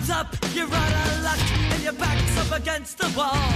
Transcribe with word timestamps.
hands 0.00 0.10
up, 0.10 0.54
you're 0.54 0.66
out 0.66 0.92
of 0.92 1.22
luck, 1.22 1.40
and 1.72 1.82
your 1.82 1.92
back's 1.92 2.36
up 2.38 2.58
against 2.58 2.98
the 2.98 3.08
wall. 3.16 3.52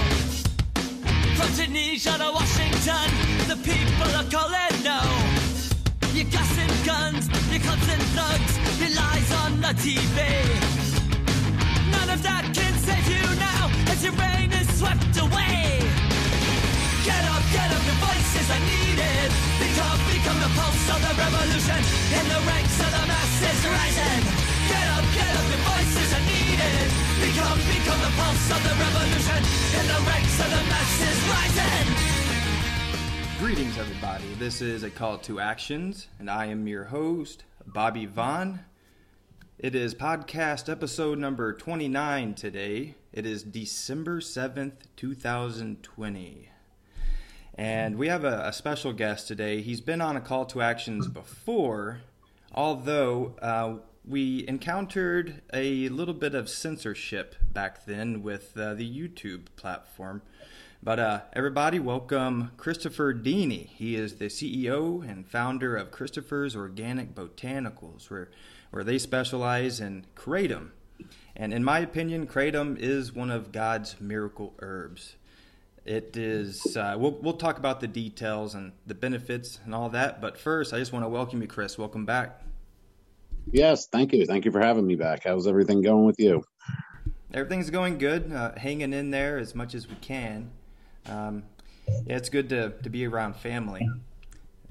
From 1.37 1.51
Tunisia 1.57 2.17
to 2.19 2.31
Washington, 2.33 3.09
the 3.49 3.57
people 3.63 4.10
are 4.18 4.28
calling 4.28 4.76
no. 4.84 5.00
Your 6.12 6.28
gas 6.30 6.52
and 6.58 6.75
guns, 6.84 7.28
your 7.50 7.60
clubs 7.60 7.88
and 7.88 8.02
thugs, 8.16 8.52
your 8.80 8.93
lies 9.00 9.30
on 9.43 9.61
the 9.61 9.72
TV. 9.84 10.18
None 11.91 12.11
of 12.11 12.22
that 12.22 12.45
can 12.54 12.74
save 12.86 13.06
you 13.08 13.24
now 13.38 13.70
as 13.92 14.04
your 14.04 14.14
reign 14.14 14.52
is 14.52 14.68
swept 14.79 15.16
away. 15.16 15.80
Get 17.04 17.24
up, 17.34 17.45
get 17.52 17.68
up, 17.72 17.82
your 17.88 17.98
voices 18.04 18.48
are 18.54 18.64
needed. 18.72 19.29
Become, 19.61 19.98
become 20.12 20.38
the 20.45 20.50
pulse 20.58 20.86
of 20.92 21.00
the 21.06 21.12
revolution 21.24 21.80
in 22.18 22.24
the 22.29 22.40
ranks 22.46 22.79
of 22.80 22.90
the 22.96 23.04
masses 23.08 23.61
rising. 23.64 24.43
Get 24.68 24.86
up, 24.96 25.04
get 25.14 25.32
up, 25.36 25.46
your 25.50 25.62
voices 25.68 26.08
are 26.14 26.24
needed. 26.24 26.88
Become, 27.20 27.58
become 27.68 28.00
the 28.00 28.12
pulse 28.16 28.48
of 28.50 28.60
the 28.62 28.74
revolution 28.80 29.41
in 29.78 29.84
the 29.88 30.00
ranks 30.09 30.36
of 30.41 30.48
the 30.50 30.62
masses 30.72 31.18
rising. 31.32 31.86
Greetings, 33.38 33.78
everybody. 33.78 34.24
This 34.38 34.60
is 34.60 34.82
a 34.82 34.91
call 34.91 35.19
to 35.19 35.41
actions, 35.41 36.08
and 36.19 36.30
I 36.30 36.46
am 36.46 36.66
your 36.66 36.84
host, 36.84 37.45
Bobby 37.66 38.06
Vaughn. 38.06 38.60
It 39.58 39.74
is 39.74 39.95
podcast 39.95 40.70
episode 40.70 41.19
number 41.19 41.52
29 41.52 42.34
today. 42.34 42.94
It 43.12 43.24
is 43.27 43.42
December 43.42 44.20
7th, 44.20 44.72
2020. 44.96 46.48
And 47.56 47.96
we 47.96 48.08
have 48.08 48.24
a, 48.24 48.48
a 48.48 48.52
special 48.52 48.92
guest 48.92 49.28
today. 49.28 49.62
He's 49.62 49.80
been 49.80 50.00
on 50.00 50.16
a 50.16 50.20
call 50.20 50.44
to 50.46 50.60
actions 50.60 51.06
before, 51.06 52.00
although 52.52 53.36
uh, 53.41 53.74
we 54.06 54.46
encountered 54.46 55.40
a 55.52 55.88
little 55.88 56.14
bit 56.14 56.34
of 56.34 56.48
censorship 56.48 57.36
back 57.52 57.86
then 57.86 58.22
with 58.22 58.56
uh, 58.56 58.74
the 58.74 58.88
YouTube 58.88 59.46
platform. 59.56 60.20
But 60.83 60.98
uh, 60.98 61.20
everybody, 61.33 61.78
welcome 61.78 62.50
Christopher 62.58 63.14
Deany. 63.14 63.69
He 63.69 63.94
is 63.94 64.16
the 64.16 64.27
CEO 64.27 65.08
and 65.08 65.27
founder 65.27 65.74
of 65.77 65.91
Christopher's 65.91 66.55
Organic 66.55 67.14
Botanicals, 67.14 68.11
where, 68.11 68.28
where 68.70 68.84
they 68.84 68.98
specialize 68.98 69.80
in 69.80 70.05
kratom. 70.14 70.70
And 71.34 71.55
in 71.55 71.64
my 71.64 71.78
opinion, 71.78 72.27
kratom 72.27 72.77
is 72.78 73.14
one 73.14 73.30
of 73.30 73.52
God's 73.52 73.98
miracle 74.00 74.52
herbs. 74.58 75.16
It 75.86 76.16
is. 76.16 76.77
Uh, 76.77 76.96
we'll 76.98 77.18
we'll 77.20 77.34
talk 77.34 77.58
about 77.58 77.80
the 77.80 77.86
details 77.86 78.55
and 78.55 78.72
the 78.86 78.94
benefits 78.94 79.58
and 79.64 79.74
all 79.74 79.91
that. 79.91 80.20
But 80.20 80.39
first, 80.39 80.72
I 80.72 80.78
just 80.78 80.92
want 80.92 81.05
to 81.05 81.11
welcome 81.11 81.42
you, 81.42 81.48
Chris. 81.48 81.77
Welcome 81.77 82.06
back. 82.06 82.41
Yes, 83.53 83.87
thank 83.87 84.12
you. 84.12 84.27
Thank 84.27 84.45
you 84.45 84.50
for 84.50 84.61
having 84.61 84.87
me 84.87 84.97
back. 84.97 85.23
How's 85.25 85.47
everything 85.47 85.83
going 85.83 86.05
with 86.05 86.19
you? 86.19 86.45
Everything's 87.33 87.70
going 87.70 87.98
good. 87.98 88.33
Uh, 88.33 88.53
hanging 88.56 88.92
in 88.92 89.11
there 89.11 89.39
as 89.39 89.55
much 89.55 89.75
as 89.75 89.89
we 89.89 89.97
can. 89.97 90.51
Um, 91.06 91.45
yeah, 92.06 92.17
it's 92.17 92.28
good 92.28 92.48
to 92.51 92.70
to 92.83 92.89
be 92.89 93.06
around 93.06 93.36
family. 93.36 93.89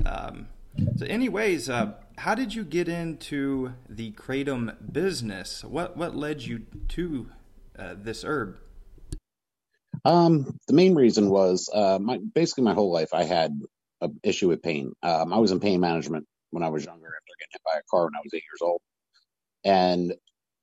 Um, 0.06 0.48
so, 0.98 1.06
anyways, 1.06 1.70
uh, 1.70 1.94
how 2.18 2.36
did 2.36 2.54
you 2.56 2.64
get 2.64 2.88
into 2.88 3.74
the 3.90 4.12
kratom 4.12 4.76
business? 4.92 5.64
What 5.64 5.96
what 5.98 6.16
led 6.16 6.42
you 6.42 6.66
to 6.90 7.28
uh, 7.78 7.96
this 7.98 8.24
herb? 8.24 8.58
Um, 10.06 10.58
the 10.68 10.74
main 10.74 10.96
reason 10.96 11.30
was 11.30 11.70
uh, 11.74 12.00
my 12.02 12.20
basically 12.34 12.64
my 12.64 12.74
whole 12.74 12.92
life 12.92 13.14
I 13.14 13.24
had 13.24 13.58
an 14.02 14.20
issue 14.24 14.48
with 14.50 14.62
pain. 14.62 14.94
Um, 15.04 15.32
I 15.32 15.38
was 15.38 15.52
in 15.52 15.60
pain 15.60 15.80
management 15.80 16.28
when 16.50 16.64
I 16.64 16.70
was 16.70 16.86
younger 16.86 17.14
getting 17.44 17.52
hit 17.52 17.62
by 17.66 17.80
a 17.80 17.84
car 17.90 18.06
when 18.06 18.16
I 18.16 18.22
was 18.24 18.34
eight 18.34 18.44
years 18.44 18.62
old, 18.62 18.82
and 19.66 20.14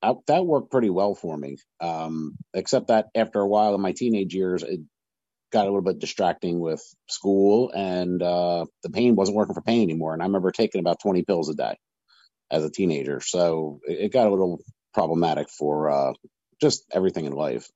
I, 0.03 0.15
that 0.29 0.47
worked 0.47 0.71
pretty 0.71 0.91
well 0.91 1.15
for 1.15 1.37
me. 1.37 1.59
Um, 1.81 2.37
except 2.55 2.89
that 2.89 3.09
after 3.15 3.41
a 3.41 3.49
while 3.49 3.75
in 3.75 3.81
my 3.81 3.93
teenage 3.93 4.35
years, 4.35 4.63
it 4.63 4.81
got 5.53 5.63
a 5.65 5.71
little 5.71 5.83
bit 5.83 5.99
distracting 5.99 6.61
with 6.61 6.83
school, 7.09 7.71
and 7.75 8.23
uh, 8.23 8.67
the 8.83 8.91
pain 8.91 9.17
wasn't 9.17 9.37
working 9.37 9.55
for 9.55 9.63
pain 9.63 9.83
anymore. 9.83 10.15
And 10.15 10.23
I 10.23 10.27
remember 10.27 10.51
taking 10.53 10.81
about 10.81 11.01
twenty 11.01 11.25
pills 11.25 11.51
a 11.51 11.55
day 11.55 11.77
as 12.51 12.65
a 12.65 12.71
teenager, 12.71 13.21
so 13.21 13.81
it, 13.87 14.07
it 14.07 14.13
got 14.13 14.27
a 14.27 14.31
little 14.31 14.61
problematic 14.95 15.49
for 15.51 15.91
uh, 15.91 16.13
just 16.61 16.85
everything 16.93 17.27
in 17.27 17.33
life. 17.33 17.69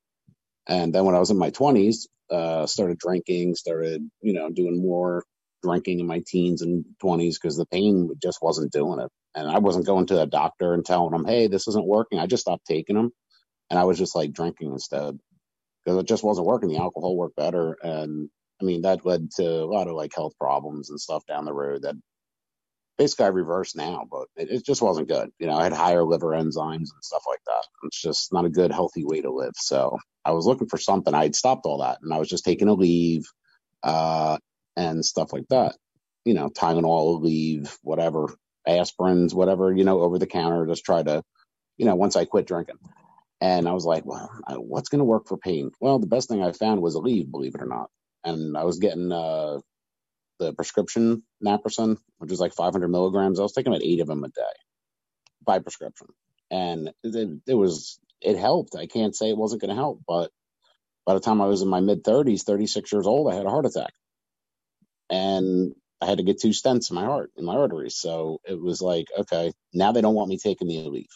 And 0.66 0.94
then 0.94 1.04
when 1.04 1.14
I 1.14 1.18
was 1.18 1.30
in 1.30 1.38
my 1.38 1.50
20s, 1.50 2.06
uh, 2.30 2.66
started 2.66 2.98
drinking, 2.98 3.54
started, 3.54 4.02
you 4.22 4.32
know, 4.32 4.50
doing 4.50 4.80
more 4.80 5.24
drinking 5.64 6.00
in 6.00 6.06
my 6.06 6.22
teens 6.26 6.62
and 6.62 6.84
20s 7.02 7.34
because 7.34 7.56
the 7.56 7.66
pain 7.66 8.10
just 8.22 8.38
wasn't 8.42 8.72
doing 8.72 9.00
it. 9.00 9.10
And 9.34 9.48
I 9.48 9.58
wasn't 9.58 9.86
going 9.86 10.06
to 10.06 10.20
a 10.20 10.26
doctor 10.26 10.74
and 10.74 10.84
telling 10.84 11.10
them, 11.10 11.24
hey, 11.24 11.48
this 11.48 11.66
isn't 11.66 11.86
working. 11.86 12.18
I 12.18 12.26
just 12.26 12.42
stopped 12.42 12.66
taking 12.66 12.96
them. 12.96 13.10
And 13.70 13.78
I 13.78 13.84
was 13.84 13.98
just 13.98 14.14
like 14.14 14.32
drinking 14.32 14.72
instead 14.72 15.18
because 15.84 15.98
it 15.98 16.06
just 16.06 16.22
wasn't 16.22 16.46
working. 16.46 16.68
The 16.68 16.78
alcohol 16.78 17.16
worked 17.16 17.36
better. 17.36 17.76
And 17.82 18.28
I 18.60 18.64
mean, 18.64 18.82
that 18.82 19.04
led 19.04 19.30
to 19.36 19.44
a 19.44 19.66
lot 19.66 19.88
of 19.88 19.94
like 19.94 20.12
health 20.14 20.34
problems 20.38 20.90
and 20.90 21.00
stuff 21.00 21.24
down 21.26 21.44
the 21.44 21.52
road 21.52 21.82
that 21.82 21.96
basically 22.96 23.24
I 23.24 23.28
reversed 23.28 23.76
now, 23.76 24.04
but 24.08 24.26
it, 24.36 24.50
it, 24.50 24.64
just 24.64 24.82
wasn't 24.82 25.08
good. 25.08 25.30
You 25.38 25.48
know, 25.48 25.56
I 25.56 25.64
had 25.64 25.72
higher 25.72 26.04
liver 26.04 26.28
enzymes 26.28 26.76
and 26.76 27.02
stuff 27.02 27.24
like 27.28 27.40
that. 27.46 27.64
It's 27.84 28.00
just 28.00 28.32
not 28.32 28.44
a 28.44 28.50
good, 28.50 28.70
healthy 28.70 29.04
way 29.04 29.20
to 29.22 29.32
live. 29.32 29.52
So 29.56 29.98
I 30.24 30.30
was 30.30 30.46
looking 30.46 30.68
for 30.68 30.78
something. 30.78 31.12
I 31.12 31.24
had 31.24 31.34
stopped 31.34 31.66
all 31.66 31.78
that 31.78 31.98
and 32.02 32.14
I 32.14 32.18
was 32.18 32.28
just 32.28 32.44
taking 32.44 32.68
Aleve 32.68 33.24
uh, 33.82 34.38
and 34.76 35.04
stuff 35.04 35.32
like 35.32 35.48
that. 35.50 35.76
You 36.24 36.34
know, 36.34 36.48
Tylenol, 36.50 37.22
leave, 37.22 37.76
whatever, 37.82 38.28
aspirins, 38.68 39.34
whatever, 39.34 39.72
you 39.72 39.84
know, 39.84 40.00
over 40.00 40.18
the 40.18 40.26
counter, 40.26 40.66
just 40.66 40.84
try 40.84 41.02
to, 41.02 41.22
you 41.78 41.86
know, 41.86 41.96
once 41.96 42.16
I 42.16 42.24
quit 42.24 42.46
drinking. 42.46 42.78
And 43.40 43.68
I 43.68 43.72
was 43.72 43.84
like, 43.86 44.06
well, 44.06 44.30
what's 44.56 44.88
going 44.88 45.00
to 45.00 45.04
work 45.06 45.28
for 45.28 45.36
pain? 45.36 45.72
Well, 45.80 45.98
the 45.98 46.06
best 46.06 46.28
thing 46.28 46.42
I 46.42 46.52
found 46.52 46.82
was 46.82 46.96
Aleve, 46.96 47.30
believe 47.30 47.54
it 47.54 47.62
or 47.62 47.66
not. 47.66 47.90
And 48.24 48.56
I 48.56 48.64
was 48.64 48.78
getting 48.78 49.12
uh, 49.12 49.58
the 50.40 50.54
prescription 50.54 51.24
naproxen, 51.44 51.98
which 52.18 52.32
is 52.32 52.40
like 52.40 52.54
500 52.54 52.88
milligrams. 52.88 53.40
I 53.40 53.44
was 53.44 53.54
taking 53.54 53.72
about 53.72 53.84
eight 53.84 54.00
of 54.00 54.08
them 54.08 54.24
a 54.24 54.28
day 54.28 54.42
by 55.44 55.60
prescription, 55.60 56.08
and 56.50 56.90
it, 57.04 57.40
it 57.46 57.54
was 57.54 58.00
it 58.22 58.38
helped. 58.38 58.76
I 58.76 58.86
can't 58.86 59.16
say 59.16 59.30
it 59.30 59.36
wasn't 59.38 59.62
going 59.62 59.70
to 59.70 59.76
help, 59.76 60.02
but 60.08 60.30
by 61.06 61.14
the 61.14 61.20
time 61.20 61.40
I 61.40 61.46
was 61.46 61.62
in 61.62 61.68
my 61.68 61.80
mid 61.80 62.04
30s, 62.04 62.44
36 62.44 62.92
years 62.92 63.06
old, 63.06 63.32
I 63.32 63.36
had 63.36 63.46
a 63.46 63.50
heart 63.50 63.66
attack, 63.66 63.92
and 65.10 65.74
I 66.00 66.06
had 66.06 66.18
to 66.18 66.24
get 66.24 66.40
two 66.40 66.48
stents 66.48 66.90
in 66.90 66.96
my 66.96 67.04
heart, 67.04 67.30
in 67.36 67.44
my 67.44 67.54
arteries. 67.54 67.96
So 67.96 68.40
it 68.44 68.60
was 68.60 68.82
like, 68.82 69.06
okay, 69.18 69.52
now 69.72 69.92
they 69.92 70.00
don't 70.00 70.14
want 70.14 70.28
me 70.28 70.38
taking 70.38 70.68
the 70.68 70.88
leave 70.88 71.06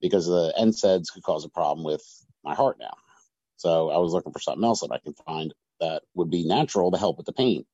because 0.00 0.26
the 0.26 0.52
NSAIDs 0.58 1.12
could 1.12 1.22
cause 1.22 1.44
a 1.44 1.48
problem 1.48 1.84
with 1.84 2.02
my 2.44 2.54
heart 2.54 2.78
now. 2.80 2.94
So 3.56 3.90
I 3.90 3.98
was 3.98 4.12
looking 4.12 4.32
for 4.32 4.40
something 4.40 4.64
else 4.64 4.80
that 4.80 4.92
I 4.92 4.98
can 4.98 5.14
find 5.26 5.52
that 5.80 6.02
would 6.14 6.30
be 6.30 6.46
natural 6.46 6.90
to 6.90 6.98
help 6.98 7.16
with 7.16 7.26
the 7.26 7.32
pain. 7.32 7.64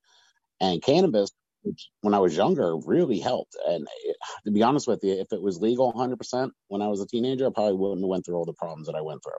And 0.60 0.83
cannabis, 0.83 1.31
which 1.62 1.88
when 2.00 2.15
I 2.15 2.19
was 2.19 2.37
younger, 2.37 2.77
really 2.77 3.21
helped. 3.21 3.56
And 3.66 3.87
it, 4.04 4.16
to 4.44 4.50
be 4.50 4.62
honest 4.62 4.87
with 4.87 5.00
you, 5.03 5.15
if 5.15 5.33
it 5.33 5.43
was 5.43 5.60
legal 5.60 5.93
100% 5.93 6.50
when 6.69 6.83
I 6.83 6.88
was 6.88 7.00
a 7.00 7.06
teenager, 7.06 7.47
I 7.47 7.50
probably 7.54 7.77
wouldn't 7.77 8.03
have 8.03 8.09
went 8.09 8.27
through 8.27 8.37
all 8.37 8.44
the 8.44 8.53
problems 8.53 8.87
that 8.87 8.97
I 8.97 9.03
went 9.03 9.22
through. 9.22 9.33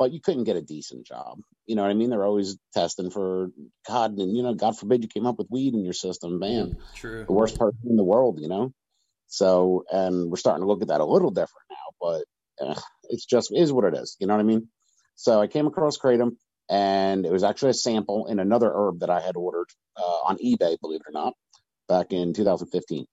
But 0.00 0.12
you 0.12 0.20
couldn't 0.20 0.44
get 0.44 0.56
a 0.56 0.62
decent 0.62 1.06
job. 1.06 1.40
You 1.66 1.76
know 1.76 1.82
what 1.82 1.90
I 1.90 1.94
mean? 1.94 2.08
They're 2.08 2.24
always 2.24 2.56
testing 2.74 3.10
for 3.10 3.50
God, 3.86 4.18
and 4.18 4.34
you 4.34 4.42
know, 4.42 4.54
God 4.54 4.78
forbid 4.78 5.02
you 5.02 5.08
came 5.08 5.26
up 5.26 5.38
with 5.38 5.50
weed 5.50 5.74
in 5.74 5.84
your 5.84 5.92
system, 5.92 6.38
man. 6.38 6.74
True. 6.96 7.26
The 7.26 7.32
worst 7.34 7.58
person 7.58 7.80
in 7.88 7.96
the 7.96 8.04
world, 8.04 8.40
you 8.40 8.48
know. 8.48 8.72
So, 9.28 9.84
and 9.92 10.30
we're 10.30 10.38
starting 10.38 10.62
to 10.62 10.66
look 10.66 10.80
at 10.80 10.88
that 10.88 11.02
a 11.02 11.04
little 11.04 11.30
different 11.30 11.66
now, 11.70 11.76
but 12.00 12.24
uh, 12.66 12.80
it's 13.10 13.26
just 13.26 13.52
is 13.54 13.72
what 13.72 13.84
it 13.84 13.94
is. 13.94 14.16
You 14.18 14.26
know 14.26 14.34
what 14.34 14.40
I 14.40 14.44
mean? 14.44 14.68
So 15.16 15.40
I 15.40 15.46
came 15.46 15.66
across 15.66 15.98
kratom 15.98 16.36
and 16.70 17.26
it 17.26 17.32
was 17.32 17.44
actually 17.44 17.70
a 17.70 17.74
sample 17.74 18.26
in 18.26 18.38
another 18.38 18.72
herb 18.74 19.00
that 19.00 19.10
I 19.10 19.20
had 19.20 19.36
ordered 19.36 19.68
uh, 19.96 20.20
on 20.28 20.38
eBay, 20.38 20.80
believe 20.80 21.00
it 21.00 21.10
or 21.10 21.12
not, 21.12 21.34
back 21.88 22.12
in 22.12 22.32
2015. 22.32 23.04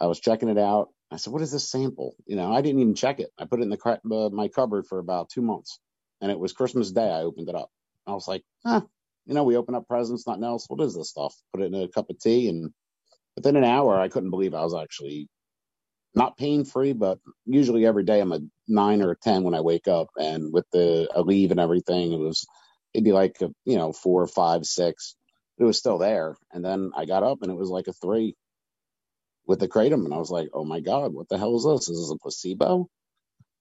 I 0.00 0.06
was 0.06 0.20
checking 0.20 0.48
it 0.48 0.58
out. 0.58 0.90
I 1.10 1.16
said, 1.16 1.32
"What 1.32 1.42
is 1.42 1.50
this 1.50 1.68
sample?" 1.68 2.14
You 2.26 2.36
know, 2.36 2.52
I 2.52 2.60
didn't 2.60 2.80
even 2.80 2.94
check 2.94 3.18
it. 3.20 3.30
I 3.38 3.46
put 3.46 3.60
it 3.60 3.64
in 3.64 3.70
the 3.70 4.00
uh, 4.14 4.30
my 4.30 4.48
cupboard 4.48 4.86
for 4.86 4.98
about 4.98 5.28
two 5.28 5.42
months, 5.42 5.80
and 6.20 6.30
it 6.30 6.38
was 6.38 6.52
Christmas 6.52 6.92
Day. 6.92 7.10
I 7.10 7.22
opened 7.22 7.48
it 7.48 7.54
up. 7.54 7.70
I 8.06 8.12
was 8.14 8.28
like, 8.28 8.44
"Huh." 8.64 8.82
You 9.26 9.34
know, 9.34 9.44
we 9.44 9.56
open 9.56 9.74
up 9.76 9.86
presents, 9.88 10.26
nothing 10.26 10.44
else. 10.44 10.66
What 10.68 10.80
is 10.82 10.94
this 10.96 11.10
stuff? 11.10 11.34
Put 11.52 11.62
it 11.62 11.72
in 11.72 11.82
a 11.82 11.88
cup 11.88 12.10
of 12.10 12.18
tea, 12.18 12.48
and 12.48 12.72
within 13.36 13.56
an 13.56 13.64
hour, 13.64 13.98
I 14.00 14.08
couldn't 14.08 14.30
believe 14.30 14.54
I 14.54 14.64
was 14.64 14.74
actually 14.74 15.28
not 16.14 16.38
pain 16.38 16.64
free, 16.64 16.94
but 16.94 17.18
usually 17.46 17.86
every 17.86 18.04
day 18.04 18.20
I'm 18.20 18.32
a 18.32 18.40
nine 18.68 19.02
or 19.02 19.12
a 19.12 19.16
ten 19.16 19.44
when 19.44 19.54
I 19.54 19.62
wake 19.62 19.88
up, 19.88 20.08
and 20.18 20.52
with 20.52 20.66
the 20.72 21.08
Aleve 21.16 21.52
and 21.52 21.60
everything, 21.60 22.12
it 22.12 22.18
was 22.18 22.46
it'd 22.94 23.04
be 23.04 23.12
like 23.12 23.40
a, 23.42 23.50
you 23.66 23.78
know 23.78 23.92
four, 23.92 24.26
five, 24.28 24.66
six. 24.66 25.16
It 25.58 25.64
was 25.64 25.78
still 25.78 25.98
there, 25.98 26.36
and 26.52 26.64
then 26.64 26.92
I 26.96 27.06
got 27.06 27.24
up 27.24 27.40
and 27.42 27.52
it 27.52 27.56
was 27.58 27.70
like 27.70 27.88
a 27.88 27.94
three 27.94 28.36
with 29.46 29.60
the 29.60 29.68
kratom, 29.68 30.04
and 30.04 30.14
I 30.14 30.18
was 30.18 30.30
like, 30.30 30.50
oh 30.54 30.64
my 30.64 30.80
god, 30.80 31.14
what 31.14 31.28
the 31.28 31.38
hell 31.38 31.56
is 31.56 31.64
this? 31.64 31.88
Is 31.90 31.98
this 32.00 32.12
a 32.12 32.18
placebo? 32.18 32.88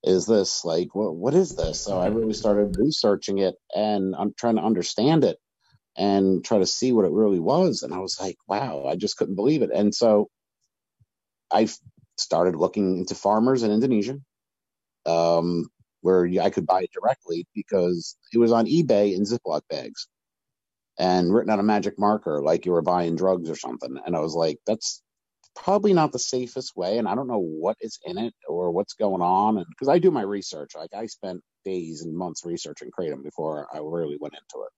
Is 0.03 0.25
this 0.25 0.63
like 0.63 0.95
what? 0.95 1.15
What 1.15 1.33
is 1.33 1.55
this? 1.55 1.83
So 1.83 1.99
I 1.99 2.07
really 2.07 2.33
started 2.33 2.77
researching 2.77 3.39
it, 3.39 3.55
and 3.75 4.15
I'm 4.15 4.33
trying 4.37 4.55
to 4.55 4.63
understand 4.63 5.23
it 5.23 5.37
and 5.97 6.43
try 6.43 6.59
to 6.59 6.65
see 6.65 6.91
what 6.93 7.05
it 7.05 7.11
really 7.11 7.39
was. 7.39 7.83
And 7.83 7.93
I 7.93 7.99
was 7.99 8.17
like, 8.19 8.37
wow, 8.47 8.85
I 8.85 8.95
just 8.95 9.17
couldn't 9.17 9.35
believe 9.35 9.61
it. 9.61 9.71
And 9.73 9.93
so 9.93 10.29
I 11.51 11.67
started 12.17 12.55
looking 12.55 12.99
into 12.99 13.15
farmers 13.15 13.63
in 13.63 13.71
Indonesia. 13.71 14.19
Um, 15.05 15.69
where 16.01 16.29
I 16.41 16.49
could 16.49 16.65
buy 16.65 16.83
it 16.83 16.91
directly 16.93 17.45
because 17.53 18.15
it 18.33 18.37
was 18.37 18.51
on 18.51 18.67
eBay 18.67 19.15
in 19.15 19.23
Ziploc 19.23 19.61
bags 19.69 20.07
and 20.97 21.33
written 21.33 21.51
on 21.51 21.59
a 21.59 21.63
magic 21.63 21.97
marker 21.97 22.41
like 22.41 22.65
you 22.65 22.71
were 22.71 22.81
buying 22.81 23.15
drugs 23.15 23.49
or 23.49 23.55
something. 23.55 23.97
And 24.05 24.15
I 24.15 24.19
was 24.19 24.33
like, 24.33 24.59
that's 24.65 25.01
probably 25.63 25.93
not 25.93 26.11
the 26.11 26.19
safest 26.19 26.75
way. 26.75 26.97
And 26.97 27.07
I 27.07 27.15
don't 27.15 27.27
know 27.27 27.43
what 27.43 27.77
is 27.81 27.99
in 28.05 28.17
it 28.17 28.33
or 28.47 28.71
what's 28.71 28.93
going 28.93 29.21
on. 29.21 29.57
And 29.57 29.65
because 29.69 29.89
I 29.89 29.99
do 29.99 30.09
my 30.09 30.21
research, 30.21 30.71
like 30.75 30.93
I 30.93 31.05
spent 31.05 31.41
days 31.65 32.01
and 32.01 32.15
months 32.15 32.45
researching 32.45 32.89
Kratom 32.91 33.23
before 33.23 33.67
I 33.73 33.77
really 33.79 34.17
went 34.19 34.35
into 34.35 34.65
it. 34.65 34.71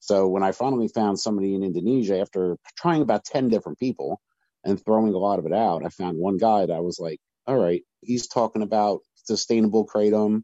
So 0.00 0.28
when 0.28 0.44
I 0.44 0.52
finally 0.52 0.88
found 0.88 1.18
somebody 1.18 1.54
in 1.54 1.64
Indonesia 1.64 2.20
after 2.20 2.56
trying 2.76 3.02
about 3.02 3.24
10 3.24 3.48
different 3.48 3.78
people 3.78 4.20
and 4.64 4.82
throwing 4.82 5.12
a 5.14 5.18
lot 5.18 5.40
of 5.40 5.46
it 5.46 5.52
out, 5.52 5.84
I 5.84 5.88
found 5.88 6.16
one 6.16 6.36
guy 6.36 6.66
that 6.66 6.72
I 6.72 6.80
was 6.80 6.98
like, 7.00 7.18
all 7.46 7.56
right, 7.56 7.82
he's 8.00 8.28
talking 8.28 8.62
about 8.62 9.00
sustainable 9.24 9.86
kratom, 9.86 10.42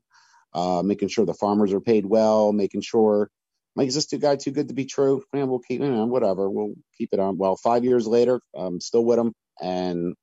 uh, 0.52 0.82
making 0.84 1.08
sure 1.08 1.24
the 1.24 1.34
farmers 1.34 1.72
are 1.72 1.80
paid 1.80 2.04
well, 2.04 2.52
making 2.52 2.80
sure 2.80 3.30
like 3.76 3.88
is 3.88 3.94
this 3.94 4.06
too 4.06 4.18
guy 4.18 4.36
too 4.36 4.50
good 4.50 4.68
to 4.68 4.74
be 4.74 4.84
true? 4.84 5.22
Man, 5.32 5.48
we'll 5.48 5.60
keep 5.60 5.80
you 5.80 5.90
know, 5.90 6.06
whatever. 6.06 6.48
We'll 6.50 6.74
keep 6.96 7.10
it 7.12 7.20
on. 7.20 7.38
Well, 7.38 7.56
five 7.56 7.84
years 7.84 8.06
later, 8.06 8.40
I'm 8.54 8.80
still 8.80 9.04
with 9.04 9.18
him, 9.18 9.32
and 9.60 10.14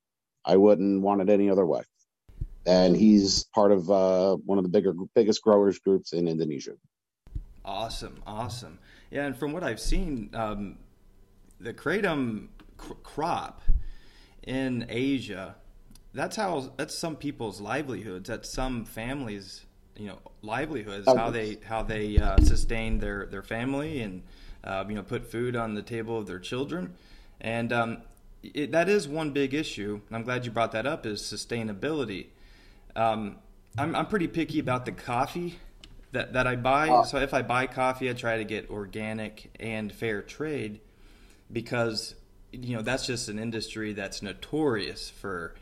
I 0.45 0.57
wouldn't 0.57 1.01
want 1.01 1.22
it 1.22 1.30
any 1.30 1.50
other 1.50 1.66
way. 1.66 1.81
And 2.66 2.95
he's 2.95 3.45
part 3.56 3.72
of 3.72 3.89
uh, 3.89 4.36
one 4.45 4.57
of 4.57 4.63
the 4.63 4.69
bigger, 4.69 4.94
biggest 5.16 5.42
growers 5.42 5.80
groups 5.80 6.13
in 6.13 6.28
Indonesia. 6.28 6.74
Awesome, 7.66 8.22
awesome. 8.25 8.80
Yeah, 9.10 9.25
and 9.25 9.36
from 9.36 9.51
what 9.51 9.63
I've 9.63 9.80
seen, 9.80 10.30
um, 10.33 10.78
the 11.60 11.74
kratom 11.74 12.48
cr- 12.78 12.94
crop 13.04 13.62
in 14.44 14.86
Asia, 14.89 15.56
that's 16.13 16.36
how 16.36 16.72
that's 16.77 16.98
some 16.98 17.16
people's 17.16 17.62
livelihoods. 17.62 18.30
That's 18.30 18.51
some 18.51 18.86
families 18.86 19.66
you 19.98 20.07
know 20.07 20.19
livelihoods, 20.42 21.07
how 21.07 21.30
they 21.30 21.57
how 21.63 21.84
they 21.84 22.18
uh, 22.18 22.38
sustain 22.42 23.00
their 23.00 23.25
their 23.25 23.44
family 23.44 24.01
and 24.01 24.24
uh, 24.63 24.84
you 24.88 24.95
know 24.95 25.04
put 25.04 25.30
food 25.30 25.56
on 25.56 25.75
the 25.75 25.81
table 25.81 26.18
of 26.18 26.27
their 26.27 26.39
children, 26.39 26.94
and 27.39 27.72
um, 27.72 27.98
it, 28.43 28.71
that 28.71 28.89
is 28.89 29.07
one 29.07 29.31
big 29.31 29.53
issue. 29.53 30.01
and 30.07 30.15
I'm 30.15 30.23
glad 30.23 30.45
you 30.45 30.51
brought 30.51 30.71
that 30.73 30.85
up. 30.85 31.05
Is 31.05 31.21
sustainability. 31.21 32.27
Um, 32.95 33.38
I'm 33.77 33.95
I'm 33.95 34.07
pretty 34.07 34.27
picky 34.27 34.59
about 34.59 34.85
the 34.85 34.91
coffee 34.91 35.59
that 36.11 36.33
that 36.33 36.47
I 36.47 36.55
buy. 36.55 36.89
Oh. 36.89 37.03
So 37.03 37.17
if 37.17 37.33
I 37.33 37.41
buy 37.41 37.67
coffee, 37.67 38.09
I 38.09 38.13
try 38.13 38.38
to 38.38 38.43
get 38.43 38.69
organic 38.69 39.51
and 39.59 39.91
fair 39.91 40.21
trade 40.21 40.81
because 41.51 42.15
you 42.51 42.75
know 42.75 42.81
that's 42.81 43.05
just 43.05 43.29
an 43.29 43.39
industry 43.39 43.93
that's 43.93 44.21
notorious 44.21 45.09
for 45.09 45.55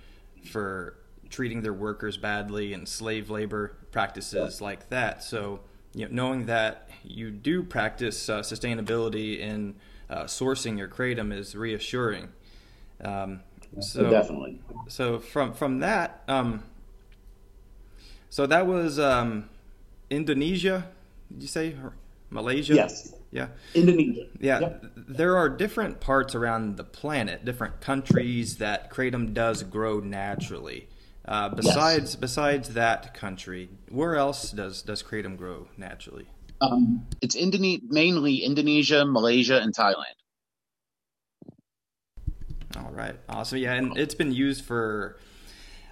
for 0.46 0.96
treating 1.30 1.62
their 1.62 1.74
workers 1.74 2.18
badly 2.18 2.74
and 2.74 2.88
slave 2.88 3.30
labor 3.30 3.78
practices 3.92 4.62
like 4.62 4.90
that. 4.90 5.24
So, 5.24 5.62
you 5.94 6.06
know, 6.06 6.12
knowing 6.12 6.46
that 6.48 6.90
you 7.04 7.32
do 7.32 7.64
practice 7.64 8.30
uh, 8.30 8.40
sustainability 8.40 9.40
in 9.40 9.76
uh, 10.10 10.24
sourcing 10.24 10.78
your 10.78 10.88
kratom 10.88 11.32
is 11.32 11.56
reassuring. 11.56 12.30
Um, 13.04 13.42
so 13.80 14.10
definitely. 14.10 14.60
So 14.88 15.20
from 15.20 15.54
from 15.54 15.80
that, 15.80 16.24
um, 16.28 16.64
so 18.30 18.46
that 18.46 18.68
was 18.68 19.00
um, 19.00 19.50
Indonesia. 20.10 20.90
Did 21.32 21.42
you 21.42 21.48
say 21.48 21.76
Malaysia? 22.30 22.76
Yes. 22.76 23.14
Yeah. 23.32 23.48
Indonesia. 23.76 24.26
Yeah. 24.40 24.60
Yep. 24.60 24.86
There 24.96 25.38
are 25.38 25.50
different 25.50 26.00
parts 26.00 26.34
around 26.34 26.78
the 26.78 26.84
planet, 26.84 27.46
different 27.46 27.80
countries 27.80 28.58
that 28.58 28.92
kratom 28.92 29.34
does 29.34 29.64
grow 29.64 30.00
naturally. 30.00 30.88
Uh, 31.26 31.50
besides 31.50 32.12
yes. 32.12 32.16
besides 32.16 32.70
that 32.74 33.14
country, 33.14 33.70
where 33.90 34.16
else 34.16 34.52
does 34.52 34.82
does 34.82 35.04
kratom 35.04 35.38
grow 35.38 35.68
naturally? 35.78 36.28
Um, 36.62 37.06
it's 37.22 37.36
Indone- 37.36 37.84
mainly 37.90 38.38
Indonesia, 38.38 39.06
Malaysia, 39.06 39.62
and 39.62 39.74
Thailand. 39.74 40.19
All 42.78 42.92
right, 42.92 43.16
awesome. 43.28 43.58
Yeah, 43.58 43.74
and 43.74 43.98
it's 43.98 44.14
been 44.14 44.32
used 44.32 44.64
for 44.64 45.18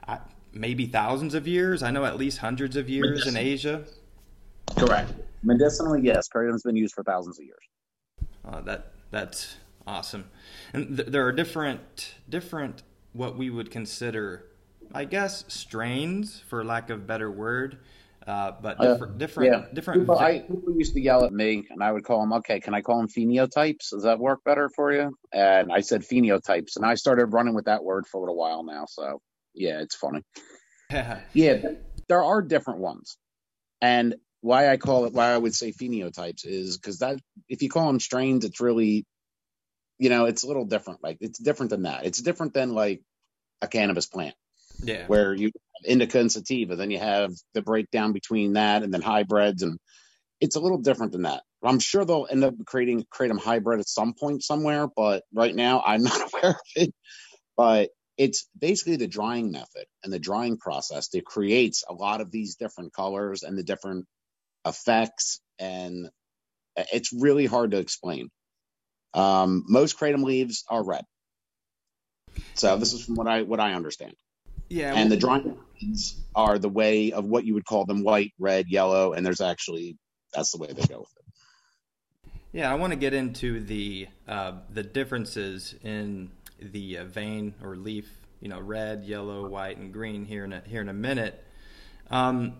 uh, 0.07 0.17
maybe 0.53 0.85
thousands 0.85 1.33
of 1.33 1.47
years. 1.47 1.81
I 1.81 1.91
know 1.91 2.05
at 2.05 2.17
least 2.17 2.37
hundreds 2.37 2.75
of 2.75 2.89
years 2.89 3.25
in 3.25 3.35
Asia. 3.35 3.83
Correct. 4.77 5.13
Medicinally, 5.43 6.01
yes, 6.03 6.27
kratom's 6.27 6.63
been 6.63 6.75
used 6.75 6.93
for 6.93 7.03
thousands 7.03 7.39
of 7.39 7.45
years. 7.45 7.59
Uh, 8.45 8.61
that 8.61 8.91
that's 9.11 9.57
awesome. 9.85 10.25
And 10.73 10.97
th- 10.97 11.09
there 11.09 11.25
are 11.25 11.31
different 11.31 12.15
different 12.29 12.83
what 13.13 13.37
we 13.37 13.49
would 13.49 13.71
consider 13.71 14.45
I 14.93 15.05
guess 15.05 15.43
strains, 15.47 16.41
for 16.47 16.63
lack 16.63 16.89
of 16.89 17.07
better 17.07 17.29
word. 17.29 17.79
Uh, 18.27 18.51
but 18.61 18.77
different, 18.81 19.13
uh, 19.13 19.17
different, 19.17 19.51
yeah. 19.53 19.65
different. 19.73 20.01
People, 20.01 20.19
I, 20.19 20.39
people 20.39 20.75
used 20.77 20.93
to 20.93 20.99
yell 20.99 21.23
at 21.23 21.31
me, 21.31 21.65
and 21.69 21.81
I 21.81 21.89
would 21.89 22.03
call 22.03 22.19
them, 22.19 22.33
"Okay, 22.33 22.59
can 22.59 22.73
I 22.73 22.81
call 22.81 22.97
them 22.97 23.07
phenotypes? 23.07 23.91
Does 23.91 24.03
that 24.03 24.19
work 24.19 24.43
better 24.43 24.69
for 24.75 24.91
you?" 24.91 25.17
And 25.31 25.71
I 25.71 25.79
said 25.79 26.01
phenotypes, 26.01 26.75
and 26.75 26.85
I 26.85 26.95
started 26.95 27.27
running 27.27 27.55
with 27.55 27.65
that 27.65 27.85
word 27.85 28.05
for 28.05 28.17
a 28.17 28.19
little 28.19 28.35
while 28.35 28.63
now. 28.65 28.85
So 28.89 29.21
yeah, 29.53 29.79
it's 29.79 29.95
funny. 29.95 30.23
yeah, 31.33 31.61
there 32.09 32.21
are 32.21 32.41
different 32.41 32.81
ones, 32.81 33.17
and 33.79 34.15
why 34.41 34.69
I 34.69 34.75
call 34.75 35.05
it, 35.05 35.13
why 35.13 35.31
I 35.31 35.37
would 35.37 35.55
say 35.55 35.71
phenotypes 35.71 36.45
is 36.45 36.77
because 36.77 36.99
that 36.99 37.19
if 37.47 37.61
you 37.61 37.69
call 37.69 37.87
them 37.87 38.01
strains, 38.01 38.43
it's 38.43 38.59
really, 38.59 39.05
you 39.99 40.09
know, 40.09 40.25
it's 40.25 40.43
a 40.43 40.47
little 40.47 40.65
different. 40.65 41.01
Like 41.01 41.19
it's 41.21 41.39
different 41.39 41.69
than 41.69 41.83
that. 41.83 42.05
It's 42.05 42.21
different 42.21 42.53
than 42.53 42.73
like 42.73 43.01
a 43.61 43.69
cannabis 43.69 44.05
plant. 44.05 44.35
Yeah. 44.81 45.07
Where 45.07 45.33
you 45.33 45.47
have 45.47 45.89
indica 45.89 46.19
and 46.19 46.31
sativa, 46.31 46.75
then 46.75 46.91
you 46.91 46.99
have 46.99 47.31
the 47.53 47.61
breakdown 47.61 48.13
between 48.13 48.53
that 48.53 48.83
and 48.83 48.93
then 48.93 49.01
hybrids, 49.01 49.63
and 49.63 49.79
it's 50.39 50.55
a 50.55 50.59
little 50.59 50.79
different 50.79 51.11
than 51.11 51.23
that. 51.23 51.43
I'm 51.63 51.79
sure 51.79 52.05
they'll 52.05 52.27
end 52.29 52.43
up 52.43 52.53
creating 52.65 53.05
kratom 53.13 53.39
hybrid 53.39 53.79
at 53.79 53.89
some 53.89 54.13
point 54.13 54.43
somewhere, 54.43 54.87
but 54.95 55.23
right 55.33 55.55
now 55.55 55.83
I'm 55.85 56.03
not 56.03 56.33
aware 56.33 56.51
of 56.51 56.57
it. 56.75 56.93
But 57.55 57.89
it's 58.17 58.47
basically 58.57 58.95
the 58.95 59.07
drying 59.07 59.51
method 59.51 59.85
and 60.03 60.11
the 60.11 60.19
drying 60.19 60.57
process 60.57 61.09
that 61.09 61.25
creates 61.25 61.83
a 61.87 61.93
lot 61.93 62.21
of 62.21 62.31
these 62.31 62.55
different 62.55 62.93
colors 62.93 63.43
and 63.43 63.57
the 63.57 63.63
different 63.63 64.05
effects, 64.65 65.39
and 65.59 66.09
it's 66.75 67.13
really 67.13 67.45
hard 67.45 67.71
to 67.71 67.77
explain. 67.77 68.29
Um, 69.13 69.63
most 69.67 69.99
kratom 69.99 70.23
leaves 70.23 70.63
are 70.69 70.83
red. 70.83 71.03
So 72.55 72.77
this 72.77 72.93
is 72.93 73.05
from 73.05 73.15
what 73.15 73.27
I 73.27 73.43
what 73.43 73.59
I 73.59 73.73
understand. 73.73 74.13
Yeah. 74.69 74.93
And 74.95 75.11
the 75.11 75.17
drawing 75.17 75.57
are 76.35 76.57
the 76.57 76.69
way 76.69 77.11
of 77.11 77.25
what 77.25 77.45
you 77.45 77.53
would 77.53 77.65
call 77.65 77.85
them 77.85 78.03
white, 78.03 78.33
red, 78.39 78.67
yellow, 78.67 79.13
and 79.13 79.25
there's 79.25 79.41
actually 79.41 79.97
that's 80.33 80.51
the 80.51 80.57
way 80.57 80.67
they 80.67 80.85
go 80.85 80.99
with 80.99 81.13
it. 81.17 82.33
Yeah, 82.51 82.71
I 82.71 82.75
want 82.75 82.91
to 82.91 82.97
get 82.97 83.13
into 83.13 83.59
the 83.59 84.07
uh, 84.27 84.53
the 84.73 84.83
differences 84.83 85.75
in 85.83 86.31
the 86.59 86.99
uh, 86.99 87.03
vein 87.05 87.53
or 87.63 87.75
leaf, 87.75 88.09
you 88.39 88.49
know, 88.49 88.59
red, 88.59 89.03
yellow, 89.05 89.47
white, 89.47 89.77
and 89.77 89.93
green 89.93 90.25
here 90.25 90.43
in 90.43 90.53
a, 90.53 90.61
here 90.65 90.81
in 90.81 90.89
a 90.89 90.93
minute. 90.93 91.43
Um, 92.09 92.57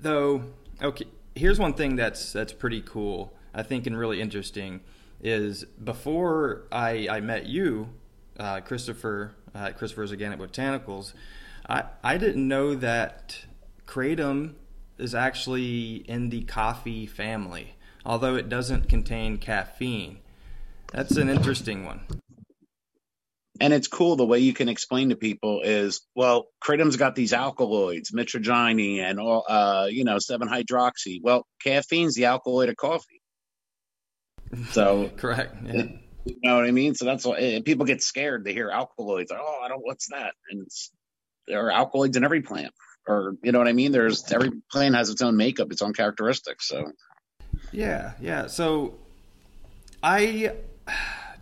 though, 0.00 0.44
okay, 0.82 1.06
here's 1.34 1.58
one 1.58 1.74
thing 1.74 1.96
that's 1.96 2.32
that's 2.32 2.52
pretty 2.52 2.80
cool, 2.80 3.34
I 3.52 3.62
think, 3.62 3.86
and 3.86 3.98
really 3.98 4.20
interesting 4.20 4.80
is 5.22 5.64
before 5.64 6.66
I 6.72 7.08
I 7.10 7.20
met 7.20 7.46
you, 7.46 7.90
uh, 8.38 8.60
Christopher 8.60 9.34
at 9.54 9.78
Christopher's 9.78 10.10
Organic 10.10 10.38
Botanicals, 10.38 11.12
I, 11.68 11.84
I 12.02 12.18
didn't 12.18 12.46
know 12.46 12.74
that 12.76 13.44
kratom 13.86 14.54
is 14.98 15.14
actually 15.14 15.96
in 16.08 16.30
the 16.30 16.42
coffee 16.42 17.06
family, 17.06 17.74
although 18.04 18.36
it 18.36 18.48
doesn't 18.48 18.88
contain 18.88 19.38
caffeine. 19.38 20.18
That's 20.92 21.16
an 21.16 21.28
interesting 21.28 21.84
one. 21.84 22.00
And 23.60 23.74
it's 23.74 23.88
cool 23.88 24.16
the 24.16 24.24
way 24.24 24.38
you 24.38 24.54
can 24.54 24.68
explain 24.68 25.10
to 25.10 25.16
people 25.16 25.60
is 25.62 26.00
well, 26.14 26.46
kratom's 26.64 26.96
got 26.96 27.14
these 27.14 27.32
alkaloids, 27.32 28.10
mitragynine 28.10 29.00
and 29.00 29.20
all, 29.20 29.44
uh, 29.46 29.86
you 29.90 30.04
know, 30.04 30.18
seven 30.18 30.48
hydroxy. 30.48 31.20
Well, 31.22 31.46
caffeine's 31.62 32.14
the 32.14 32.24
alkaloid 32.24 32.70
of 32.70 32.76
coffee. 32.76 33.20
So 34.70 35.10
correct. 35.16 35.56
Yeah. 35.64 35.72
It, 35.72 35.98
you 36.24 36.36
know 36.42 36.56
what 36.56 36.66
I 36.66 36.70
mean? 36.70 36.94
So 36.94 37.04
that's 37.04 37.24
why 37.24 37.36
eh, 37.36 37.60
people 37.64 37.86
get 37.86 38.02
scared 38.02 38.44
to 38.44 38.52
hear 38.52 38.70
alkaloids. 38.70 39.32
Oh, 39.32 39.60
I 39.62 39.68
don't. 39.68 39.80
What's 39.84 40.08
that? 40.08 40.34
And 40.50 40.66
there 41.46 41.66
are 41.66 41.70
alkaloids 41.70 42.16
in 42.16 42.24
every 42.24 42.42
plant, 42.42 42.72
or 43.06 43.36
you 43.42 43.52
know 43.52 43.58
what 43.58 43.68
I 43.68 43.72
mean? 43.72 43.92
There's 43.92 44.30
every 44.32 44.50
plant 44.70 44.94
has 44.94 45.10
its 45.10 45.22
own 45.22 45.36
makeup, 45.36 45.72
its 45.72 45.82
own 45.82 45.92
characteristics. 45.92 46.68
So 46.68 46.92
yeah, 47.72 48.12
yeah. 48.20 48.46
So 48.46 48.94
I, 50.02 50.54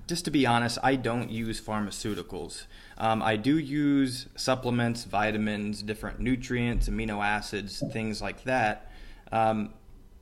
just 0.06 0.24
to 0.26 0.30
be 0.30 0.46
honest, 0.46 0.78
I 0.82 0.96
don't 0.96 1.30
use 1.30 1.60
pharmaceuticals. 1.60 2.64
Um, 2.96 3.22
I 3.22 3.36
do 3.36 3.58
use 3.58 4.26
supplements, 4.36 5.04
vitamins, 5.04 5.82
different 5.82 6.20
nutrients, 6.20 6.88
amino 6.88 7.24
acids, 7.24 7.82
things 7.92 8.20
like 8.20 8.44
that. 8.44 8.90
Um, 9.30 9.74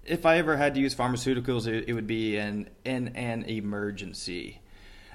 if 0.07 0.27
I 0.27 0.39
ever 0.39 0.57
had 0.57 0.75
to 0.75 0.81
use 0.81 0.95
pharmaceuticals, 0.95 1.67
it, 1.67 1.89
it 1.89 1.95
would 1.95 2.07
be 2.07 2.37
in 2.37 2.71
in 2.85 3.09
an 3.11 3.45
emergency. 3.45 4.61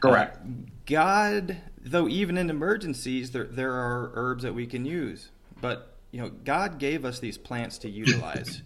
Correct. 0.01 0.37
Uh, 0.37 0.69
God, 0.85 1.57
though, 1.81 2.07
even 2.09 2.37
in 2.37 2.49
emergencies, 2.49 3.31
there 3.31 3.45
there 3.45 3.73
are 3.73 4.11
herbs 4.15 4.43
that 4.43 4.53
we 4.55 4.67
can 4.67 4.85
use, 4.85 5.31
but 5.61 5.95
you 6.11 6.21
know, 6.21 6.29
God 6.29 6.79
gave 6.79 7.05
us 7.05 7.19
these 7.19 7.37
plants 7.37 7.79
to 7.79 7.89
utilize, 7.89 8.63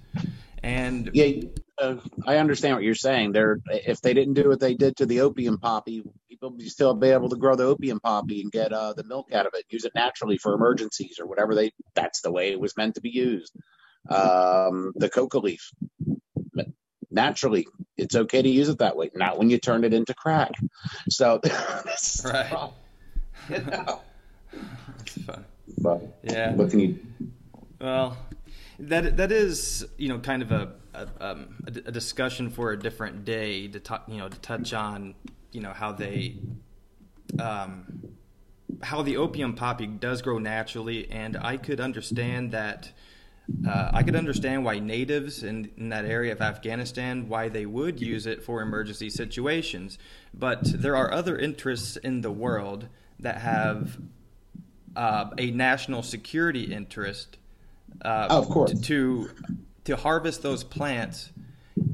and 0.64 1.14
Yeah, 1.14 1.28
uh, 1.80 1.98
I 2.26 2.38
understand 2.38 2.76
what 2.76 2.84
you're 2.84 2.96
saying. 2.96 3.34
There, 3.34 3.60
if 3.70 4.02
they 4.02 4.14
didn't 4.14 4.36
do 4.36 4.50
what 4.50 4.60
they 4.60 4.76
did 4.76 4.98
to 4.98 5.06
the 5.08 5.22
opium 5.22 5.60
poppy, 5.60 6.04
people 6.30 6.52
would 6.52 6.62
still 6.70 6.94
be 6.94 7.10
able 7.10 7.30
to 7.30 7.38
grow 7.38 7.56
the 7.56 7.66
opium 7.66 8.00
poppy 8.00 8.42
and 8.42 8.52
get 8.52 8.74
uh, 8.74 8.94
the 8.94 9.04
milk 9.04 9.34
out 9.34 9.46
of 9.48 9.54
it, 9.56 9.66
use 9.70 9.86
it 9.86 9.94
naturally 9.96 10.38
for 10.38 10.54
emergencies 10.54 11.20
or 11.20 11.28
whatever 11.28 11.56
they. 11.56 11.72
That's 11.96 12.22
the 12.22 12.32
way 12.32 12.52
it 12.52 12.60
was 12.60 12.78
meant 12.78 12.96
to 12.96 13.02
be 13.02 13.10
used. 13.12 13.54
Um, 14.10 14.94
the 14.96 15.10
coca 15.10 15.40
leaf, 15.40 15.72
naturally, 17.12 17.68
it's 17.98 18.16
okay 18.16 18.42
to 18.42 18.50
use 18.50 18.70
it 18.70 18.78
that 18.80 18.96
way. 18.96 19.10
Not 19.16 19.38
when 19.40 19.50
you 19.50 19.58
turn 19.58 19.84
it 19.84 19.94
into 19.94 20.14
crack. 20.14 20.52
So, 21.10 21.40
Right. 22.24 22.50
problem. 22.50 22.74
You 23.50 23.60
know? 23.60 24.02
it's 25.00 25.24
fun. 25.24 25.46
but 25.78 26.02
Yeah. 26.24 26.56
what 26.56 26.72
can 26.72 26.80
you? 26.80 27.00
Well, 27.80 28.18
that 28.80 29.18
that 29.18 29.32
is 29.32 29.86
you 29.98 30.10
know 30.10 30.20
kind 30.20 30.42
of 30.42 30.52
a 30.52 30.74
a, 30.94 31.08
um, 31.20 31.56
a, 31.68 31.70
a 31.70 31.92
discussion 31.92 32.50
for 32.50 32.72
a 32.72 32.80
different 32.80 33.26
day 33.26 33.68
to 33.68 33.80
talk 33.80 34.06
you 34.08 34.18
know 34.18 34.30
to 34.30 34.40
touch 34.40 34.74
on 34.74 35.14
you 35.52 35.62
know 35.62 35.74
how 35.74 35.92
they 35.92 36.38
um, 37.38 38.16
how 38.82 39.02
the 39.02 39.18
opium 39.18 39.54
poppy 39.54 39.86
does 39.88 40.22
grow 40.22 40.40
naturally, 40.40 41.10
and 41.12 41.38
I 41.38 41.58
could 41.58 41.80
understand 41.80 42.52
that. 42.52 42.92
Uh, 43.68 43.92
I 43.94 44.04
could 44.04 44.16
understand 44.16 44.66
why 44.66 44.80
natives 44.80 45.44
in, 45.44 45.70
in 45.78 45.90
that 45.90 46.06
area 46.06 46.32
of 46.32 46.42
Afghanistan 46.42 47.28
why 47.30 47.50
they 47.50 47.66
would 47.66 48.02
use 48.02 48.26
it 48.26 48.44
for 48.44 48.62
emergency 48.62 49.10
situations, 49.10 49.98
but 50.34 50.62
there 50.64 50.96
are 50.96 51.12
other 51.12 51.38
interests 51.38 51.96
in 51.98 52.22
the 52.22 52.32
world 52.32 52.88
that 53.20 53.38
have 53.42 53.98
uh, 54.96 55.30
a 55.38 55.52
national 55.52 56.02
security 56.04 56.74
interest 56.74 57.38
uh, 58.04 58.28
Oh, 58.30 58.40
of 58.40 58.50
course. 58.50 58.80
to 58.82 59.30
to 59.86 59.96
harvest 59.96 60.42
those 60.42 60.64
plants 60.64 61.32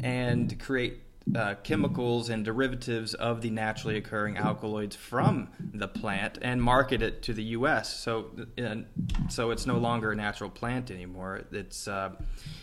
and 0.02 0.58
create 0.60 1.00
uh, 1.36 1.56
chemicals 1.64 2.30
and 2.30 2.44
derivatives 2.44 3.14
of 3.14 3.42
the 3.42 3.50
naturally 3.50 3.96
occurring 3.96 4.38
alkaloids 4.38 4.96
from 4.96 5.50
the 5.60 5.88
plant 5.88 6.38
and 6.42 6.62
market 6.62 7.02
it 7.02 7.22
to 7.24 7.34
the 7.34 7.44
U.S. 7.44 7.96
So, 7.96 8.32
so 9.30 9.52
it's 9.52 9.66
no 9.66 9.78
longer 9.78 10.12
a 10.12 10.16
natural 10.16 10.50
plant 10.50 10.92
anymore. 10.92 11.44
It's 11.52 11.88
uh, 11.88 12.12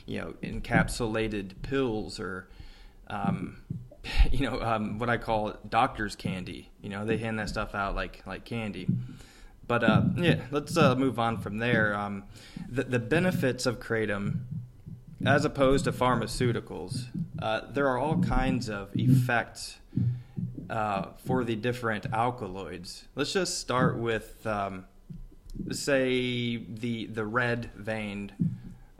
you 0.07 0.21
know 0.21 0.35
encapsulated 0.43 1.63
pills 1.63 2.19
or 2.21 2.49
um, 3.07 3.63
you 4.33 4.49
know 4.51 4.61
um, 4.61 4.99
what 4.99 5.09
I 5.09 5.17
call 5.17 5.55
doctor's 5.69 6.17
candy. 6.17 6.71
You 6.83 6.91
know 6.91 7.05
they 7.05 7.17
hand 7.17 7.39
that 7.39 7.49
stuff 7.49 7.75
out 7.75 7.95
like 7.95 8.23
like 8.27 8.45
candy. 8.45 8.89
But 9.67 9.85
uh, 9.85 10.03
yeah, 10.17 10.41
let's 10.51 10.77
uh, 10.77 10.97
move 10.97 11.19
on 11.19 11.39
from 11.39 11.59
there. 11.59 11.95
Um, 11.95 12.25
the, 12.71 12.85
the 12.85 12.99
benefits 12.99 13.67
of 13.67 13.79
kratom, 13.79 14.41
as 15.25 15.45
opposed 15.45 15.85
to 15.85 15.93
pharmaceuticals, 15.93 17.07
uh, 17.41 17.63
there 17.73 17.89
are 17.89 17.99
all 17.99 18.19
kinds 18.19 18.69
of 18.69 18.91
effects 18.95 19.79
uh, 20.71 21.09
for 21.25 21.45
the 21.45 21.57
different 21.57 22.07
alkaloids. 22.13 23.07
Let's 23.15 23.33
just 23.33 23.59
start 23.59 23.99
with, 23.99 24.47
um, 24.47 24.85
say, 25.71 26.57
the 26.57 27.07
the 27.07 27.25
red 27.25 27.71
veined 27.77 28.33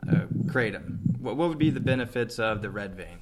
uh, 0.07 0.25
kratom. 0.45 0.99
What, 1.19 1.37
what 1.37 1.49
would 1.49 1.57
be 1.57 1.69
the 1.69 1.79
benefits 1.79 2.39
of 2.39 2.61
the 2.61 2.69
red 2.69 2.95
vein? 2.95 3.19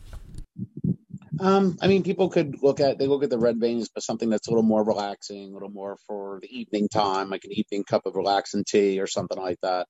Um, 1.39 1.77
I 1.81 1.87
mean, 1.87 2.01
people 2.01 2.29
could 2.29 2.63
look 2.63 2.79
at 2.79 2.97
they 2.97 3.05
look 3.05 3.23
at 3.23 3.29
the 3.29 3.37
red 3.37 3.59
veins 3.59 3.89
as 3.95 4.05
something 4.05 4.29
that's 4.29 4.47
a 4.47 4.51
little 4.51 4.63
more 4.63 4.83
relaxing, 4.83 5.51
a 5.51 5.53
little 5.53 5.69
more 5.69 5.97
for 6.07 6.39
the 6.41 6.49
evening 6.49 6.89
time, 6.89 7.29
like 7.29 7.43
an 7.45 7.51
evening 7.53 7.83
cup 7.83 8.05
of 8.05 8.15
relaxing 8.15 8.63
tea 8.63 8.99
or 8.99 9.07
something 9.07 9.37
like 9.37 9.59
that. 9.61 9.87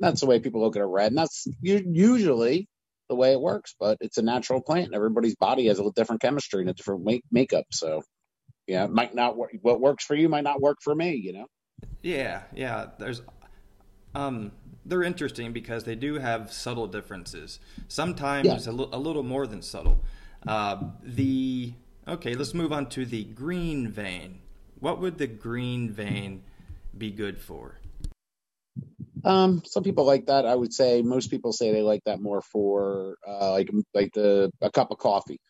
That's 0.00 0.20
the 0.20 0.26
way 0.26 0.40
people 0.40 0.60
look 0.60 0.76
at 0.76 0.82
a 0.82 0.86
red, 0.86 1.12
and 1.12 1.18
that's 1.18 1.46
usually 1.62 2.68
the 3.08 3.14
way 3.14 3.32
it 3.32 3.40
works. 3.40 3.74
But 3.78 3.98
it's 4.00 4.18
a 4.18 4.22
natural 4.22 4.60
plant, 4.60 4.86
and 4.86 4.94
everybody's 4.94 5.36
body 5.36 5.66
has 5.68 5.78
a 5.78 5.80
little 5.80 5.92
different 5.92 6.20
chemistry 6.22 6.60
and 6.62 6.70
a 6.70 6.74
different 6.74 7.04
make- 7.04 7.24
makeup. 7.30 7.66
So, 7.70 8.02
yeah, 8.66 8.84
it 8.84 8.90
might 8.90 9.14
not 9.14 9.36
work. 9.36 9.52
What 9.62 9.80
works 9.80 10.04
for 10.04 10.14
you 10.14 10.28
might 10.28 10.44
not 10.44 10.60
work 10.60 10.78
for 10.82 10.94
me. 10.94 11.14
You 11.14 11.32
know. 11.34 11.46
Yeah, 12.02 12.42
yeah. 12.54 12.86
There's, 12.98 13.22
um, 14.14 14.52
they're 14.84 15.02
interesting 15.02 15.52
because 15.52 15.84
they 15.84 15.94
do 15.94 16.18
have 16.18 16.52
subtle 16.52 16.86
differences. 16.86 17.60
Sometimes 17.88 18.46
Yeah. 18.66 18.70
a, 18.70 18.74
li- 18.74 18.88
a 18.92 18.98
little 18.98 19.22
more 19.22 19.46
than 19.46 19.62
subtle. 19.62 20.00
Uh, 20.46 20.90
the 21.02 21.72
okay, 22.06 22.34
let's 22.34 22.52
move 22.52 22.72
on 22.72 22.88
to 22.90 23.06
the 23.06 23.24
green 23.24 23.88
vein. 23.88 24.40
What 24.80 25.00
would 25.00 25.18
the 25.18 25.26
green 25.26 25.90
vein 25.90 26.42
be 26.96 27.10
good 27.10 27.38
for? 27.40 27.78
Um, 29.24 29.62
some 29.64 29.82
people 29.82 30.04
like 30.04 30.26
that. 30.26 30.44
I 30.44 30.54
would 30.54 30.72
say 30.72 31.02
most 31.02 31.30
people 31.30 31.52
say 31.52 31.72
they 31.72 31.82
like 31.82 32.02
that 32.04 32.20
more 32.20 32.42
for 32.42 33.16
uh, 33.26 33.52
like 33.52 33.70
like 33.94 34.12
the 34.12 34.50
a 34.60 34.70
cup 34.70 34.90
of 34.90 34.98
coffee, 34.98 35.40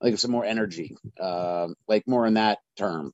like 0.00 0.18
some 0.18 0.30
more 0.30 0.44
energy, 0.44 0.96
um, 1.20 1.74
like 1.88 2.06
more 2.06 2.26
in 2.26 2.34
that 2.34 2.58
term, 2.76 3.12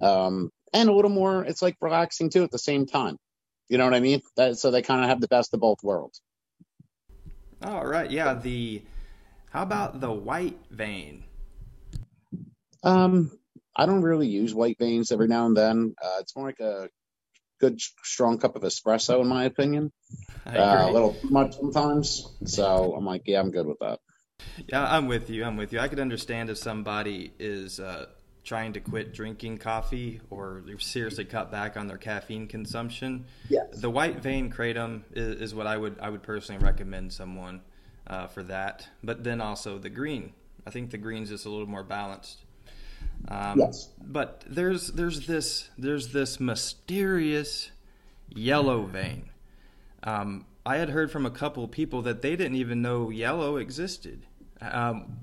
um, 0.00 0.50
and 0.72 0.88
a 0.88 0.92
little 0.92 1.10
more. 1.10 1.44
It's 1.44 1.60
like 1.60 1.76
relaxing 1.82 2.30
too 2.30 2.42
at 2.44 2.50
the 2.50 2.58
same 2.58 2.86
time. 2.86 3.18
You 3.68 3.78
know 3.78 3.84
what 3.84 3.94
I 3.94 4.00
mean? 4.00 4.22
That, 4.36 4.58
so 4.58 4.70
they 4.70 4.82
kind 4.82 5.02
of 5.02 5.10
have 5.10 5.20
the 5.20 5.28
best 5.28 5.52
of 5.52 5.60
both 5.60 5.78
worlds. 5.82 6.20
All 7.62 7.86
right, 7.86 8.10
yeah. 8.10 8.34
The 8.34 8.82
how 9.50 9.62
about 9.62 10.00
the 10.00 10.10
white 10.10 10.58
vein? 10.70 11.24
Um, 12.82 13.30
I 13.76 13.84
don't 13.84 14.02
really 14.02 14.28
use 14.28 14.54
white 14.54 14.78
veins 14.78 15.12
every 15.12 15.28
now 15.28 15.46
and 15.46 15.56
then. 15.56 15.94
Uh, 16.02 16.16
it's 16.20 16.34
more 16.34 16.46
like 16.46 16.60
a 16.60 16.88
good 17.62 17.80
strong 18.02 18.38
cup 18.38 18.56
of 18.56 18.62
espresso, 18.62 19.20
in 19.20 19.28
my 19.28 19.44
opinion. 19.44 19.92
Uh, 20.44 20.86
a 20.88 20.90
little 20.90 21.14
too 21.14 21.30
much 21.30 21.54
sometimes. 21.54 22.28
So 22.46 22.94
I'm 22.96 23.06
like, 23.06 23.22
yeah, 23.26 23.38
I'm 23.38 23.52
good 23.52 23.64
with 23.64 23.78
that. 23.78 24.00
Yeah, 24.66 24.84
I'm 24.84 25.06
with 25.06 25.30
you. 25.30 25.44
I'm 25.44 25.56
with 25.56 25.72
you. 25.72 25.78
I 25.78 25.86
could 25.86 26.00
understand 26.00 26.50
if 26.50 26.58
somebody 26.58 27.32
is 27.38 27.78
uh, 27.78 28.06
trying 28.42 28.72
to 28.72 28.80
quit 28.80 29.14
drinking 29.14 29.58
coffee 29.58 30.20
or 30.30 30.64
they're 30.66 30.80
seriously 30.80 31.24
cut 31.24 31.52
back 31.52 31.76
on 31.76 31.86
their 31.86 31.96
caffeine 31.96 32.48
consumption. 32.48 33.26
Yes. 33.48 33.66
The 33.72 33.88
white 33.88 34.18
vein 34.18 34.50
kratom 34.50 35.02
is, 35.12 35.40
is 35.40 35.54
what 35.54 35.68
I 35.68 35.76
would 35.76 36.00
I 36.00 36.10
would 36.10 36.24
personally 36.24 36.62
recommend 36.62 37.12
someone 37.12 37.60
uh, 38.08 38.26
for 38.26 38.42
that. 38.42 38.88
But 39.04 39.22
then 39.22 39.40
also 39.40 39.78
the 39.78 39.90
green. 39.90 40.32
I 40.66 40.70
think 40.70 40.90
the 40.90 40.98
green's 40.98 41.28
just 41.28 41.46
a 41.46 41.50
little 41.50 41.68
more 41.68 41.84
balanced. 41.84 42.40
Um, 43.28 43.58
Yes. 43.58 43.88
But 44.04 44.44
there's 44.48 44.88
there's 44.88 45.26
this 45.26 45.70
there's 45.78 46.12
this 46.12 46.40
mysterious 46.40 47.70
yellow 48.28 48.84
vein. 48.84 49.30
Um, 50.02 50.46
I 50.66 50.76
had 50.76 50.90
heard 50.90 51.10
from 51.10 51.26
a 51.26 51.30
couple 51.30 51.66
people 51.68 52.02
that 52.02 52.22
they 52.22 52.36
didn't 52.36 52.56
even 52.56 52.82
know 52.82 53.10
yellow 53.10 53.56
existed. 53.56 54.26
Um, 54.60 55.18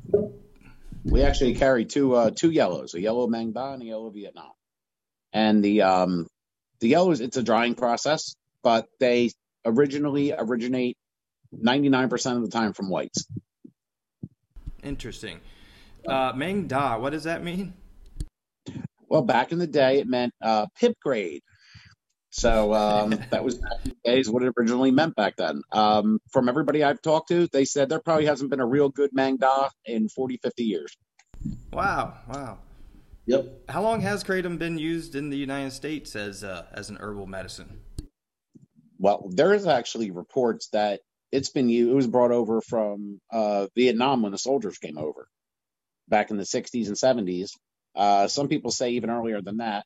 We 1.06 1.22
actually 1.24 1.56
carry 1.56 1.86
two 1.86 2.16
uh, 2.16 2.32
two 2.32 2.52
yellows, 2.52 2.94
a 2.94 3.02
yellow 3.02 3.28
Maeng 3.28 3.54
Da 3.54 3.74
and 3.74 3.82
a 3.84 3.86
yellow 3.86 4.10
Vietnam. 4.10 4.52
And 5.32 5.64
the 5.64 5.82
um, 5.84 6.28
the 6.80 6.90
yellows, 6.90 7.20
it's 7.22 7.38
a 7.38 7.44
drying 7.44 7.76
process, 7.76 8.36
but 8.64 8.88
they 9.00 9.32
originally 9.66 10.34
originate 10.34 10.98
99% 11.54 12.38
of 12.38 12.42
the 12.42 12.50
time 12.50 12.74
from 12.74 12.90
whites. 12.90 13.26
interesting. 14.84 15.40
Uh, 16.08 16.32
Maeng 16.34 16.68
Da, 16.68 16.98
what 16.98 17.12
does 17.12 17.26
that 17.26 17.44
mean? 17.44 17.74
Well, 19.10 19.24
back 19.24 19.52
in 19.52 19.60
the 19.60 19.68
day, 19.68 20.00
it 20.00 20.08
meant 20.08 20.34
uh, 20.42 20.68
pip 20.80 20.94
grade. 21.02 21.42
So 22.30 22.74
um, 22.74 23.10
that 23.32 23.44
was 23.44 23.56
back 23.56 23.80
in 23.84 23.92
the 24.04 24.12
days 24.12 24.30
what 24.30 24.44
it 24.44 24.54
originally 24.58 24.92
meant 24.92 25.16
back 25.16 25.36
then. 25.38 25.62
Um, 25.72 26.20
from 26.32 26.48
everybody 26.48 26.84
I've 26.84 27.02
talked 27.02 27.30
to, 27.30 27.48
they 27.52 27.66
said 27.66 27.90
there 27.90 28.00
probably 28.00 28.26
hasn't 28.26 28.50
been 28.50 28.60
a 28.60 28.66
real 28.66 28.90
good 28.90 29.12
Maeng 29.18 29.40
Da 29.40 29.70
in 29.86 30.10
40, 30.10 30.40
50 30.44 30.64
years. 30.64 30.96
Wow, 31.74 32.16
wow. 32.28 32.60
Yep. 33.26 33.70
How 33.70 33.82
long 33.82 34.02
has 34.02 34.24
kratom 34.24 34.58
been 34.58 34.78
used 34.78 35.16
in 35.16 35.30
the 35.30 35.38
United 35.38 35.72
States 35.72 36.16
as 36.16 36.44
uh, 36.44 36.66
as 36.72 36.90
an 36.90 36.98
herbal 37.00 37.28
medicine? 37.28 37.82
Well, 38.98 39.30
there 39.32 39.54
is 39.54 39.68
actually 39.68 40.12
reports 40.12 40.70
that 40.74 41.02
it's 41.32 41.50
been 41.50 41.70
used. 41.70 41.92
It 41.92 41.96
was 41.96 42.08
brought 42.08 42.32
over 42.32 42.60
from 42.60 43.22
uh, 43.32 43.68
Vietnam 43.76 44.24
when 44.24 44.32
the 44.32 44.38
soldiers 44.38 44.78
came 44.78 44.98
over 44.98 45.28
back 46.08 46.32
in 46.32 46.38
the 46.38 46.44
60s 46.44 46.88
and 46.88 46.96
70s. 46.96 47.52
Uh, 47.96 48.28
some 48.28 48.48
people 48.48 48.72
say 48.72 48.92
even 48.92 49.10
earlier 49.10 49.42
than 49.42 49.58
that, 49.58 49.86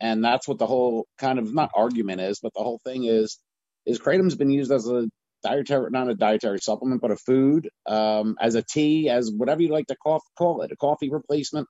and 0.00 0.24
that's 0.24 0.48
what 0.48 0.58
the 0.58 0.66
whole 0.66 1.06
kind 1.18 1.38
of 1.38 1.52
not 1.52 1.70
argument 1.74 2.20
is, 2.20 2.40
but 2.42 2.52
the 2.54 2.62
whole 2.62 2.80
thing 2.84 3.04
is 3.04 3.38
is 3.86 3.98
kratom's 3.98 4.34
been 4.36 4.50
used 4.50 4.70
as 4.72 4.86
a 4.88 5.06
dietary, 5.42 5.90
not 5.90 6.08
a 6.08 6.14
dietary 6.14 6.58
supplement, 6.58 7.00
but 7.00 7.10
a 7.10 7.16
food, 7.16 7.68
um, 7.86 8.36
as 8.40 8.54
a 8.54 8.62
tea, 8.62 9.08
as 9.08 9.30
whatever 9.30 9.62
you 9.62 9.68
like 9.70 9.86
to 9.86 9.96
call, 9.96 10.20
call 10.36 10.62
it, 10.62 10.72
a 10.72 10.76
coffee 10.76 11.10
replacement 11.10 11.66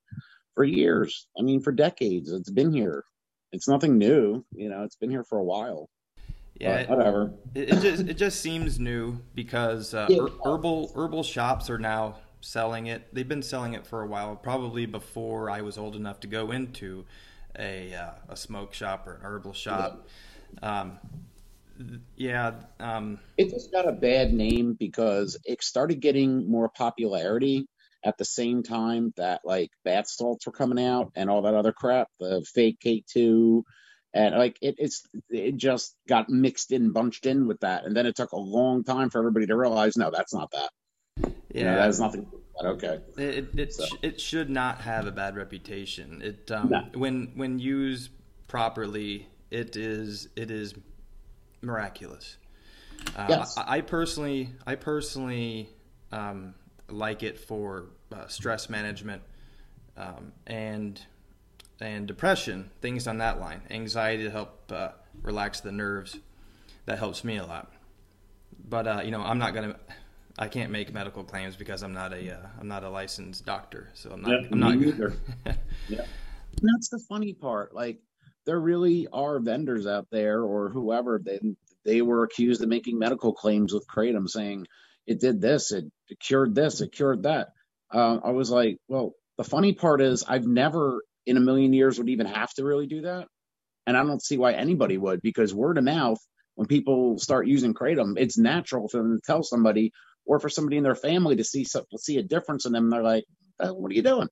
for 0.54 0.64
years. 0.64 1.28
I 1.38 1.42
mean, 1.42 1.60
for 1.60 1.72
decades, 1.72 2.32
it's 2.32 2.50
been 2.50 2.72
here. 2.72 3.04
It's 3.52 3.68
nothing 3.68 3.99
new, 3.99 4.44
you 4.52 4.68
know. 4.68 4.82
It's 4.84 4.96
been 4.96 5.10
here 5.10 5.25
for 5.25 5.38
a 5.38 5.44
while. 5.44 5.88
Yeah, 6.58 6.82
But 6.82 6.90
whatever. 6.90 7.32
It, 7.54 7.70
it 7.70 7.80
just 7.80 8.08
it 8.08 8.14
just 8.14 8.40
seems 8.40 8.78
new 8.78 9.20
because 9.34 9.94
uh, 9.94 10.08
Yeah. 10.10 10.26
herbal 10.44 10.92
herbal 10.94 11.22
shops 11.22 11.70
are 11.70 11.78
now 11.78 12.16
selling 12.40 12.87
it. 12.87 13.14
They've 13.14 13.28
been 13.28 13.42
selling 13.42 13.75
it 13.75 13.87
for 13.87 14.02
a 14.02 14.06
while, 14.06 14.37
probably 14.37 14.87
before 14.87 15.50
I 15.50 15.61
was 15.61 15.78
old 15.78 15.97
enough 15.97 16.20
to 16.20 16.26
go 16.26 16.50
into 16.50 17.04
a 17.59 17.94
uh, 17.94 18.11
a 18.28 18.37
smoke 18.37 18.75
shop 18.75 19.06
or 19.06 19.14
an 19.14 19.20
herbal 19.23 19.52
shop. 19.52 20.06
Um, 20.62 20.99
yeah, 22.16 22.52
um, 22.78 23.18
it 23.37 23.50
just 23.50 23.73
got 23.73 23.88
a 23.88 23.92
bad 23.92 24.32
name 24.32 24.76
because 24.78 25.38
it 25.44 25.62
started 25.62 26.00
getting 26.00 26.50
more 26.50 26.68
popularity 26.68 27.66
at 28.04 28.18
the 28.18 28.25
same 28.25 28.62
time 28.62 29.12
that 29.16 29.42
like 29.44 29.70
bath 29.85 30.09
salts 30.09 30.47
were 30.47 30.52
coming 30.52 30.85
out 30.85 31.12
and 31.14 31.30
all 31.30 31.42
that 31.42 31.54
other 31.54 31.73
crap, 31.73 32.09
the 32.18 32.44
fake 32.54 32.78
K2, 32.85 33.62
and 34.12 34.35
like 34.35 34.59
it, 34.61 34.76
it's 34.78 35.02
it 35.28 35.56
just 35.56 35.94
got 36.09 36.28
mixed 36.28 36.73
in, 36.73 36.92
bunched 36.92 37.26
in 37.26 37.47
with 37.47 37.61
that, 37.61 37.85
and 37.85 37.97
then 37.97 38.06
it 38.06 38.16
took 38.16 38.32
a 38.32 38.38
long 38.38 38.85
time 38.85 39.11
for 39.11 39.18
everybody 39.18 39.47
to 39.47 39.56
realize, 39.56 39.97
no, 39.97 40.11
that's 40.11 40.35
not 40.35 40.50
that. 40.52 40.70
Yeah, 41.52 41.59
You 41.61 41.64
know, 41.66 41.75
that 41.76 41.85
has 41.85 42.00
nothing. 42.00 42.26
Okay. 42.62 43.00
It 43.16 43.49
it, 43.59 43.73
So- 43.75 43.85
sh- 43.87 43.92
it 44.02 44.21
should 44.21 44.50
not 44.50 44.80
have 44.83 45.07
a 45.07 45.12
bad 45.12 45.37
reputation. 45.37 46.21
It 46.23 46.50
um, 46.50 46.69
No. 46.71 46.85
when 46.95 47.33
when 47.35 47.59
used 47.59 48.11
properly, 48.49 49.28
it 49.50 49.76
is 49.76 50.28
it 50.37 50.50
is 50.50 50.75
miraculous. 51.62 52.37
Uh, 53.16 53.26
Yes. 53.30 53.57
I, 53.57 53.78
I 53.78 53.80
personally 53.80 54.50
I 54.66 54.75
personally 54.75 55.71
um, 56.12 56.54
like 56.88 57.23
it 57.23 57.38
for 57.38 57.87
uh, 58.12 58.26
stress 58.26 58.69
management 58.69 59.23
um, 59.97 60.33
and 60.47 61.00
and 61.80 62.07
depression, 62.07 62.71
things 62.83 63.07
on 63.07 63.19
that 63.19 63.40
line. 63.40 63.62
Anxiety 63.71 64.25
to 64.25 64.30
help 64.30 64.71
uh, 64.71 64.90
relax 65.23 65.61
the 65.61 65.73
nerves. 65.73 66.19
That 66.85 66.99
helps 66.99 67.25
me 67.25 67.38
a 67.38 67.47
lot. 67.47 67.73
But 68.69 68.87
uh, 68.87 69.00
you 69.04 69.11
know, 69.12 69.23
I'm 69.23 69.38
not 69.38 69.54
gonna. 69.54 69.76
I 70.38 70.49
can't 70.49 70.70
make 70.70 70.92
medical 70.92 71.25
claims 71.25 71.56
because 71.56 71.82
I'm 71.82 71.92
not 71.92 72.12
a 72.12 72.34
uh, 72.34 72.46
I'm 72.60 72.68
not 72.68 72.84
a 72.84 72.90
licensed 72.90 73.44
doctor, 73.44 73.88
so 73.94 74.10
I'm 74.10 74.22
not. 74.22 74.30
Yeah, 74.30 74.49
I'm 74.52 74.60
not. 74.60 74.76
me 74.76 74.87
neither. 74.87 75.14
Yeah. 75.88 76.04
That's 76.62 76.88
the 76.88 77.00
funny 77.08 77.32
part. 77.32 77.75
Like 77.75 77.99
there 78.46 78.60
really 78.60 79.08
are 79.12 79.40
vendors 79.40 79.87
out 79.87 80.06
there 80.10 80.42
or 80.42 80.68
whoever 80.68 81.20
they 81.25 81.40
they 81.84 82.02
were 82.02 82.25
accused 82.25 82.62
of 82.62 82.68
making 82.68 82.99
medical 82.99 83.32
claims 83.32 83.72
with 83.72 83.87
kratom 83.88 84.28
saying 84.28 84.66
it 85.06 85.20
did 85.20 85.40
this, 85.40 85.72
it, 85.72 85.84
it 86.08 86.20
cured 86.20 86.54
this, 86.54 86.80
it 86.80 86.92
cured 86.92 87.25
that. 87.25 87.49
Uh, 87.92 88.18
I 88.22 88.30
was 88.30 88.50
like, 88.50 88.76
well, 88.88 89.14
the 89.38 89.44
funny 89.44 89.72
part 89.72 90.00
is 90.00 90.25
I've 90.26 90.46
never 90.46 91.02
in 91.26 91.37
a 91.37 91.40
million 91.40 91.72
years 91.72 91.99
would 91.99 92.08
even 92.08 92.26
have 92.26 92.52
to 92.54 92.64
really 92.64 92.87
do 92.87 93.02
that, 93.02 93.26
and 93.87 93.96
I 93.96 94.02
don't 94.04 94.22
see 94.22 94.38
why 94.38 94.52
anybody 94.52 94.99
would 94.99 95.22
because 95.22 95.54
word 95.54 95.78
of 95.78 95.84
mouth 95.84 96.18
when 96.54 96.66
people 96.66 97.18
start 97.18 97.46
using 97.46 97.72
kratom, 97.72 98.14
it's 98.18 98.37
natural 98.37 98.88
for 98.88 98.99
them 98.99 99.16
to 99.16 99.22
tell 99.25 99.42
somebody 99.42 99.92
or 100.30 100.38
for 100.38 100.49
somebody 100.49 100.76
in 100.76 100.84
their 100.84 100.94
family 100.94 101.34
to 101.37 101.42
see 101.44 101.64
some- 101.64 101.84
see 101.99 102.16
a 102.18 102.22
difference 102.22 102.64
in 102.64 102.72
them. 102.72 102.84
And 102.84 102.92
they're 102.92 103.02
like, 103.02 103.25
"Uh, 103.58 103.72
"What 103.75 103.90
are 103.90 103.94
you 103.94 104.02
doing?" 104.02 104.28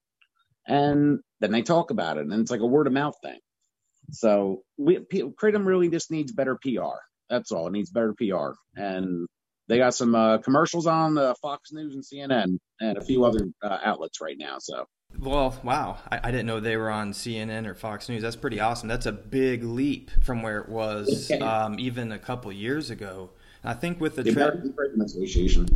and 0.66 1.18
then 1.40 1.50
they 1.50 1.62
talk 1.62 1.90
about 1.90 2.18
it, 2.18 2.26
and 2.26 2.32
it's 2.40 2.50
like 2.50 2.60
a 2.60 2.66
word 2.66 2.86
of 2.86 2.92
mouth 2.92 3.16
thing. 3.22 3.38
So 4.10 4.62
we 4.76 4.98
Kratom 4.98 5.66
really 5.66 5.88
just 5.88 6.10
needs 6.10 6.32
better 6.32 6.56
PR. 6.62 6.98
That's 7.28 7.52
all. 7.52 7.66
It 7.66 7.72
needs 7.72 7.90
better 7.90 8.14
PR, 8.14 8.52
and 8.76 9.26
they 9.68 9.76
got 9.78 9.94
some 9.94 10.14
uh, 10.14 10.38
commercials 10.38 10.86
on 10.86 11.18
uh, 11.18 11.34
Fox 11.42 11.72
News 11.72 11.94
and 11.94 12.04
CNN 12.04 12.58
and 12.80 12.96
a 12.98 13.02
few 13.04 13.24
other 13.24 13.46
uh, 13.62 13.78
outlets 13.84 14.20
right 14.20 14.36
now. 14.38 14.56
So 14.60 14.84
Well, 15.18 15.58
wow! 15.64 15.98
I, 16.10 16.20
I 16.28 16.30
didn't 16.30 16.46
know 16.46 16.60
they 16.60 16.76
were 16.76 16.90
on 16.90 17.12
CNN 17.12 17.66
or 17.66 17.74
Fox 17.74 18.08
News. 18.08 18.22
That's 18.22 18.36
pretty 18.36 18.60
awesome. 18.60 18.88
That's 18.88 19.06
a 19.06 19.12
big 19.12 19.64
leap 19.64 20.10
from 20.22 20.42
where 20.42 20.58
it 20.60 20.68
was 20.68 21.30
Okay. 21.30 21.42
um, 21.44 21.78
even 21.78 22.12
a 22.12 22.18
couple 22.18 22.52
years 22.52 22.88
ago. 22.90 23.30
I 23.64 23.74
think 23.74 24.00
with 24.00 24.16
the 24.16 24.22
the 24.22 24.32
trend, 24.32 24.72
American 24.72 25.02
Association. 25.02 25.66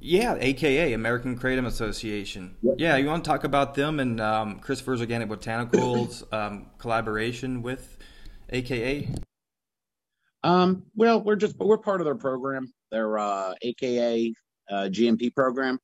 Yeah, 0.00 0.36
AKA 0.38 0.92
American 0.92 1.38
Kratom 1.38 1.66
Association. 1.66 2.56
Yep. 2.62 2.74
Yeah, 2.78 2.96
you 2.96 3.06
want 3.06 3.24
to 3.24 3.28
talk 3.28 3.44
about 3.44 3.74
them 3.74 4.00
and 4.00 4.20
um, 4.20 4.58
Christopher's 4.60 5.00
Organic 5.00 5.28
Botanicals 5.28 6.24
um, 6.32 6.66
collaboration 6.78 7.62
with 7.62 7.96
AKA? 8.50 9.08
Um, 10.44 10.84
well, 10.94 11.22
we're 11.22 11.36
just 11.36 11.58
we're 11.58 11.78
part 11.78 12.00
of 12.00 12.04
their 12.04 12.14
program, 12.14 12.72
their 12.90 13.18
uh, 13.18 13.54
AKA 13.60 14.34
uh, 14.70 14.74
GMP 14.90 15.34
program, 15.34 15.78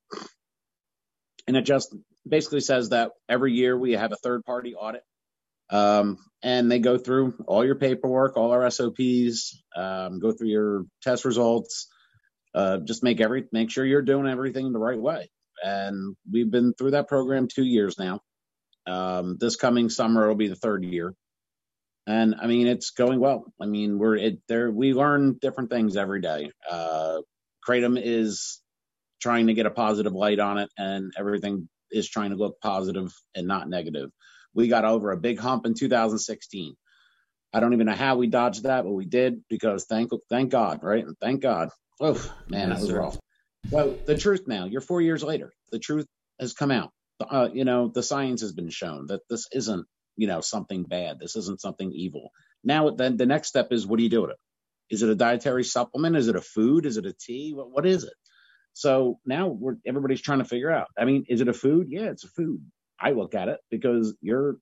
and 1.47 1.57
it 1.57 1.63
just 1.63 1.95
basically 2.27 2.61
says 2.61 2.91
that 2.91 3.11
every 3.29 3.53
year 3.53 3.77
we 3.77 3.93
have 3.93 4.13
a 4.13 4.17
third 4.17 4.45
party 4.45 4.75
audit, 4.75 5.03
um, 5.71 6.19
and 6.43 6.71
they 6.71 6.79
go 6.79 6.97
through 6.97 7.35
all 7.47 7.65
your 7.65 7.75
paperwork, 7.75 8.37
all 8.37 8.53
our 8.53 8.71
SOPs, 8.71 9.61
um, 9.77 10.21
go 10.21 10.31
through 10.31 10.49
your 10.49 10.85
test 11.03 11.25
results, 11.25 11.89
uh, 12.55 12.79
just 12.79 13.03
make 13.03 13.21
every 13.21 13.47
make 13.53 13.71
sure 13.71 13.85
you're 13.85 14.03
doing 14.03 14.27
everything 14.29 14.73
the 14.73 14.79
right 14.79 15.01
way. 15.01 15.31
And 15.63 16.17
we've 16.31 16.51
been 16.51 16.75
through 16.75 16.93
that 16.93 17.09
program 17.09 17.49
two 17.49 17.65
years 17.65 17.99
now. 17.99 18.21
Um, 18.87 19.37
this 19.41 19.57
coming 19.57 19.91
summer 19.91 20.29
will 20.29 20.35
be 20.35 20.49
the 20.49 20.57
third 20.57 20.85
year 20.85 21.15
and 22.07 22.37
I 22.41 22.49
mean 22.49 22.69
it's 22.69 22.93
going 22.93 23.21
well. 23.21 23.53
I 23.61 23.67
mean 23.67 23.99
we're 23.99 24.17
it 24.17 24.41
there 24.49 24.71
we 24.71 24.95
learn 24.95 25.39
different 25.41 25.71
things 25.71 25.97
every 25.97 26.23
day. 26.23 26.53
Uh, 26.71 27.21
Kratom 27.69 28.01
is 28.03 28.61
trying 29.23 29.49
to 29.49 29.55
get 29.55 29.67
a 29.67 29.73
positive 29.73 30.15
light 30.15 30.41
on 30.41 30.59
it, 30.59 30.71
and 30.79 31.13
everything 31.19 31.69
is 31.91 32.09
trying 32.11 32.31
to 32.31 32.37
look 32.37 32.61
positive 32.63 33.13
and 33.37 33.49
not 33.49 33.69
negative. 33.71 34.11
We 34.55 34.69
got 34.69 34.87
over 34.87 35.13
a 35.13 35.19
big 35.19 35.41
hump 35.41 35.67
in 35.67 35.75
2016. 35.75 36.75
I 37.55 37.61
don't 37.61 37.75
even 37.75 37.87
know 37.87 37.95
how 37.95 38.17
we 38.17 38.29
dodged 38.29 38.65
that, 38.65 38.85
but 38.85 38.93
we 38.93 39.07
did 39.07 39.43
because 39.49 39.87
thank 39.87 40.11
thank 40.31 40.51
God, 40.51 40.81
right? 40.83 41.05
Thank 41.21 41.43
God. 41.43 41.71
Oh 42.01 42.21
man, 42.49 42.69
Yes, 42.69 42.79
that 42.79 42.83
was 42.83 42.91
sir. 42.91 42.99
rough. 43.01 43.19
Well, 43.71 43.97
the 44.07 44.17
truth 44.19 44.43
now, 44.47 44.67
you're 44.67 44.81
four 44.81 45.01
years 45.03 45.23
later. 45.23 45.53
The 45.73 45.79
truth 45.79 46.07
has 46.41 46.53
come 46.55 46.71
out. 46.71 46.91
Uh, 47.21 47.49
you 47.53 47.65
know, 47.65 47.89
the 47.89 48.03
science 48.03 48.43
has 48.43 48.53
been 48.53 48.71
shown 48.71 49.07
that 49.09 49.23
this 49.31 49.49
isn't 49.53 49.87
you 50.17 50.27
know 50.27 50.41
something 50.41 50.85
bad. 50.85 51.19
This 51.21 51.37
isn't 51.37 51.61
something 51.61 51.93
evil. 51.93 52.31
Now, 52.65 52.91
then 52.91 53.17
the 53.17 53.27
next 53.27 53.49
step 53.49 53.69
is 53.73 53.87
what 53.87 53.99
do 53.99 54.03
you 54.05 54.11
do 54.11 54.23
with 54.23 54.31
it? 54.33 54.39
Is 54.91 55.03
it 55.03 55.11
a 55.11 55.15
dietary 55.15 55.65
supplement? 55.65 56.17
Is 56.17 56.29
it 56.29 56.37
a 56.37 56.41
food? 56.43 56.87
Is 56.87 56.97
it 56.99 57.07
a 57.07 57.13
tea? 57.15 57.53
What, 57.55 57.71
what 57.71 57.87
is 57.87 58.05
it? 58.05 58.15
So 58.75 59.19
now 59.25 59.49
we're 59.49 59.77
everybody's 59.87 60.23
trying 60.23 60.41
to 60.41 60.45
figure 60.45 60.71
out. 60.71 60.89
I 60.99 61.05
mean, 61.05 61.25
is 61.29 61.41
it 61.41 61.49
a 61.49 61.55
food? 61.55 61.89
Yeah, 61.91 62.07
it's 62.11 62.25
a 62.25 62.29
food. 62.29 62.61
I 63.01 63.13
look 63.13 63.35
at 63.35 63.49
it 63.49 63.61
because 63.71 64.15
you're 64.21 64.57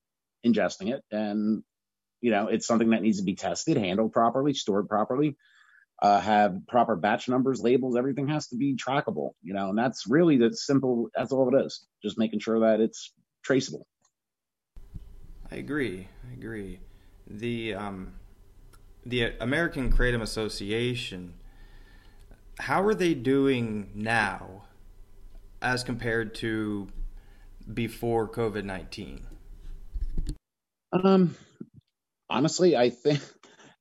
ingesting 0.45 0.91
it, 0.93 1.03
and 1.11 1.63
you 2.21 2.31
know 2.31 2.47
it's 2.47 2.67
something 2.67 2.91
that 2.91 3.01
needs 3.01 3.19
to 3.19 3.23
be 3.25 3.35
tested, 3.35 3.77
handled 3.77 4.13
properly, 4.13 4.53
stored 4.53 4.87
properly, 4.87 5.35
uh, 6.01 6.19
have 6.19 6.67
proper 6.67 6.95
batch 6.95 7.29
numbers, 7.29 7.61
labels. 7.61 7.95
Everything 7.95 8.27
has 8.27 8.47
to 8.47 8.57
be 8.57 8.75
trackable. 8.75 9.31
You 9.41 9.53
know, 9.53 9.69
and 9.69 9.77
that's 9.77 10.05
really 10.07 10.37
the 10.37 10.53
simple. 10.53 11.09
That's 11.15 11.31
all 11.31 11.55
it 11.55 11.65
is. 11.65 11.85
Just 12.03 12.17
making 12.17 12.39
sure 12.39 12.59
that 12.61 12.79
it's 12.81 13.13
traceable. 13.43 13.87
I 15.51 15.55
agree. 15.57 16.07
I 16.29 16.33
agree. 16.33 16.79
The 17.27 17.75
um, 17.75 18.13
the 19.05 19.33
American 19.39 19.91
Kratom 19.91 20.21
Association. 20.21 21.35
How 22.59 22.83
are 22.83 22.93
they 22.93 23.13
doing 23.13 23.89
now, 23.95 24.65
as 25.61 25.83
compared 25.83 26.35
to 26.35 26.87
before 27.73 28.27
COVID 28.27 28.63
nineteen? 28.63 29.25
Um, 30.91 31.35
honestly, 32.29 32.75
I 32.77 32.91
think 32.91 33.21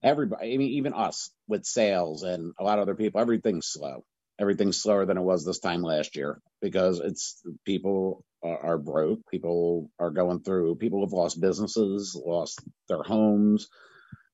everybody, 0.03 0.55
I 0.55 0.57
mean, 0.57 0.71
even 0.71 0.95
us 0.95 1.31
with 1.53 1.67
sales 1.67 2.23
and 2.23 2.53
a 2.59 2.65
lot 2.65 2.79
of 2.79 2.83
other 2.83 2.97
people, 2.97 3.21
everything's 3.21 3.69
slow. 3.69 4.05
Everything's 4.41 4.83
slower 4.83 5.05
than 5.05 5.19
it 5.19 5.23
was 5.23 5.45
this 5.45 5.61
time 5.61 5.83
last 5.83 6.17
year 6.17 6.41
because 6.63 6.99
it's 6.99 7.43
people 7.65 8.25
are, 8.43 8.79
broke. 8.79 9.21
People 9.31 9.91
are 10.01 10.11
going 10.11 10.41
through, 10.41 10.77
people 10.77 11.05
have 11.05 11.13
lost 11.13 11.41
businesses, 11.41 12.21
lost 12.27 12.61
their 12.89 13.03
homes. 13.03 13.69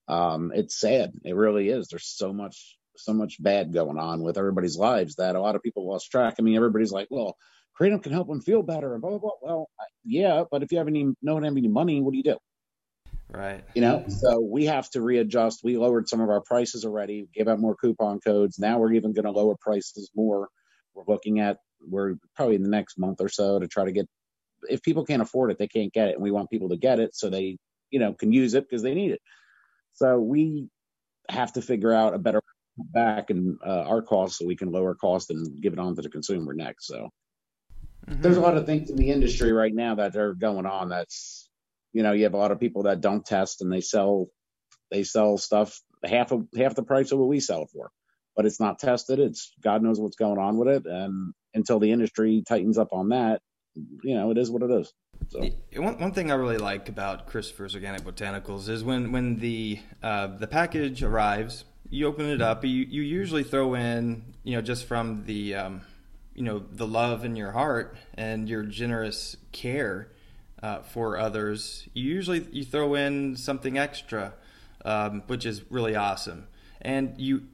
Um, 0.07 0.53
it's 0.55 0.81
sad. 0.81 1.13
It 1.25 1.35
really 1.35 1.69
is. 1.69 1.89
There's 1.89 2.07
so 2.07 2.33
much, 2.33 2.79
so 2.97 3.13
much 3.13 3.43
bad 3.43 3.75
going 3.75 3.99
on 3.99 4.23
with 4.23 4.39
everybody's 4.39 4.77
lives 4.79 5.17
that 5.17 5.37
a 5.37 5.41
lot 5.41 5.57
of 5.57 5.63
people 5.63 5.87
lost 5.87 6.11
track. 6.11 6.37
I 6.39 6.43
mean, 6.43 6.57
everybody's 6.57 6.93
like, 6.93 7.09
well, 7.11 7.37
Kratom 7.79 8.03
can 8.03 8.13
help 8.13 8.29
them 8.29 8.41
feel 8.41 8.63
better 8.63 8.95
and 8.95 9.03
blah, 9.03 9.11
blah, 9.11 9.21
blah. 9.21 9.31
Well, 9.43 9.69
yeah, 10.05 10.45
but 10.51 10.63
if 10.63 10.73
you 10.73 10.79
have 10.79 10.89
any, 10.89 11.13
don't 11.23 11.43
have 11.43 11.57
any 11.57 11.69
money, 11.69 12.01
what 12.01 12.13
do 12.13 12.17
you 12.17 12.25
do? 12.25 12.39
Right. 13.31 13.65
you 13.75 13.83
know 13.83 14.05
so 14.09 14.41
we 14.41 14.65
have 14.67 14.89
to 14.91 15.03
readjust. 15.03 15.61
We 15.63 15.77
lowered 15.77 16.09
some 16.09 16.21
of 16.21 16.31
our 16.31 16.41
prices 16.41 16.85
already 16.85 17.29
gave 17.35 17.47
out 17.49 17.61
more 17.61 17.77
coupon 17.77 18.21
codes. 18.21 18.59
Now 18.59 18.79
we're 18.79 18.93
even 18.95 19.13
going 19.13 19.27
to 19.27 19.31
lower 19.31 19.55
prices 19.61 20.11
more. 20.17 20.49
We're 20.95 21.05
looking 21.07 21.41
at 21.41 21.59
we're 21.81 22.15
probably 22.35 22.57
in 22.57 22.63
the 22.63 22.71
next 22.71 22.99
month 22.99 23.21
or 23.21 23.29
so 23.29 23.59
to 23.59 23.69
try 23.69 23.85
to 23.85 23.93
get 23.93 24.09
if 24.69 24.83
people 24.83 25.05
can't 25.05 25.23
afford 25.23 25.51
it 25.53 25.59
they 25.59 25.69
can't 25.69 25.93
get 25.93 26.09
it 26.09 26.15
and 26.15 26.23
we 26.23 26.31
want 26.33 26.51
people 26.51 26.69
to 26.71 26.77
get 26.77 26.99
it 26.99 27.15
so 27.15 27.31
they 27.31 27.57
you 27.91 28.01
know 28.01 28.13
can 28.15 28.33
use 28.33 28.55
it 28.55 28.65
because 28.65 28.83
they 28.83 28.95
need 28.95 29.13
it. 29.13 29.21
So 29.93 30.19
we 30.19 30.69
have 31.29 31.53
to 31.55 31.63
figure 31.63 31.93
out 31.93 32.15
a 32.15 32.19
better 32.19 32.41
back 32.79 33.31
and 33.31 33.59
uh, 33.67 33.83
our 33.83 34.03
costs 34.03 34.39
so 34.39 34.47
we 34.47 34.57
can 34.57 34.71
lower 34.73 34.95
cost 34.95 35.31
and 35.31 35.61
give 35.61 35.73
it 35.73 35.79
on 35.79 35.95
to 35.97 36.03
the 36.03 36.09
consumer 36.09 36.55
next 36.55 36.87
so. 36.87 37.11
Mhm. 38.09 38.23
there's 38.23 38.37
a 38.37 38.41
lot 38.41 38.57
of 38.57 38.65
things 38.67 38.91
in 38.91 38.97
the 38.97 39.11
industry 39.11 39.53
right 39.53 39.75
now 39.75 39.95
that 39.97 40.17
are 40.17 40.35
going 40.35 40.65
on 40.67 40.89
that's 40.89 41.48
you 41.93 42.03
know 42.03 42.13
you 42.13 42.25
have 42.25 42.35
a 42.35 42.39
lot 42.39 42.53
of 42.53 42.61
people 42.61 42.85
that 42.85 43.01
don't 43.01 43.25
test 43.25 43.63
and 43.63 43.73
they 43.73 43.81
sell 43.81 44.27
they 44.91 45.03
sell 45.03 45.37
stuff 45.39 45.81
half 46.05 46.33
of 46.33 46.47
half 46.57 46.75
the 46.75 46.83
price 46.83 47.13
of 47.13 47.19
what 47.19 47.29
we 47.29 47.41
sell 47.41 47.63
it 47.63 47.71
for 47.73 47.91
but 48.37 48.47
it's 48.47 48.61
not 48.61 48.79
tested. 48.79 49.19
It's 49.19 49.53
god 49.65 49.83
knows 49.83 49.99
what's 49.99 50.17
going 50.17 50.39
on 50.39 50.59
with 50.59 50.69
it. 50.69 50.87
And 50.87 51.35
until 51.55 51.81
the 51.81 51.91
industry 51.91 52.45
tightens 52.47 52.79
up 52.79 52.93
on 52.93 53.09
that 53.09 53.41
you 54.03 54.15
know 54.15 54.31
it 54.31 54.39
is 54.39 54.51
what 54.51 54.63
it 54.63 54.71
is. 54.71 54.93
So. 55.29 55.45
One, 55.77 55.99
one 56.01 56.13
thing 56.13 56.31
I 56.31 56.35
really 56.35 56.59
like 56.59 56.89
about 56.89 57.27
Christopher's 57.27 57.75
Organic 57.75 58.03
Botanicals 58.03 58.69
is 58.69 58.85
when 58.85 59.13
when 59.13 59.37
the 59.37 59.81
uh, 60.03 60.29
the 60.29 60.47
package 60.47 61.03
arrives, 61.03 61.65
you 61.91 62.07
open 62.07 62.27
it 62.27 62.41
up. 62.41 62.65
You 62.65 62.71
you 62.71 63.03
usually 63.03 63.43
throw 63.43 63.75
in, 63.75 64.35
you 64.45 64.57
know, 64.57 64.63
just 64.63 64.87
from 64.87 65.25
the, 65.25 65.55
um, 65.55 65.81
you 66.35 66.43
know, 66.43 66.59
the 66.59 66.87
love 66.87 67.25
in 67.25 67.37
your 67.37 67.53
heart 67.53 67.97
and 68.15 68.49
your 68.49 68.63
generous 68.63 69.37
care 69.53 70.13
uh, 70.63 70.81
for 70.81 71.19
others. 71.19 71.89
You 71.95 72.13
usually 72.13 72.47
you 72.51 72.65
throw 72.65 72.95
in 72.95 73.37
something 73.37 73.79
extra, 73.79 74.35
um, 74.85 75.23
which 75.27 75.47
is 75.47 75.71
really 75.71 75.95
awesome. 75.95 76.49
And 76.81 77.15
you, 77.19 77.45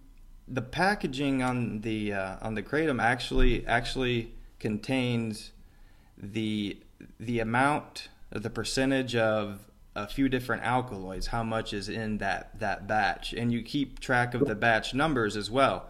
the 0.46 0.62
packaging 0.62 1.42
on 1.42 1.80
the 1.80 2.12
uh, 2.12 2.36
on 2.42 2.54
the 2.54 2.62
kratom 2.62 3.02
actually 3.02 3.66
actually 3.66 4.32
contains 4.58 5.52
the 6.16 6.78
the 7.18 7.40
amount, 7.40 8.08
the 8.30 8.50
percentage 8.50 9.16
of 9.16 9.70
a 9.96 10.08
few 10.08 10.28
different 10.28 10.62
alkaloids, 10.64 11.28
how 11.28 11.42
much 11.42 11.72
is 11.72 11.88
in 11.88 12.18
that 12.18 12.58
that 12.58 12.86
batch, 12.86 13.32
and 13.32 13.52
you 13.52 13.62
keep 13.62 14.00
track 14.00 14.34
of 14.34 14.46
the 14.46 14.54
batch 14.54 14.94
numbers 14.94 15.36
as 15.36 15.50
well. 15.50 15.88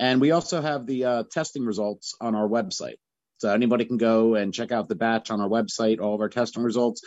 And 0.00 0.20
we 0.20 0.32
also 0.32 0.60
have 0.60 0.86
the 0.86 1.04
uh, 1.04 1.22
testing 1.30 1.64
results 1.64 2.14
on 2.20 2.34
our 2.34 2.48
website. 2.48 2.96
So 3.38 3.52
anybody 3.52 3.84
can 3.84 3.96
go 3.96 4.34
and 4.34 4.54
check 4.54 4.72
out 4.72 4.88
the 4.88 4.94
batch 4.94 5.30
on 5.30 5.40
our 5.40 5.48
website, 5.48 6.00
all 6.00 6.14
of 6.14 6.20
our 6.20 6.28
testing 6.28 6.62
results. 6.62 7.02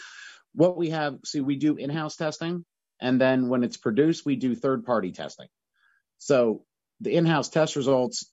What 0.54 0.78
we 0.78 0.90
have, 0.90 1.18
see, 1.26 1.42
we 1.42 1.56
do 1.56 1.76
in 1.76 1.90
house 1.90 2.16
testing, 2.16 2.66
and 3.00 3.20
then 3.20 3.50
when 3.50 3.64
it's 3.64 3.78
produced, 3.78 4.26
we 4.26 4.36
do 4.36 4.56
third 4.56 4.86
party 4.86 5.12
testing. 5.12 5.48
So 6.18 6.64
the 7.02 7.16
in 7.16 7.26
house 7.26 7.50
test 7.50 7.76
results 7.76 8.32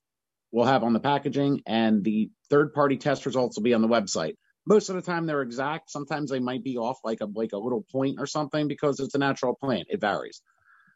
we'll 0.52 0.66
have 0.66 0.85
on 0.85 0.92
the 0.92 1.00
packaging, 1.00 1.62
and 1.66 2.04
the 2.04 2.30
third 2.50 2.72
party 2.72 2.96
test 2.96 3.26
results 3.26 3.57
will 3.57 3.64
be 3.64 3.74
on 3.74 3.83
the 3.83 3.88
website 3.88 4.35
most 4.66 4.88
of 4.88 4.96
the 4.96 5.02
time 5.02 5.26
they're 5.26 5.42
exact. 5.42 5.90
Sometimes 5.90 6.30
they 6.30 6.40
might 6.40 6.64
be 6.64 6.76
off 6.78 6.98
like 7.04 7.20
a 7.20 7.26
like 7.26 7.52
a 7.52 7.59
little 7.59 7.85
point 7.92 8.16
or 8.18 8.26
something 8.26 8.68
because 8.68 9.00
it's 9.00 9.14
a 9.14 9.18
natural 9.18 9.54
plant. 9.54 9.87
It 9.90 10.00
varies. 10.00 10.40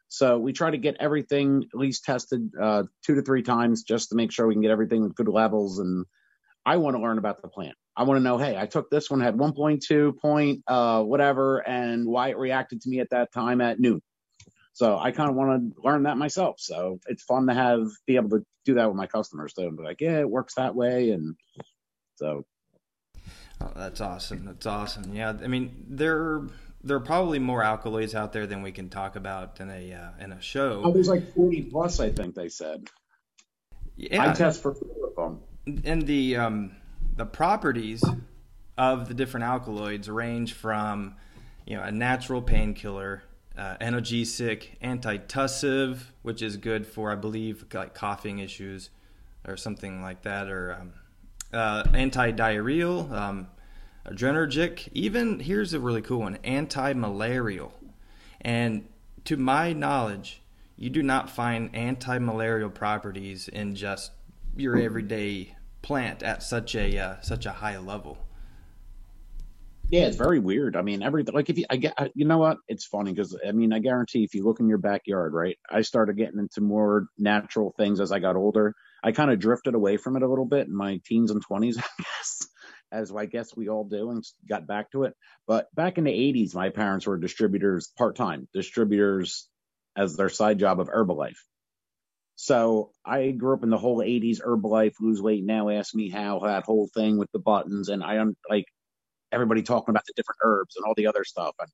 So 0.07 0.39
we 0.39 0.53
try 0.53 0.71
to 0.71 0.77
get 0.77 0.97
everything 0.99 1.65
at 1.71 1.79
least 1.79 2.03
tested 2.03 2.49
uh, 2.59 2.83
two 3.05 3.15
to 3.15 3.21
three 3.21 3.43
times 3.43 3.83
just 3.83 4.09
to 4.09 4.15
make 4.15 4.31
sure 4.31 4.47
we 4.47 4.55
can 4.55 4.63
get 4.63 4.71
everything 4.71 5.03
with 5.03 5.13
good 5.13 5.27
levels. 5.27 5.77
And 5.77 6.05
I 6.65 6.77
want 6.77 6.95
to 6.95 7.01
learn 7.01 7.17
about 7.17 7.41
the 7.41 7.47
plant. 7.47 7.75
I 7.95 8.03
want 8.03 8.17
to 8.17 8.23
know, 8.23 8.37
hey, 8.37 8.57
I 8.57 8.65
took 8.65 8.89
this 8.89 9.09
one 9.09 9.19
had 9.19 9.35
1.2 9.35 10.17
point 10.19 10.63
uh, 10.67 11.03
whatever, 11.03 11.59
and 11.59 12.05
why 12.05 12.29
it 12.29 12.37
reacted 12.37 12.81
to 12.81 12.89
me 12.89 12.99
at 12.99 13.09
that 13.11 13.31
time 13.33 13.61
at 13.61 13.79
noon. 13.79 14.01
So 14.73 14.97
I 14.97 15.11
kind 15.11 15.29
of 15.29 15.35
want 15.35 15.75
to 15.75 15.81
learn 15.81 16.03
that 16.03 16.17
myself. 16.17 16.55
So 16.59 16.99
it's 17.07 17.23
fun 17.23 17.47
to 17.47 17.53
have 17.53 17.87
be 18.05 18.15
able 18.15 18.29
to 18.29 18.45
do 18.65 18.75
that 18.75 18.87
with 18.87 18.95
my 18.95 19.07
customers. 19.07 19.53
So 19.55 19.69
be 19.69 19.83
like, 19.83 19.99
yeah, 19.99 20.19
it 20.19 20.29
works 20.29 20.55
that 20.55 20.75
way, 20.75 21.11
and 21.11 21.35
so 22.15 22.45
Oh, 23.61 23.71
that's 23.75 23.99
awesome. 23.99 24.45
That's 24.45 24.65
awesome. 24.65 25.13
Yeah, 25.13 25.33
I 25.43 25.47
mean, 25.47 25.85
there 25.87 26.43
there 26.83 26.95
are 26.95 27.01
probably 27.01 27.39
more 27.39 27.61
alkaloids 27.61 28.15
out 28.15 28.31
there 28.31 28.47
than 28.47 28.61
we 28.61 28.71
can 28.71 28.89
talk 28.89 29.15
about 29.15 29.59
in 29.59 29.69
a 29.69 29.93
uh, 29.93 30.23
in 30.23 30.31
a 30.31 30.41
show. 30.41 30.83
Oh, 30.85 30.91
there's 30.91 31.09
like 31.09 31.33
40 31.33 31.63
plus, 31.63 31.99
I 31.99 32.09
think 32.09 32.35
they 32.35 32.49
said. 32.49 32.87
Yeah, 33.97 34.23
I 34.23 34.33
test 34.33 34.61
for 34.61 34.73
four 34.73 35.09
of 35.09 35.15
them. 35.15 35.41
And 35.85 36.05
the 36.07 36.35
um, 36.35 36.75
the 37.15 37.25
properties 37.25 38.03
of 38.77 39.07
the 39.07 39.13
different 39.13 39.45
alkaloids 39.45 40.09
range 40.09 40.53
from 40.53 41.15
you 41.65 41.75
know 41.75 41.83
a 41.83 41.91
natural 41.91 42.41
painkiller, 42.41 43.23
uh, 43.57 43.75
analgesic, 43.81 44.79
antitussive, 44.81 45.99
which 46.21 46.41
is 46.41 46.57
good 46.57 46.87
for 46.87 47.11
I 47.11 47.15
believe 47.15 47.65
like 47.73 47.93
coughing 47.93 48.39
issues 48.39 48.89
or 49.47 49.57
something 49.57 50.01
like 50.01 50.23
that, 50.23 50.49
or 50.49 50.77
um, 50.79 50.93
uh, 51.53 51.83
anti-diarrheal, 51.93 53.11
um, 53.11 53.47
adrenergic, 54.05 54.89
even 54.91 55.39
here's 55.39 55.73
a 55.73 55.79
really 55.79 56.01
cool 56.01 56.19
one, 56.19 56.37
anti-malarial. 56.43 57.73
And 58.41 58.87
to 59.25 59.37
my 59.37 59.73
knowledge, 59.73 60.41
you 60.77 60.89
do 60.89 61.03
not 61.03 61.29
find 61.29 61.75
anti-malarial 61.75 62.69
properties 62.69 63.47
in 63.47 63.75
just 63.75 64.11
your 64.55 64.77
everyday 64.77 65.55
plant 65.81 66.23
at 66.23 66.43
such 66.43 66.75
a 66.75 66.97
uh, 66.97 67.21
such 67.21 67.45
a 67.45 67.51
high 67.51 67.77
level. 67.77 68.17
Yeah, 69.89 70.01
it's 70.01 70.17
very 70.17 70.37
weird. 70.37 70.75
I 70.75 70.83
mean, 70.83 71.01
everything 71.01 71.33
like 71.33 71.49
if 71.49 71.57
you 71.57 71.65
I 71.69 71.77
get 71.77 71.97
you 72.13 72.25
know 72.25 72.37
what? 72.37 72.57
It's 72.67 72.85
funny 72.85 73.11
because 73.11 73.35
I 73.47 73.51
mean, 73.51 73.73
I 73.73 73.79
guarantee 73.79 74.23
if 74.23 74.35
you 74.35 74.43
look 74.45 74.59
in 74.59 74.69
your 74.69 74.77
backyard, 74.77 75.33
right? 75.33 75.57
I 75.69 75.81
started 75.81 76.15
getting 76.15 76.37
into 76.37 76.61
more 76.61 77.07
natural 77.17 77.73
things 77.75 77.99
as 77.99 78.11
I 78.11 78.19
got 78.19 78.35
older. 78.35 78.75
I 79.03 79.13
kind 79.13 79.31
of 79.31 79.39
drifted 79.39 79.73
away 79.73 79.97
from 79.97 80.15
it 80.15 80.23
a 80.23 80.27
little 80.27 80.45
bit 80.45 80.67
in 80.67 80.75
my 80.75 80.99
teens 81.05 81.31
and 81.31 81.43
20s, 81.43 81.77
I 81.79 82.03
guess, 82.03 82.47
as 82.91 83.11
I 83.11 83.25
guess 83.25 83.55
we 83.55 83.69
all 83.69 83.83
do, 83.85 84.11
and 84.11 84.23
got 84.47 84.67
back 84.67 84.91
to 84.91 85.03
it. 85.03 85.15
But 85.47 85.73
back 85.73 85.97
in 85.97 86.03
the 86.03 86.11
80s, 86.11 86.53
my 86.53 86.69
parents 86.69 87.07
were 87.07 87.17
distributors, 87.17 87.91
part 87.97 88.15
time 88.15 88.47
distributors 88.53 89.49
as 89.95 90.15
their 90.15 90.29
side 90.29 90.59
job 90.59 90.79
of 90.79 90.87
Herbalife. 90.87 91.39
So 92.41 92.91
I 93.05 93.31
grew 93.31 93.53
up 93.53 93.63
in 93.63 93.69
the 93.69 93.77
whole 93.77 93.97
80s 93.97 94.39
Herbalife, 94.41 94.93
lose 95.01 95.21
weight 95.21 95.43
now, 95.43 95.67
ask 95.67 95.93
me 95.93 96.09
how, 96.09 96.39
that 96.39 96.63
whole 96.63 96.87
thing 96.93 97.17
with 97.17 97.29
the 97.33 97.39
buttons. 97.39 97.89
And 97.89 98.01
I 98.01 98.17
like 98.49 98.63
everybody 99.29 99.61
talking 99.61 99.91
about 99.91 100.05
the 100.07 100.13
different 100.15 100.39
herbs 100.41 100.77
and 100.77 100.85
all 100.85 100.93
the 100.95 101.07
other 101.07 101.25
stuff. 101.25 101.53
And 101.59 101.67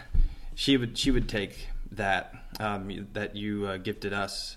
she 0.55 0.77
would 0.77 0.97
she 0.97 1.11
would 1.11 1.29
take 1.29 1.69
that 1.93 2.35
um, 2.61 3.09
that 3.13 3.37
you 3.37 3.67
uh, 3.67 3.77
gifted 3.77 4.13
us, 4.13 4.57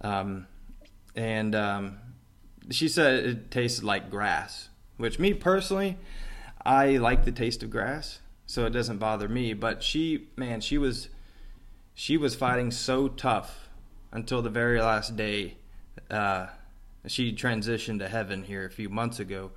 um, 0.00 0.46
and 1.14 1.54
um, 1.54 1.98
she 2.70 2.88
said 2.88 3.24
it 3.24 3.50
tasted 3.50 3.84
like 3.84 4.10
grass. 4.10 4.68
Which 4.96 5.18
me 5.18 5.34
personally, 5.34 5.96
I 6.64 6.98
like 6.98 7.24
the 7.24 7.32
taste 7.32 7.62
of 7.62 7.70
grass, 7.70 8.20
so 8.46 8.66
it 8.66 8.70
doesn't 8.70 8.98
bother 8.98 9.28
me. 9.28 9.54
But 9.54 9.82
she, 9.82 10.28
man, 10.36 10.60
she 10.60 10.78
was 10.78 11.08
she 11.94 12.16
was 12.16 12.34
fighting 12.34 12.70
so 12.70 13.08
tough 13.08 13.68
until 14.12 14.42
the 14.42 14.50
very 14.50 14.80
last 14.80 15.16
day. 15.16 15.56
Uh, 16.10 16.46
she 17.06 17.34
transitioned 17.34 17.98
to 17.98 18.08
heaven 18.08 18.44
here 18.44 18.64
a 18.64 18.70
few 18.70 18.88
months 18.88 19.20
ago. 19.20 19.50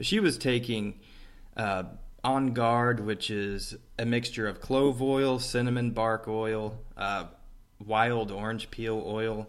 She 0.00 0.20
was 0.20 0.38
taking 0.38 1.00
uh, 1.56 1.84
On 2.22 2.52
Guard, 2.52 3.00
which 3.00 3.30
is 3.30 3.76
a 3.98 4.04
mixture 4.04 4.46
of 4.46 4.60
clove 4.60 5.02
oil, 5.02 5.38
cinnamon 5.38 5.90
bark 5.90 6.26
oil, 6.28 6.78
uh, 6.96 7.24
wild 7.84 8.30
orange 8.30 8.70
peel 8.70 9.02
oil, 9.06 9.46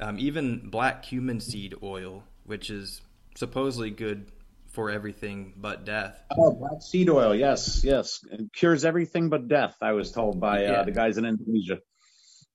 um, 0.00 0.18
even 0.18 0.68
black 0.70 1.02
cumin 1.02 1.40
seed 1.40 1.74
oil, 1.82 2.24
which 2.44 2.70
is 2.70 3.00
supposedly 3.36 3.90
good 3.90 4.30
for 4.68 4.90
everything 4.90 5.52
but 5.56 5.84
death. 5.84 6.20
Oh, 6.36 6.52
black 6.52 6.82
seed 6.82 7.08
oil, 7.08 7.34
yes, 7.34 7.82
yes, 7.84 8.20
it 8.30 8.52
cures 8.52 8.84
everything 8.84 9.28
but 9.28 9.46
death. 9.48 9.76
I 9.80 9.92
was 9.92 10.10
told 10.10 10.40
by 10.40 10.66
uh, 10.66 10.70
yeah. 10.70 10.82
the 10.82 10.90
guys 10.90 11.16
in 11.16 11.24
Indonesia. 11.24 11.78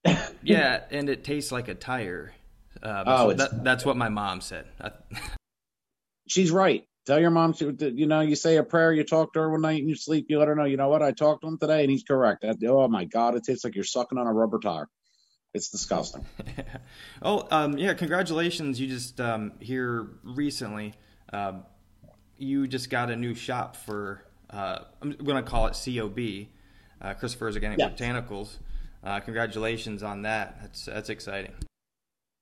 yeah, 0.43 0.81
and 0.91 1.09
it 1.09 1.23
tastes 1.23 1.51
like 1.51 1.69
a 1.69 1.75
tire. 1.75 2.33
Um, 2.83 3.03
oh, 3.07 3.29
so 3.29 3.33
that, 3.35 3.63
that's 3.63 3.85
what 3.85 3.97
my 3.97 4.09
mom 4.09 4.41
said. 4.41 4.65
She's 6.27 6.51
right. 6.51 6.83
Tell 7.09 7.19
your 7.19 7.31
mom, 7.31 7.55
you 7.59 8.05
know, 8.05 8.21
you 8.21 8.35
say 8.35 8.57
a 8.57 8.63
prayer, 8.63 8.93
you 8.93 9.03
talk 9.03 9.33
to 9.33 9.39
her 9.39 9.49
one 9.49 9.61
night 9.61 9.79
and 9.79 9.89
you 9.89 9.95
sleep, 9.95 10.27
you 10.29 10.37
let 10.37 10.47
her 10.47 10.53
know, 10.53 10.65
you 10.65 10.77
know 10.77 10.89
what, 10.89 11.01
I 11.01 11.11
talked 11.11 11.41
to 11.41 11.47
him 11.47 11.57
today 11.57 11.81
and 11.81 11.89
he's 11.89 12.03
correct. 12.03 12.45
Oh 12.67 12.87
my 12.87 13.05
God, 13.05 13.33
it 13.33 13.43
tastes 13.43 13.63
like 13.63 13.73
you're 13.73 13.83
sucking 13.83 14.19
on 14.19 14.27
a 14.27 14.31
rubber 14.31 14.59
tire. 14.59 14.87
It's 15.55 15.69
disgusting. 15.69 16.23
oh, 17.23 17.47
um, 17.49 17.79
yeah, 17.79 17.95
congratulations. 17.95 18.79
You 18.79 18.85
just 18.85 19.19
um, 19.19 19.53
here 19.59 20.07
recently, 20.23 20.93
um, 21.33 21.63
you 22.37 22.67
just 22.67 22.91
got 22.91 23.09
a 23.09 23.15
new 23.15 23.33
shop 23.33 23.75
for, 23.75 24.23
uh, 24.51 24.81
I'm 25.01 25.13
going 25.13 25.43
to 25.43 25.49
call 25.49 25.65
it 25.65 25.81
COB, 25.83 26.45
uh, 27.01 27.15
Christopher's 27.15 27.55
Organic 27.55 27.79
yes. 27.79 27.91
Botanicals. 27.91 28.57
Uh, 29.03 29.19
congratulations 29.19 30.03
on 30.03 30.21
that. 30.21 30.59
That's, 30.61 30.85
that's 30.85 31.09
exciting 31.09 31.55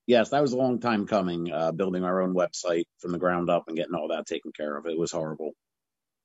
yes, 0.08 0.30
that 0.30 0.42
was 0.42 0.54
a 0.54 0.58
long 0.58 0.80
time 0.80 1.06
coming. 1.06 1.52
Uh, 1.52 1.72
building 1.72 2.04
our 2.04 2.22
own 2.22 2.34
website 2.34 2.86
from 3.00 3.12
the 3.12 3.20
ground 3.20 3.50
up 3.50 3.66
and 3.68 3.78
getting 3.78 3.94
all 3.94 4.08
that 4.08 4.26
taken 4.26 4.52
care 4.52 4.76
of. 4.76 4.88
It 4.88 4.98
was 4.98 5.12
horrible. 5.12 5.52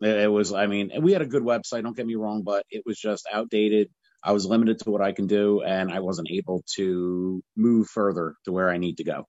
It, 0.00 0.16
it 0.16 0.28
was, 0.28 0.52
I 0.52 0.66
mean, 0.66 0.90
we 1.02 1.12
had 1.12 1.22
a 1.22 1.26
good 1.26 1.42
website. 1.42 1.82
Don't 1.82 1.96
get 1.96 2.06
me 2.06 2.14
wrong, 2.14 2.42
but 2.42 2.64
it 2.70 2.84
was 2.86 2.98
just 2.98 3.26
outdated. 3.30 3.90
I 4.24 4.32
was 4.32 4.46
limited 4.46 4.78
to 4.80 4.90
what 4.90 5.02
I 5.02 5.12
can 5.12 5.26
do, 5.26 5.62
and 5.62 5.92
I 5.92 6.00
wasn't 6.00 6.30
able 6.30 6.62
to 6.76 7.42
move 7.56 7.88
further 7.88 8.36
to 8.44 8.52
where 8.52 8.70
I 8.70 8.78
need 8.78 8.98
to 8.98 9.04
go. 9.04 9.26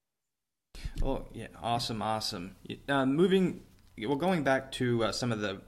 Oh 1.01 1.25
yeah, 1.33 1.47
awesome, 1.61 2.01
awesome. 2.01 2.55
Uh, 2.87 3.05
moving, 3.05 3.61
well, 3.97 4.15
going 4.15 4.43
back 4.43 4.71
to 4.73 5.05
uh, 5.05 5.11
some 5.11 5.31
of 5.31 5.39
the, 5.39 5.61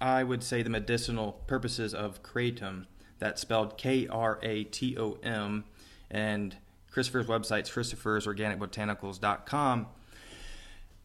I 0.00 0.22
would 0.22 0.44
say 0.44 0.62
the 0.62 0.70
medicinal 0.70 1.42
purposes 1.46 1.92
of 1.92 2.22
kratom. 2.22 2.86
That's 3.18 3.40
spelled 3.40 3.76
K 3.76 4.06
R 4.06 4.38
A 4.42 4.62
T 4.62 4.96
O 4.96 5.18
M, 5.24 5.64
and 6.08 6.56
Christopher's 6.98 7.28
website's 7.28 7.70
christophersorganicbotanicals.com. 7.70 9.86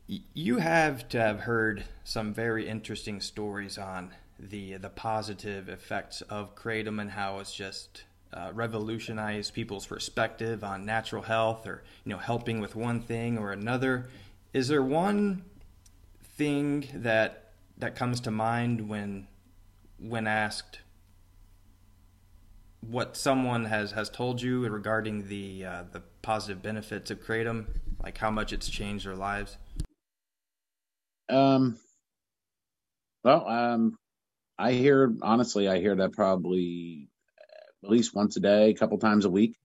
You 0.08 0.58
have 0.58 1.08
to 1.10 1.21
have 1.21 1.41
heard 1.41 1.84
some 2.03 2.34
very 2.34 2.67
interesting 2.67 3.21
stories 3.21 3.77
on 3.77 4.15
the 4.39 4.77
the 4.77 4.89
positive 4.89 5.69
effects 5.69 6.21
of 6.21 6.56
kratom 6.56 6.99
and 6.99 7.12
how 7.12 7.38
it's 7.38 7.53
just 7.53 8.06
uh, 8.34 8.49
revolutionized 8.56 9.53
people's 9.53 9.86
perspective 9.86 10.63
on 10.63 10.84
natural 10.84 11.21
health 11.21 11.67
or 11.67 11.84
you 12.06 12.10
know 12.10 12.17
helping 12.17 12.60
with 12.60 12.75
one 12.75 12.99
thing 12.99 13.38
or 13.38 13.51
another. 13.51 14.10
Is 14.51 14.69
there 14.69 14.82
one 14.82 15.45
thing 16.23 16.88
that 16.95 17.51
that 17.77 17.95
comes 17.95 18.19
to 18.21 18.32
mind 18.32 18.89
when 18.89 19.27
when 19.99 20.25
asked 20.25 20.79
what 22.89 23.17
someone 23.17 23.65
has, 23.65 23.91
has 23.91 24.10
told 24.10 24.41
you 24.41 24.67
regarding 24.67 25.28
the 25.28 25.65
uh, 25.65 25.84
the 25.91 26.02
positive 26.22 26.62
benefits 26.62 27.12
of 27.12 27.22
kratom, 27.22 27.65
like 28.04 28.17
how 28.17 28.32
much 28.32 28.54
it's 28.54 28.69
changed 28.69 29.06
their 29.06 29.15
lives? 29.15 29.58
Um. 31.30 31.78
Well, 33.24 33.48
um, 33.48 33.98
I 34.58 34.74
hear 34.74 35.13
honestly, 35.22 35.67
I 35.67 35.80
hear 35.80 35.96
that 35.96 36.13
probably 36.13 37.08
at 37.84 37.89
least 37.89 38.15
once 38.15 38.38
a 38.38 38.39
day, 38.39 38.69
a 38.69 38.74
couple 38.74 38.98
times 38.98 39.26
a 39.26 39.30
week 39.30 39.58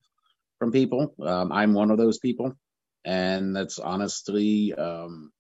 from 0.59 0.73
people. 0.73 1.15
Um, 1.21 1.53
I'm 1.53 1.75
one 1.75 1.91
of 1.91 1.99
those 1.99 2.19
people, 2.19 2.55
and 3.05 3.55
that's 3.55 3.79
honestly, 3.79 4.75
um, 4.75 5.31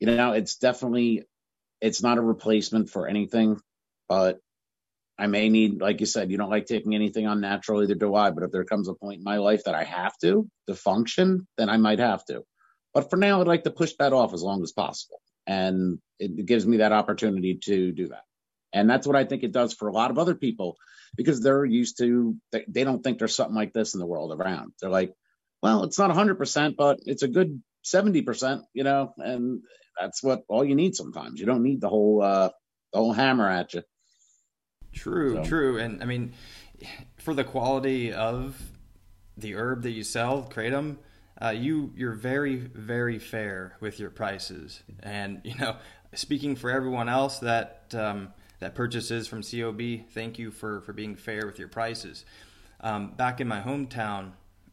you 0.00 0.06
know, 0.06 0.32
it's 0.32 0.56
definitely, 0.56 1.24
it's 1.80 2.02
not 2.02 2.18
a 2.18 2.22
replacement 2.22 2.90
for 2.90 3.06
anything, 3.06 3.60
but 4.08 4.40
I 5.18 5.26
may 5.26 5.48
need, 5.48 5.80
like 5.80 6.00
you 6.00 6.06
said, 6.06 6.30
you 6.30 6.38
don't 6.38 6.50
like 6.50 6.66
taking 6.66 6.94
anything 6.94 7.26
unnatural, 7.26 7.82
either 7.82 7.94
do 7.94 8.14
I. 8.14 8.30
But 8.30 8.44
if 8.44 8.50
there 8.50 8.64
comes 8.64 8.88
a 8.88 8.94
point 8.94 9.18
in 9.18 9.24
my 9.24 9.36
life 9.36 9.64
that 9.64 9.74
I 9.74 9.84
have 9.84 10.16
to 10.18 10.48
to 10.66 10.74
function, 10.74 11.46
then 11.56 11.68
I 11.68 11.76
might 11.76 12.00
have 12.00 12.24
to. 12.26 12.42
But 12.92 13.10
for 13.10 13.16
now, 13.16 13.40
I'd 13.40 13.46
like 13.46 13.64
to 13.64 13.70
push 13.70 13.92
that 13.98 14.12
off 14.12 14.34
as 14.34 14.42
long 14.42 14.62
as 14.62 14.72
possible. 14.72 15.20
And 15.46 15.98
it 16.18 16.46
gives 16.46 16.66
me 16.66 16.78
that 16.78 16.92
opportunity 16.92 17.58
to 17.64 17.92
do 17.92 18.08
that. 18.08 18.22
And 18.72 18.90
that's 18.90 19.06
what 19.06 19.16
I 19.16 19.24
think 19.24 19.44
it 19.44 19.52
does 19.52 19.72
for 19.72 19.88
a 19.88 19.92
lot 19.92 20.10
of 20.10 20.18
other 20.18 20.34
people 20.34 20.76
because 21.16 21.40
they're 21.40 21.64
used 21.64 21.98
to, 21.98 22.36
they 22.50 22.82
don't 22.82 23.02
think 23.02 23.18
there's 23.18 23.36
something 23.36 23.54
like 23.54 23.72
this 23.72 23.94
in 23.94 24.00
the 24.00 24.06
world 24.06 24.32
around. 24.32 24.72
They're 24.80 24.90
like, 24.90 25.12
well, 25.62 25.84
it's 25.84 25.98
not 25.98 26.10
100%, 26.10 26.74
but 26.76 26.98
it's 27.04 27.22
a 27.22 27.28
good 27.28 27.62
70%, 27.84 28.62
you 28.72 28.82
know, 28.82 29.12
and 29.18 29.62
that's 29.98 30.22
what 30.22 30.42
all 30.48 30.64
you 30.64 30.74
need 30.74 30.96
sometimes. 30.96 31.38
You 31.38 31.46
don't 31.46 31.62
need 31.62 31.80
the 31.80 31.88
whole, 31.88 32.20
uh, 32.20 32.50
the 32.92 32.98
whole 32.98 33.12
hammer 33.12 33.48
at 33.48 33.74
you. 33.74 33.82
True, 34.94 35.36
so. 35.36 35.44
true. 35.44 35.78
And 35.78 36.02
I 36.02 36.06
mean, 36.06 36.32
for 37.18 37.34
the 37.34 37.44
quality 37.44 38.12
of 38.12 38.60
the 39.36 39.54
herb 39.54 39.82
that 39.82 39.90
you 39.90 40.04
sell, 40.04 40.48
kratom, 40.50 40.96
uh, 41.42 41.50
you 41.50 41.92
you're 41.96 42.12
very 42.12 42.56
very 42.56 43.18
fair 43.18 43.76
with 43.80 43.98
your 43.98 44.10
prices. 44.10 44.82
And 45.02 45.40
you 45.44 45.54
know, 45.56 45.76
speaking 46.14 46.56
for 46.56 46.70
everyone 46.70 47.08
else 47.08 47.40
that 47.40 47.92
um, 47.94 48.32
that 48.60 48.74
purchases 48.74 49.26
from 49.26 49.42
COB, 49.42 50.06
thank 50.12 50.38
you 50.38 50.50
for 50.50 50.80
for 50.82 50.92
being 50.92 51.16
fair 51.16 51.46
with 51.46 51.58
your 51.58 51.68
prices. 51.68 52.24
Um, 52.80 53.12
back 53.12 53.40
in 53.40 53.48
my 53.48 53.60
hometown. 53.60 54.32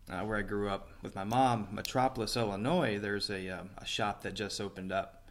Uh, 0.10 0.26
where 0.26 0.38
I 0.38 0.42
grew 0.42 0.68
up 0.68 0.90
with 1.04 1.16
my 1.16 1.24
mom, 1.24 1.70
Metropolis, 1.72 2.36
Illinois, 2.36 3.00
there's 3.00 3.30
a, 3.30 3.48
um, 3.48 3.70
a 3.78 3.86
shop 3.86 4.24
that 4.24 4.34
just 4.34 4.60
opened 4.60 4.92
up. 4.92 5.26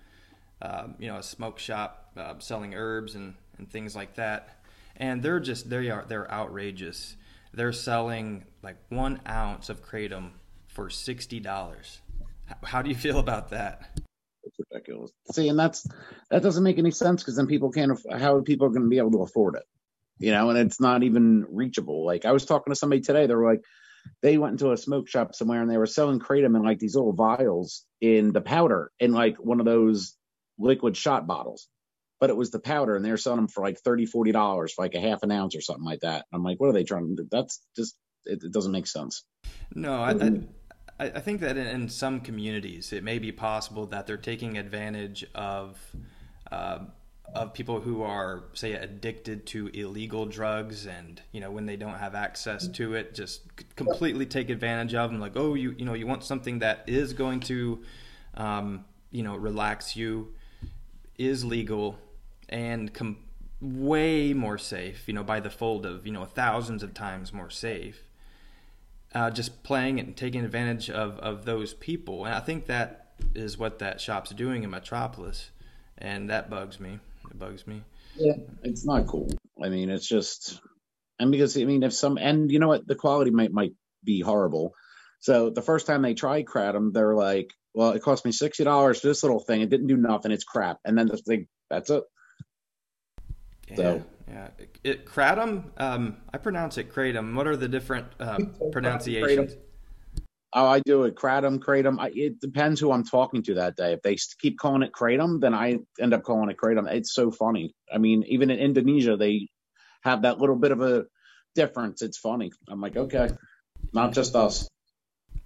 Um, 0.63 0.95
you 0.99 1.09
know, 1.09 1.17
a 1.17 1.23
smoke 1.23 1.59
shop 1.59 2.13
uh, 2.17 2.35
selling 2.39 2.75
herbs 2.75 3.15
and, 3.15 3.35
and 3.59 3.69
things 3.69 3.95
like 3.95 4.15
that 4.15 4.60
and 5.01 5.23
they're 5.23 5.41
just 5.41 5.69
they 5.69 5.91
are 5.91 6.05
they're 6.07 6.31
outrageous. 6.31 7.17
They're 7.53 7.73
selling 7.73 8.45
like 8.63 8.77
one 8.91 9.21
ounce 9.27 9.69
of 9.69 9.85
kratom 9.85 10.31
for 10.69 10.91
sixty 10.91 11.41
dollars. 11.41 12.01
How 12.63 12.83
do 12.83 12.91
you 12.91 12.95
feel 12.95 13.19
about 13.19 13.51
that? 13.51 13.99
It's 14.45 14.57
ridiculous. 14.71 15.11
See, 15.33 15.49
and 15.49 15.59
that's 15.59 15.89
that 16.31 16.43
doesn't 16.43 16.63
make 16.63 16.79
any 16.79 16.91
sense 16.91 17.23
because 17.23 17.37
then 17.37 17.47
people 17.47 17.73
can't. 17.73 17.99
How 18.13 18.37
are 18.37 18.43
people 18.43 18.69
going 18.69 18.83
to 18.83 18.89
be 18.89 18.99
able 18.99 19.13
to 19.13 19.23
afford 19.23 19.57
it? 19.57 19.65
You 20.19 20.33
know, 20.33 20.51
and 20.51 20.59
it's 20.59 20.81
not 20.81 21.03
even 21.03 21.47
reachable. 21.51 22.05
Like 22.05 22.27
I 22.27 22.33
was 22.33 22.45
talking 22.45 22.71
to 22.71 22.79
somebody 22.79 23.01
today, 23.01 23.27
they 23.27 23.35
were 23.35 23.51
like, 23.51 23.65
they 24.21 24.37
went 24.37 24.53
into 24.53 24.73
a 24.73 24.77
smoke 24.77 25.09
shop 25.09 25.35
somewhere 25.35 25.63
and 25.63 25.71
they 25.71 25.79
were 25.79 25.87
selling 25.87 26.21
kratom 26.21 26.57
in 26.57 26.63
like 26.63 26.79
these 26.79 26.95
little 26.95 27.15
vials 27.15 27.87
in 28.03 28.33
the 28.33 28.43
powder 28.43 28.93
in 29.01 29.13
like 29.13 29.37
one 29.39 29.61
of 29.61 29.67
those 29.67 30.15
liquid 30.59 30.95
shot 30.95 31.27
bottles 31.27 31.69
but 32.21 32.31
it 32.31 32.37
was 32.37 32.51
the 32.51 32.61
powder 32.61 32.95
and 32.95 33.05
they're 33.05 33.17
selling 33.17 33.39
them 33.39 33.49
for 33.49 33.63
like 33.63 33.79
30 33.79 34.07
40 34.07 34.33
dollars 34.33 34.73
for 34.73 34.85
like 34.85 34.95
a 34.95 35.01
half 35.01 35.23
an 35.23 35.33
ounce 35.33 35.57
or 35.57 35.61
something 35.61 35.85
like 35.85 36.01
that. 36.01 36.27
I'm 36.33 36.45
like 36.45 36.61
what 36.61 36.69
are 36.69 36.73
they 36.73 36.85
trying 36.85 37.09
to 37.09 37.23
do? 37.23 37.29
That's 37.31 37.61
just 37.75 37.97
it, 38.27 38.45
it 38.45 38.53
doesn't 38.53 38.73
make 38.73 38.87
sense. 38.87 39.25
No 39.75 39.95
I, 39.95 40.13
I, 41.01 41.07
I 41.07 41.21
think 41.21 41.41
that 41.41 41.57
in 41.57 41.89
some 41.89 42.21
communities 42.21 42.93
it 42.93 43.03
may 43.03 43.19
be 43.19 43.33
possible 43.33 43.87
that 43.87 44.07
they're 44.07 44.17
taking 44.17 44.59
advantage 44.59 45.25
of 45.35 45.79
uh, 46.53 46.81
of 47.35 47.55
people 47.55 47.81
who 47.81 48.03
are 48.03 48.45
say 48.55 48.73
addicted 48.73 49.47
to 49.47 49.69
illegal 49.69 50.27
drugs 50.27 50.87
and 50.87 51.23
you 51.33 51.41
know 51.41 51.51
when 51.51 51.67
they 51.67 51.77
don't 51.77 51.99
have 51.99 52.15
access 52.15 52.67
to 52.67 52.95
it 52.95 53.15
just 53.15 53.43
completely 53.77 54.27
take 54.27 54.51
advantage 54.51 54.95
of 54.95 55.11
them 55.11 55.21
like 55.21 55.37
oh 55.37 55.55
you 55.55 55.75
you 55.79 55.85
know 55.85 55.95
you 55.95 56.07
want 56.07 56.25
something 56.25 56.59
that 56.59 56.83
is 56.87 57.13
going 57.13 57.41
to 57.41 57.83
um, 58.35 58.85
you 59.11 59.23
know 59.23 59.37
relax 59.37 59.97
you 59.97 60.35
is 61.19 61.45
legal 61.45 61.99
and 62.51 62.93
com- 62.93 63.17
way 63.61 64.35
more 64.35 64.59
safe, 64.59 65.05
you 65.07 65.15
know, 65.15 65.23
by 65.23 65.41
the 65.41 65.51
fold 65.51 65.87
of, 65.87 66.07
you 66.07 66.13
know, 66.13 66.25
thousands 66.25 66.83
of 66.83 66.93
times 66.93 67.33
more 67.33 67.49
safe. 67.49 68.03
Uh, 69.15 69.31
just 69.31 69.63
playing 69.63 69.99
it 69.99 70.07
and 70.07 70.17
taking 70.17 70.45
advantage 70.45 70.91
of, 70.91 71.19
of 71.19 71.45
those 71.45 71.75
people. 71.75 72.27
And 72.27 72.35
I 72.35 72.41
think 72.41 72.67
that 72.67 73.13
is 73.35 73.59
what 73.59 73.79
that 73.81 74.01
shop's 74.01 74.31
doing 74.31 74.63
in 74.63 74.71
Metropolis. 74.71 75.51
And 75.99 76.31
that 76.31 76.49
bugs 76.49 76.79
me. 76.79 76.99
It 77.31 77.39
bugs 77.39 77.67
me. 77.67 77.83
Yeah, 78.17 78.35
it's 78.63 78.85
not 78.85 79.07
cool. 79.07 79.31
I 79.63 79.69
mean, 79.69 79.91
it's 79.91 80.07
just, 80.07 80.61
and 81.19 81.31
because, 81.31 81.57
I 81.57 81.65
mean, 81.65 81.83
if 81.83 81.93
some, 81.93 82.19
and 82.19 82.51
you 82.51 82.59
know 82.59 82.69
what, 82.69 82.87
the 82.87 82.95
quality 82.95 83.31
might, 83.31 83.53
might 83.53 83.73
be 84.03 84.21
horrible. 84.21 84.75
So 85.21 85.51
the 85.51 85.63
first 85.63 85.87
time 85.87 86.03
they 86.03 86.15
tried 86.15 86.47
Kratom, 86.47 86.93
they're 86.93 87.15
like, 87.15 87.51
well, 87.75 87.91
it 87.91 88.03
cost 88.03 88.25
me 88.25 88.33
$60 88.33 89.01
for 89.01 89.07
this 89.07 89.23
little 89.23 89.41
thing. 89.41 89.61
It 89.61 89.71
didn't 89.71 89.89
do 89.89 89.97
nothing. 89.97 90.33
It's 90.33 90.45
crap. 90.45 90.79
And 90.85 90.97
then 90.97 91.09
the 91.09 91.19
thing, 91.19 91.47
that's 91.69 91.91
it. 91.91 92.03
Yeah, 93.71 93.77
so. 93.77 94.05
yeah. 94.29 94.49
It, 94.85 95.07
kratom, 95.07 95.65
um, 95.77 96.17
I 96.33 96.39
pronounce 96.39 96.79
it 96.79 96.93
kratom. 96.93 97.35
What 97.35 97.47
are 97.47 97.57
the 97.57 97.69
different 97.69 98.07
uh, 98.21 98.39
pronunciations? 98.73 99.55
Oh, 100.53 100.67
I 100.67 100.81
do 100.81 101.05
it. 101.05 101.15
Kratom, 101.15 101.59
kratom. 101.61 102.01
I, 102.01 102.11
it 102.13 102.41
depends 102.41 102.81
who 102.81 102.91
I'm 102.91 103.05
talking 103.05 103.43
to 103.45 103.55
that 103.55 103.77
day. 103.77 103.93
If 103.93 104.03
they 104.03 104.17
keep 104.41 104.59
calling 104.59 104.83
it 104.83 104.93
kratom, 104.93 105.41
then 105.41 105.55
I 105.55 105.79
end 106.01 106.13
up 106.13 106.25
calling 106.25 106.51
it 106.51 106.57
kratom. 106.57 106.91
It's 106.91 107.15
so 107.15 107.31
funny. 107.31 107.73
I 107.93 107.99
mean, 107.99 108.25
even 108.27 108.51
in 108.51 108.59
Indonesia, 108.59 109.17
they 109.17 109.49
have 110.03 110.23
that 110.23 110.39
little 110.39 110.57
bit 110.57 110.73
of 110.73 110.81
a 110.81 111.05
difference. 111.55 112.03
It's 112.03 112.19
funny. 112.19 112.51
I'm 112.69 112.81
like, 112.81 112.97
okay, 112.97 113.31
not 113.93 114.13
just 114.13 114.35
us. 114.35 114.69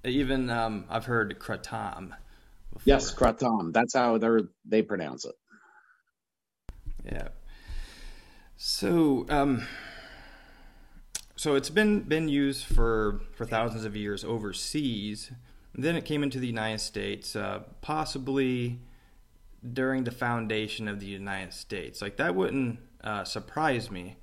Even 0.05 0.49
um, 0.49 0.87
I've 0.89 1.05
heard 1.05 1.39
kratom. 1.39 2.13
Before. 2.73 2.83
Yes, 2.87 3.15
kratom. 3.15 3.75
That's 3.75 3.95
how 3.95 4.17
they 4.17 4.29
they 4.65 4.83
pronounce 4.83 5.27
it. 5.27 5.35
Yeah. 7.05 7.29
So, 8.57 9.27
um, 9.29 9.67
so 11.37 11.55
it's 11.57 11.71
been 11.71 12.01
been 12.01 12.29
used 12.29 12.65
for 12.65 13.21
for 13.35 13.45
thousands 13.45 13.85
of 13.85 13.97
years 13.97 14.25
overseas. 14.25 15.33
then 15.77 15.97
it 15.97 16.05
came 16.05 16.23
into 16.23 16.39
the 16.39 16.47
United 16.47 16.81
States, 16.81 17.35
uh, 17.35 17.61
possibly 17.81 18.79
during 19.73 20.05
the 20.05 20.11
foundation 20.11 20.87
of 20.87 21.01
the 21.01 21.07
United 21.07 21.53
States. 21.53 22.01
Like 22.01 22.17
that 22.17 22.35
wouldn't 22.35 22.79
uh, 23.03 23.25
surprise 23.25 23.91
me. 23.91 24.17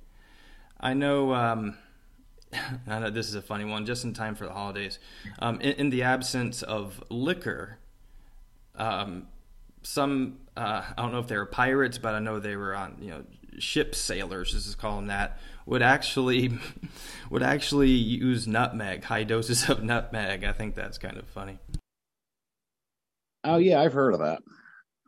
I 0.80 0.94
know. 0.94 1.34
Um, 1.34 1.76
I 2.86 2.98
know 2.98 3.10
this 3.10 3.28
is 3.28 3.34
a 3.34 3.42
funny 3.42 3.64
one. 3.64 3.84
Just 3.86 4.04
in 4.04 4.14
time 4.14 4.34
for 4.34 4.46
the 4.46 4.52
holidays, 4.52 4.98
um, 5.38 5.60
in, 5.60 5.72
in, 5.72 5.90
the 5.90 6.02
absence 6.02 6.62
of 6.62 7.02
liquor, 7.10 7.78
um, 8.76 9.28
some 9.82 10.38
uh, 10.56 10.82
I 10.96 11.02
don't 11.02 11.12
know 11.12 11.18
if 11.18 11.28
they 11.28 11.36
were 11.36 11.46
pirates, 11.46 11.98
but 11.98 12.14
I 12.14 12.18
know 12.18 12.40
they 12.40 12.56
were 12.56 12.74
on 12.74 12.96
you 13.00 13.10
know 13.10 13.24
ship 13.58 13.94
sailors, 13.94 14.52
this 14.52 14.66
is 14.66 14.74
calling 14.74 15.06
that, 15.06 15.38
would 15.66 15.82
actually 15.82 16.58
would 17.30 17.42
actually 17.42 17.90
use 17.90 18.46
nutmeg, 18.46 19.04
high 19.04 19.24
doses 19.24 19.68
of 19.68 19.82
nutmeg. 19.82 20.44
I 20.44 20.52
think 20.52 20.74
that's 20.74 20.98
kind 20.98 21.16
of 21.16 21.26
funny. 21.28 21.58
Oh 23.44 23.56
yeah, 23.56 23.80
I've 23.80 23.92
heard 23.92 24.14
of 24.14 24.20
that. 24.20 24.42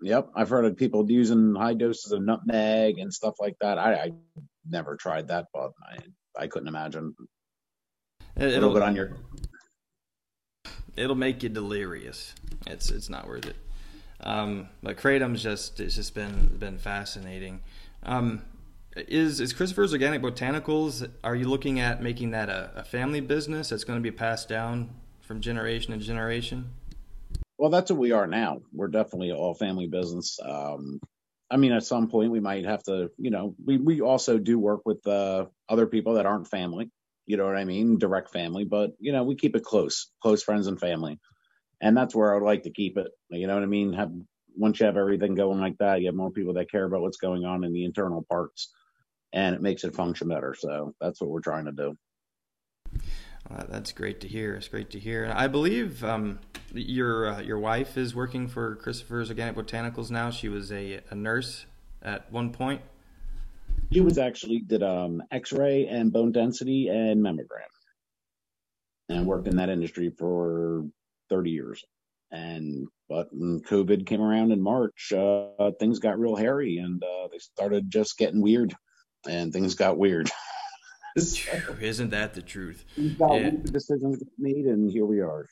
Yep, 0.03 0.31
I've 0.35 0.49
heard 0.49 0.65
of 0.65 0.77
people 0.77 1.11
using 1.11 1.55
high 1.55 1.75
doses 1.75 2.13
of 2.13 2.23
nutmeg 2.23 2.99
and 2.99 3.13
stuff 3.13 3.35
like 3.41 3.57
that. 3.61 3.79
I, 3.79 3.95
I 3.95 4.13
never 4.69 4.97
tried 4.97 5.29
that, 5.29 5.47
but 5.53 5.73
I 5.83 5.99
I 6.37 6.47
couldn't 6.47 6.69
imagine. 6.69 7.15
It'll 8.37 8.73
get 8.73 8.83
on 8.83 8.97
your. 8.97 9.13
It'll 10.97 11.17
make 11.17 11.43
you 11.43 11.49
delirious. 11.49 12.35
It's 12.67 12.91
it's 12.91 13.09
not 13.09 13.27
worth 13.27 13.47
it. 13.47 13.57
Um, 14.21 14.69
but 14.83 14.97
kratom's 14.97 15.43
just 15.43 15.81
it's 15.81 15.95
just 15.95 16.15
been 16.15 16.57
been 16.59 16.79
fascinating. 16.79 17.61
Um, 18.05 18.43
is 18.97 19.41
is 19.41 19.53
Christopher's 19.53 19.93
Organic 19.93 20.23
Botanicals? 20.23 21.09
Are 21.25 21.35
you 21.35 21.49
looking 21.49 21.81
at 21.81 22.03
making 22.03 22.31
that 22.31 22.49
a, 22.49 22.71
a 22.77 22.85
family 22.85 23.21
business 23.21 23.71
that's 23.71 23.85
going 23.85 23.99
to 23.99 24.03
be 24.03 24.15
passed 24.15 24.49
down 24.49 24.91
from 25.21 25.41
generation 25.41 25.99
to 25.99 26.05
generation? 26.05 26.71
Well, 27.59 27.71
that's 27.71 27.91
what 27.91 27.99
we 28.01 28.13
are 28.13 28.27
now. 28.27 28.61
We're 28.73 28.89
definitely 28.89 29.33
all 29.33 29.55
family 29.55 29.87
business. 29.87 30.39
Um, 30.45 31.01
I 31.51 31.57
mean, 31.57 31.73
at 31.73 31.85
some 31.85 32.09
point 32.09 32.31
we 32.31 32.41
might 32.41 32.65
have 32.65 32.83
to, 32.85 33.11
you 33.17 33.31
know, 33.31 33.55
we, 33.65 33.77
we 33.79 34.01
also 34.01 34.39
do 34.39 34.59
work 34.59 34.83
with 34.85 35.07
uh, 35.07 35.47
other 35.69 35.87
people 35.87 36.15
that 36.15 36.27
aren't 36.27 36.49
family. 36.49 36.91
You 37.27 37.37
know 37.37 37.47
what 37.47 37.57
I 37.57 37.65
mean? 37.65 37.99
Direct 37.99 38.31
family, 38.31 38.65
but 38.65 38.93
you 38.99 39.13
know, 39.13 39.25
we 39.25 39.35
keep 39.35 39.57
it 39.57 39.65
close, 39.65 40.11
close 40.23 40.43
friends 40.43 40.67
and 40.67 40.79
family, 40.79 41.19
and 41.81 41.97
that's 41.97 42.15
where 42.15 42.33
I 42.33 42.35
would 42.35 42.45
like 42.45 42.65
to 42.65 42.71
keep 42.71 42.99
it. 42.99 43.09
You 43.31 43.47
know 43.47 43.55
what 43.55 43.63
I 43.63 43.67
mean? 43.67 43.95
Have 43.95 44.13
once 44.57 44.81
you 44.81 44.87
have 44.87 44.97
everything 44.97 45.35
going 45.35 45.61
like 45.61 45.79
that, 45.79 46.01
you 46.01 46.07
have 46.07 46.15
more 46.15 46.31
people 46.31 46.55
that 46.55 46.71
care 46.71 46.85
about 46.85 47.01
what's 47.01 47.17
going 47.17 47.45
on 47.45 47.65
in 47.65 47.73
the 47.73 47.85
internal 47.85 48.25
parts, 48.31 48.73
and 49.33 49.55
it 49.55 49.63
makes 49.63 49.85
it 49.85 49.95
function 49.95 50.29
better. 50.29 50.55
So 50.59 50.95
that's 51.01 51.21
what 51.21 51.31
we're 51.31 51.41
trying 51.41 51.67
to 51.67 51.73
do. 51.73 51.97
Uh, 53.51 53.65
that's 53.69 53.93
great 53.93 54.21
to 54.21 54.29
hear. 54.29 54.55
It's 54.55 54.69
great 54.69 54.91
to 54.91 54.99
hear. 54.99 55.31
I 55.35 55.49
believe 55.49 56.03
um, 56.03 56.39
your 56.73 57.29
uh, 57.29 57.41
your 57.43 57.59
wife 57.59 57.99
is 57.99 58.15
working 58.15 58.49
for 58.49 58.77
Christopher's 58.77 59.29
Organic 59.29 59.55
Botanicals 59.55 60.11
now. 60.11 60.31
She 60.31 60.49
was 60.49 60.73
a, 60.73 61.01
a 61.11 61.15
nurse 61.15 61.67
at 62.03 62.33
one 62.33 62.53
point. 62.53 62.81
She 63.93 64.01
was 64.01 64.17
actually 64.17 64.61
did 64.61 64.83
um, 64.83 65.23
X-ray 65.31 65.87
and 65.89 66.11
bone 66.11 66.33
density 66.33 66.89
and 66.89 67.23
mammogram, 67.23 67.69
and 69.11 69.27
worked 69.27 69.47
in 69.47 69.57
that 69.57 69.69
industry 69.69 70.11
for 70.11 70.87
thirty 71.29 71.51
years. 71.51 71.85
And 72.35 72.89
but 73.09 73.29
when 73.31 73.61
COVID 73.61 74.07
came 74.07 74.21
around 74.21 74.51
in 74.51 74.61
March, 74.61 75.13
uh, 75.13 75.71
things 75.79 76.01
got 76.01 76.19
real 76.19 76.35
hairy, 76.35 76.79
and 76.79 77.03
uh, 77.03 77.29
they 77.31 77.39
started 77.39 77.89
just 77.89 78.19
getting 78.19 78.43
weird, 78.43 78.75
and 79.29 79.53
things 79.53 79.77
got 79.77 79.99
weird. 79.99 80.31
Isn't 81.17 82.11
that 82.11 82.35
the 82.35 82.43
truth? 82.43 82.85
Yeah. 82.97 83.51
Decisions 83.51 84.21
made, 84.37 84.65
and 84.65 84.91
here 84.91 85.07
we 85.07 85.21
are. 85.21 85.47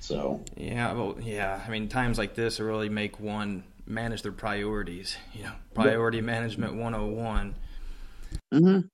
So 0.00 0.42
yeah, 0.56 0.94
well, 0.94 1.18
yeah. 1.20 1.62
I 1.66 1.70
mean, 1.70 1.88
times 1.88 2.16
like 2.16 2.34
this 2.34 2.58
really 2.58 2.88
make 2.88 3.20
one 3.20 3.64
manage 3.84 4.22
their 4.22 4.32
priorities. 4.32 5.18
You 5.34 5.44
know, 5.44 5.52
priority 5.74 6.18
yeah. 6.18 6.24
management 6.24 6.74
101. 6.76 7.54
Mm-hmm. 8.54 8.86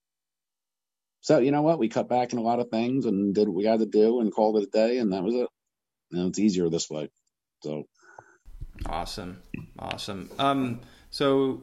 So 1.20 1.38
you 1.38 1.52
know 1.52 1.62
what? 1.62 1.78
We 1.78 1.88
cut 1.88 2.08
back 2.08 2.32
in 2.32 2.40
a 2.40 2.42
lot 2.42 2.58
of 2.58 2.70
things 2.70 3.06
and 3.06 3.32
did 3.32 3.46
what 3.46 3.56
we 3.56 3.66
had 3.66 3.78
to 3.78 3.86
do 3.86 4.20
and 4.20 4.32
called 4.34 4.56
it 4.56 4.64
a 4.64 4.70
day, 4.70 4.98
and 4.98 5.12
that 5.12 5.22
was 5.22 5.34
it. 5.34 5.48
And 6.10 6.28
it's 6.28 6.40
easier 6.40 6.68
this 6.68 6.90
way. 6.90 7.08
So 7.62 7.86
awesome, 8.86 9.42
awesome. 9.78 10.30
Um, 10.38 10.80
so 11.10 11.62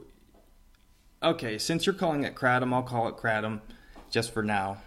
okay, 1.24 1.58
since 1.58 1.86
you're 1.86 1.96
calling 1.96 2.24
it 2.24 2.36
kratom, 2.36 2.74
I'll 2.74 2.84
call 2.84 3.08
it 3.08 3.18
kratom 3.18 3.62
just 4.10 4.34
for 4.34 4.44
now. 4.44 4.78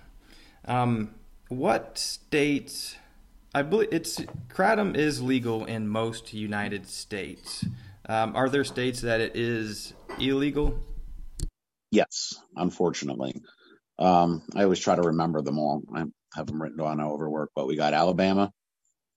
Um, 0.64 1.14
what 1.48 1.98
states? 1.98 2.96
I 3.52 3.62
believe 3.62 3.88
it's 3.90 4.20
kratom 4.48 4.96
is 4.96 5.20
legal 5.20 5.64
in 5.64 5.88
most 5.88 6.32
United 6.32 6.86
States. 6.86 7.64
Um, 8.08 8.36
are 8.36 8.48
there 8.48 8.64
states 8.64 9.00
that 9.00 9.20
it 9.20 9.34
is 9.34 9.92
illegal? 10.18 10.78
Yes, 11.90 12.34
unfortunately. 12.56 13.42
Um, 13.98 14.42
I 14.54 14.62
always 14.62 14.78
try 14.78 14.94
to 14.94 15.02
remember 15.02 15.42
them 15.42 15.58
all. 15.58 15.82
I 15.94 16.04
have 16.34 16.46
them 16.46 16.62
written 16.62 16.78
down 16.78 17.00
over 17.00 17.28
work, 17.28 17.50
but 17.54 17.66
we 17.66 17.76
got 17.76 17.92
Alabama, 17.92 18.52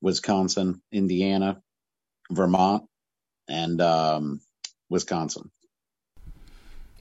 Wisconsin, 0.02 0.82
Indiana, 0.92 1.62
Vermont, 2.32 2.84
and 3.48 3.82
um, 3.82 4.42
Wisconsin. 4.90 5.52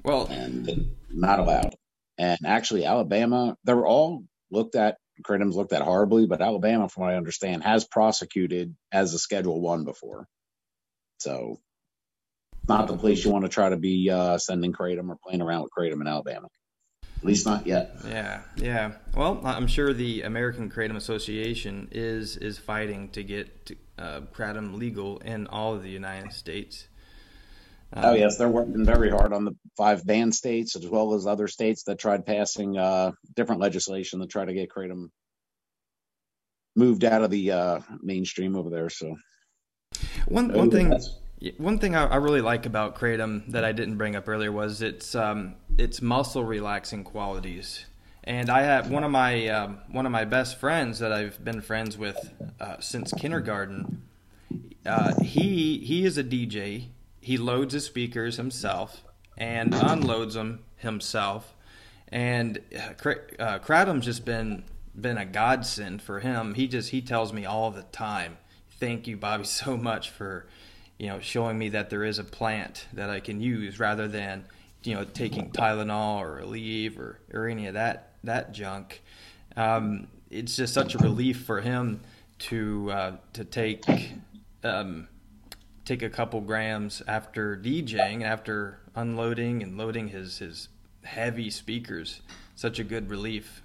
Well, 0.04 0.26
and 0.26 0.96
not 1.10 1.38
allowed. 1.38 1.74
And 2.18 2.40
actually, 2.44 2.84
Alabama, 2.84 3.56
they 3.64 3.74
were 3.74 3.86
all 3.86 4.24
looked 4.50 4.74
at. 4.74 4.96
Kratom's 5.22 5.54
looked 5.54 5.72
at 5.72 5.82
horribly, 5.82 6.26
but 6.26 6.42
Alabama, 6.42 6.88
from 6.88 7.02
what 7.02 7.12
I 7.12 7.16
understand, 7.16 7.62
has 7.62 7.84
prosecuted 7.84 8.74
as 8.90 9.14
a 9.14 9.18
Schedule 9.18 9.60
One 9.60 9.84
before. 9.84 10.26
So, 11.18 11.60
not 12.68 12.88
the 12.88 12.96
place 12.96 13.24
you 13.24 13.30
want 13.30 13.44
to 13.44 13.48
try 13.48 13.68
to 13.68 13.76
be 13.76 14.10
uh, 14.10 14.38
sending 14.38 14.72
kratom 14.72 15.10
or 15.10 15.16
playing 15.24 15.42
around 15.42 15.62
with 15.62 15.70
kratom 15.78 16.00
in 16.00 16.08
Alabama. 16.08 16.48
At 17.22 17.26
least 17.26 17.46
not 17.46 17.68
yet. 17.68 17.94
Yeah, 18.04 18.40
yeah. 18.56 18.92
Well, 19.14 19.40
I'm 19.44 19.68
sure 19.68 19.92
the 19.92 20.22
American 20.22 20.68
Kratom 20.68 20.96
Association 20.96 21.86
is 21.92 22.36
is 22.36 22.58
fighting 22.58 23.10
to 23.10 23.22
get 23.22 23.70
uh, 23.98 24.20
kratom 24.32 24.78
legal 24.78 25.18
in 25.18 25.46
all 25.46 25.74
of 25.74 25.82
the 25.82 25.90
United 25.90 26.32
States. 26.32 26.88
Um, 27.92 28.04
oh 28.06 28.14
yes, 28.14 28.38
they're 28.38 28.48
working 28.48 28.84
very 28.84 29.10
hard 29.10 29.32
on 29.32 29.44
the 29.44 29.52
five 29.76 30.06
banned 30.06 30.34
states 30.34 30.76
as 30.76 30.86
well 30.86 31.14
as 31.14 31.26
other 31.26 31.46
states 31.46 31.84
that 31.84 31.98
tried 31.98 32.24
passing 32.24 32.78
uh, 32.78 33.12
different 33.34 33.60
legislation 33.60 34.20
to 34.20 34.26
try 34.26 34.44
to 34.44 34.54
get 34.54 34.70
kratom 34.70 35.10
moved 36.74 37.04
out 37.04 37.22
of 37.22 37.30
the 37.30 37.50
uh, 37.50 37.80
mainstream 38.00 38.56
over 38.56 38.70
there. 38.70 38.88
So 38.88 39.16
one 40.26 40.52
one 40.52 40.70
thing. 40.70 40.98
One 41.58 41.80
thing 41.80 41.96
I, 41.96 42.14
really 42.16 42.40
like 42.40 42.66
about 42.66 42.94
kratom 42.94 43.50
that 43.50 43.64
I 43.64 43.72
didn't 43.72 43.96
bring 43.96 44.14
up 44.14 44.28
earlier 44.28 44.52
was 44.52 44.80
its 44.80 45.16
um, 45.16 45.56
its 45.76 46.00
muscle 46.00 46.44
relaxing 46.44 47.02
qualities. 47.02 47.84
And 48.24 48.50
I 48.50 48.62
have 48.62 48.88
one 48.88 49.02
of 49.02 49.10
my 49.10 49.48
um, 49.48 49.78
one 49.90 50.06
of 50.06 50.12
my 50.12 50.24
best 50.24 50.58
friends 50.60 51.00
that 51.00 51.12
I've 51.12 51.42
been 51.44 51.60
friends 51.60 51.98
with 51.98 52.32
uh, 52.60 52.76
since 52.78 53.12
kindergarten. 53.12 54.02
Uh, 54.86 55.20
he 55.22 55.78
he 55.78 56.04
is 56.04 56.18
a 56.18 56.24
DJ. 56.24 56.86
He 57.20 57.36
loads 57.36 57.74
his 57.74 57.84
speakers 57.84 58.36
himself 58.36 59.02
and 59.36 59.74
unloads 59.74 60.34
them 60.34 60.60
himself. 60.76 61.56
And 62.08 62.60
uh, 62.74 63.10
uh 63.40 63.58
Kratom's 63.58 64.04
just 64.04 64.24
been 64.24 64.64
been 64.94 65.18
a 65.18 65.26
godsend 65.26 66.00
for 66.00 66.20
him. 66.20 66.54
He 66.54 66.68
just 66.68 66.90
he 66.90 67.00
tells 67.00 67.32
me 67.32 67.44
all 67.44 67.72
the 67.72 67.82
time, 67.82 68.38
"Thank 68.78 69.08
you, 69.08 69.16
Bobby, 69.16 69.44
so 69.62 69.76
much 69.76 70.10
for." 70.10 70.46
you 70.98 71.08
know, 71.08 71.18
showing 71.18 71.58
me 71.58 71.70
that 71.70 71.90
there 71.90 72.04
is 72.04 72.20
a 72.20 72.24
plant 72.24 72.86
that 72.92 73.10
I 73.10 73.18
can 73.18 73.40
use 73.40 73.80
rather 73.80 74.06
than, 74.06 74.44
you 74.84 74.94
know, 74.94 75.02
taking 75.02 75.50
Tylenol 75.50 76.20
or 76.20 76.40
Aleve 76.40 76.96
or, 76.96 77.18
or 77.32 77.48
any 77.48 77.66
of 77.66 77.74
that 77.74 78.11
that 78.24 78.52
junk. 78.52 79.02
Um, 79.56 80.08
it's 80.30 80.56
just 80.56 80.72
such 80.74 80.94
a 80.94 80.98
relief 80.98 81.44
for 81.44 81.60
him 81.60 82.00
to 82.38 82.90
uh, 82.90 83.16
to 83.34 83.44
take 83.44 83.84
um, 84.64 85.08
take 85.84 86.02
a 86.02 86.10
couple 86.10 86.40
grams 86.40 87.02
after 87.06 87.56
DJing, 87.56 88.22
after 88.22 88.80
unloading 88.94 89.62
and 89.62 89.76
loading 89.76 90.08
his 90.08 90.38
his 90.38 90.68
heavy 91.04 91.50
speakers. 91.50 92.20
Such 92.54 92.78
a 92.78 92.84
good 92.84 93.10
relief. 93.10 93.62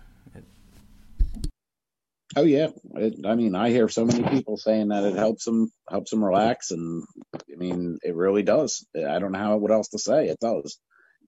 Oh 2.36 2.43
yeah, 2.43 2.68
it, 2.95 3.26
I 3.26 3.36
mean, 3.36 3.55
I 3.55 3.70
hear 3.70 3.88
so 3.88 4.05
many 4.05 4.28
people 4.30 4.58
saying 4.58 4.89
that 4.89 5.03
it 5.03 5.16
helps 5.16 5.45
them 5.45 5.72
helps 5.89 6.12
them 6.12 6.24
relax, 6.24 6.72
and 6.72 7.03
I 7.34 7.55
mean, 7.55 7.97
it 8.03 8.16
really 8.16 8.43
does. 8.43 8.86
I 8.95 9.20
don't 9.20 9.32
know 9.32 9.39
how 9.39 9.58
what 9.58 9.72
else 9.72 9.89
to 9.89 9.99
say. 9.99 10.28
It 10.28 10.39
does. 10.39 10.78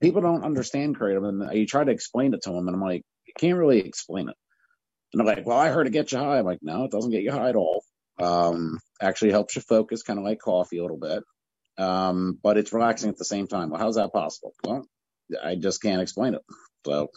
People 0.00 0.20
don't 0.20 0.44
understand 0.44 0.98
kratom, 0.98 1.28
and 1.28 1.58
you 1.58 1.66
try 1.66 1.84
to 1.84 1.90
explain 1.90 2.34
it 2.34 2.42
to 2.42 2.50
them, 2.50 2.68
and 2.68 2.74
I'm 2.74 2.82
like, 2.82 3.02
can't 3.38 3.58
really 3.58 3.80
explain 3.80 4.28
it. 4.28 4.36
And 5.12 5.20
they're 5.20 5.36
like, 5.36 5.46
well, 5.46 5.58
I 5.58 5.68
heard 5.68 5.86
it 5.86 5.92
gets 5.92 6.12
you 6.12 6.18
high. 6.18 6.38
I'm 6.38 6.44
like, 6.44 6.60
no, 6.62 6.84
it 6.84 6.90
doesn't 6.90 7.10
get 7.10 7.22
you 7.22 7.32
high 7.32 7.48
at 7.48 7.56
all. 7.56 7.84
Um, 8.18 8.78
actually 9.00 9.30
helps 9.30 9.56
you 9.56 9.62
focus, 9.62 10.02
kind 10.02 10.18
of 10.18 10.24
like 10.24 10.38
coffee 10.38 10.78
a 10.78 10.82
little 10.82 10.98
bit. 10.98 11.24
Um, 11.78 12.38
but 12.42 12.58
it's 12.58 12.72
relaxing 12.72 13.08
at 13.08 13.16
the 13.16 13.24
same 13.24 13.46
time. 13.46 13.70
Well, 13.70 13.80
how's 13.80 13.96
that 13.96 14.12
possible? 14.12 14.52
Well, 14.64 14.84
I 15.42 15.54
just 15.54 15.82
can't 15.82 16.02
explain 16.02 16.34
it. 16.34 16.42
So 16.84 17.10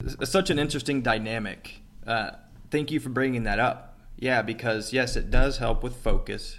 it's 0.00 0.30
such 0.30 0.50
an 0.50 0.58
interesting 0.58 1.02
dynamic. 1.02 1.80
Uh, 2.06 2.32
thank 2.70 2.90
you 2.90 3.00
for 3.00 3.08
bringing 3.08 3.44
that 3.44 3.58
up. 3.58 3.98
Yeah, 4.16 4.42
because 4.42 4.92
yes, 4.92 5.16
it 5.16 5.30
does 5.30 5.58
help 5.58 5.82
with 5.82 5.96
focus. 5.96 6.58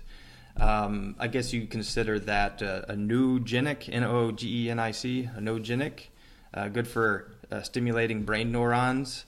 Um, 0.57 1.15
I 1.19 1.27
guess 1.27 1.53
you 1.53 1.67
consider 1.67 2.19
that 2.21 2.61
uh, 2.61 2.81
a 2.87 2.93
noogenic, 2.93 3.89
N 3.91 4.03
O 4.03 4.31
G 4.31 4.65
E 4.65 4.69
N 4.69 4.79
I 4.79 4.91
C, 4.91 5.29
a 5.35 5.39
noogenic, 5.39 6.07
uh, 6.53 6.67
good 6.67 6.87
for 6.87 7.31
uh, 7.51 7.61
stimulating 7.61 8.23
brain 8.23 8.51
neurons. 8.51 9.25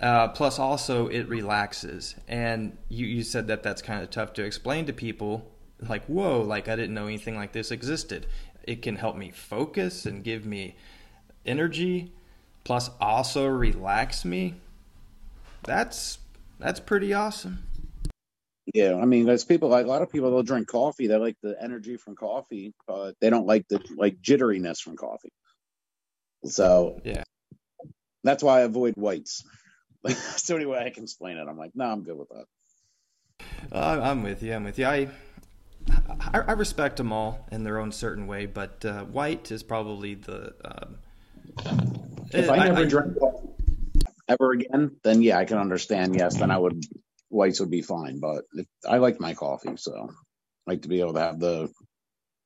Uh, 0.00 0.28
plus, 0.28 0.58
also 0.58 1.08
it 1.08 1.28
relaxes, 1.28 2.14
and 2.26 2.76
you, 2.88 3.06
you 3.06 3.22
said 3.22 3.48
that 3.48 3.62
that's 3.62 3.82
kind 3.82 4.02
of 4.02 4.08
tough 4.08 4.32
to 4.32 4.42
explain 4.42 4.86
to 4.86 4.92
people. 4.94 5.50
Like, 5.78 6.04
whoa, 6.06 6.40
like 6.40 6.68
I 6.68 6.76
didn't 6.76 6.94
know 6.94 7.06
anything 7.06 7.36
like 7.36 7.52
this 7.52 7.70
existed. 7.70 8.26
It 8.64 8.80
can 8.80 8.96
help 8.96 9.16
me 9.16 9.30
focus 9.30 10.06
and 10.06 10.24
give 10.24 10.46
me 10.46 10.76
energy, 11.44 12.12
plus 12.64 12.90
also 12.98 13.46
relax 13.46 14.24
me 14.24 14.54
that's 15.62 16.18
that's 16.58 16.80
pretty 16.80 17.14
awesome. 17.14 17.62
Yeah, 18.74 18.96
I 18.96 19.04
mean, 19.04 19.26
there's 19.26 19.44
people 19.44 19.68
like 19.68 19.86
a 19.86 19.88
lot 19.88 20.02
of 20.02 20.10
people 20.10 20.30
they'll 20.30 20.42
drink 20.42 20.68
coffee. 20.68 21.06
They 21.06 21.16
like 21.16 21.36
the 21.42 21.56
energy 21.60 21.96
from 21.96 22.14
coffee, 22.14 22.72
but 22.86 23.14
they 23.20 23.30
don't 23.30 23.46
like 23.46 23.66
the 23.68 23.80
like 23.96 24.20
jitteriness 24.22 24.78
from 24.78 24.96
coffee. 24.96 25.32
So 26.44 27.00
yeah, 27.04 27.24
that's 28.24 28.42
why 28.42 28.58
I 28.58 28.62
avoid 28.62 28.94
whites. 28.96 29.44
that's 30.04 30.42
the 30.42 30.54
only 30.54 30.66
way 30.66 30.78
I 30.78 30.90
can 30.90 31.04
explain 31.04 31.36
it. 31.36 31.46
I'm 31.48 31.58
like, 31.58 31.72
no, 31.74 31.84
I'm 31.84 32.02
good 32.02 32.16
with 32.16 32.28
that. 32.28 32.44
Uh, 33.72 34.00
I'm 34.02 34.22
with 34.22 34.42
you. 34.42 34.54
I'm 34.54 34.64
with 34.64 34.78
you. 34.78 34.86
I, 34.86 35.08
I, 36.32 36.40
I 36.40 36.52
respect 36.52 36.96
them 36.96 37.12
all 37.12 37.46
in 37.50 37.64
their 37.64 37.78
own 37.78 37.92
certain 37.92 38.26
way, 38.26 38.46
but 38.46 38.84
uh, 38.84 39.04
white 39.04 39.50
is 39.50 39.62
probably 39.62 40.14
the. 40.14 40.54
Um, 40.64 40.96
if 42.32 42.48
I 42.48 42.56
never 42.56 42.82
I, 42.82 42.84
drink 42.84 43.16
ever 44.28 44.52
again, 44.52 44.96
then 45.02 45.22
yeah, 45.22 45.38
I 45.38 45.44
can 45.44 45.58
understand. 45.58 46.14
Yes, 46.14 46.38
then 46.38 46.50
I 46.50 46.58
would 46.58 46.84
whites 47.28 47.60
would 47.60 47.70
be 47.70 47.82
fine. 47.82 48.20
But 48.20 48.44
if, 48.54 48.66
I 48.88 48.98
like 48.98 49.20
my 49.20 49.34
coffee, 49.34 49.76
so 49.76 50.08
I 50.66 50.70
like 50.70 50.82
to 50.82 50.88
be 50.88 51.00
able 51.00 51.14
to 51.14 51.20
have 51.20 51.40
the. 51.40 51.70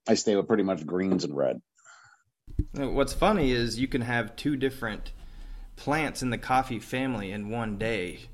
I 0.07 0.15
stay 0.15 0.37
with 0.37 0.49
pretty 0.49 0.65
much 0.65 0.85
greens 0.85 1.25
and 1.25 1.37
red. 1.37 1.61
What's 2.73 3.15
funny 3.15 3.53
is 3.53 3.79
you 3.79 3.89
can 3.89 4.03
have 4.03 4.37
two 4.37 4.57
different 4.57 5.13
plants 5.77 6.23
in 6.23 6.31
the 6.31 6.39
coffee 6.39 6.79
family 6.79 7.31
in 7.31 7.51
one 7.51 7.79
day. 7.79 8.21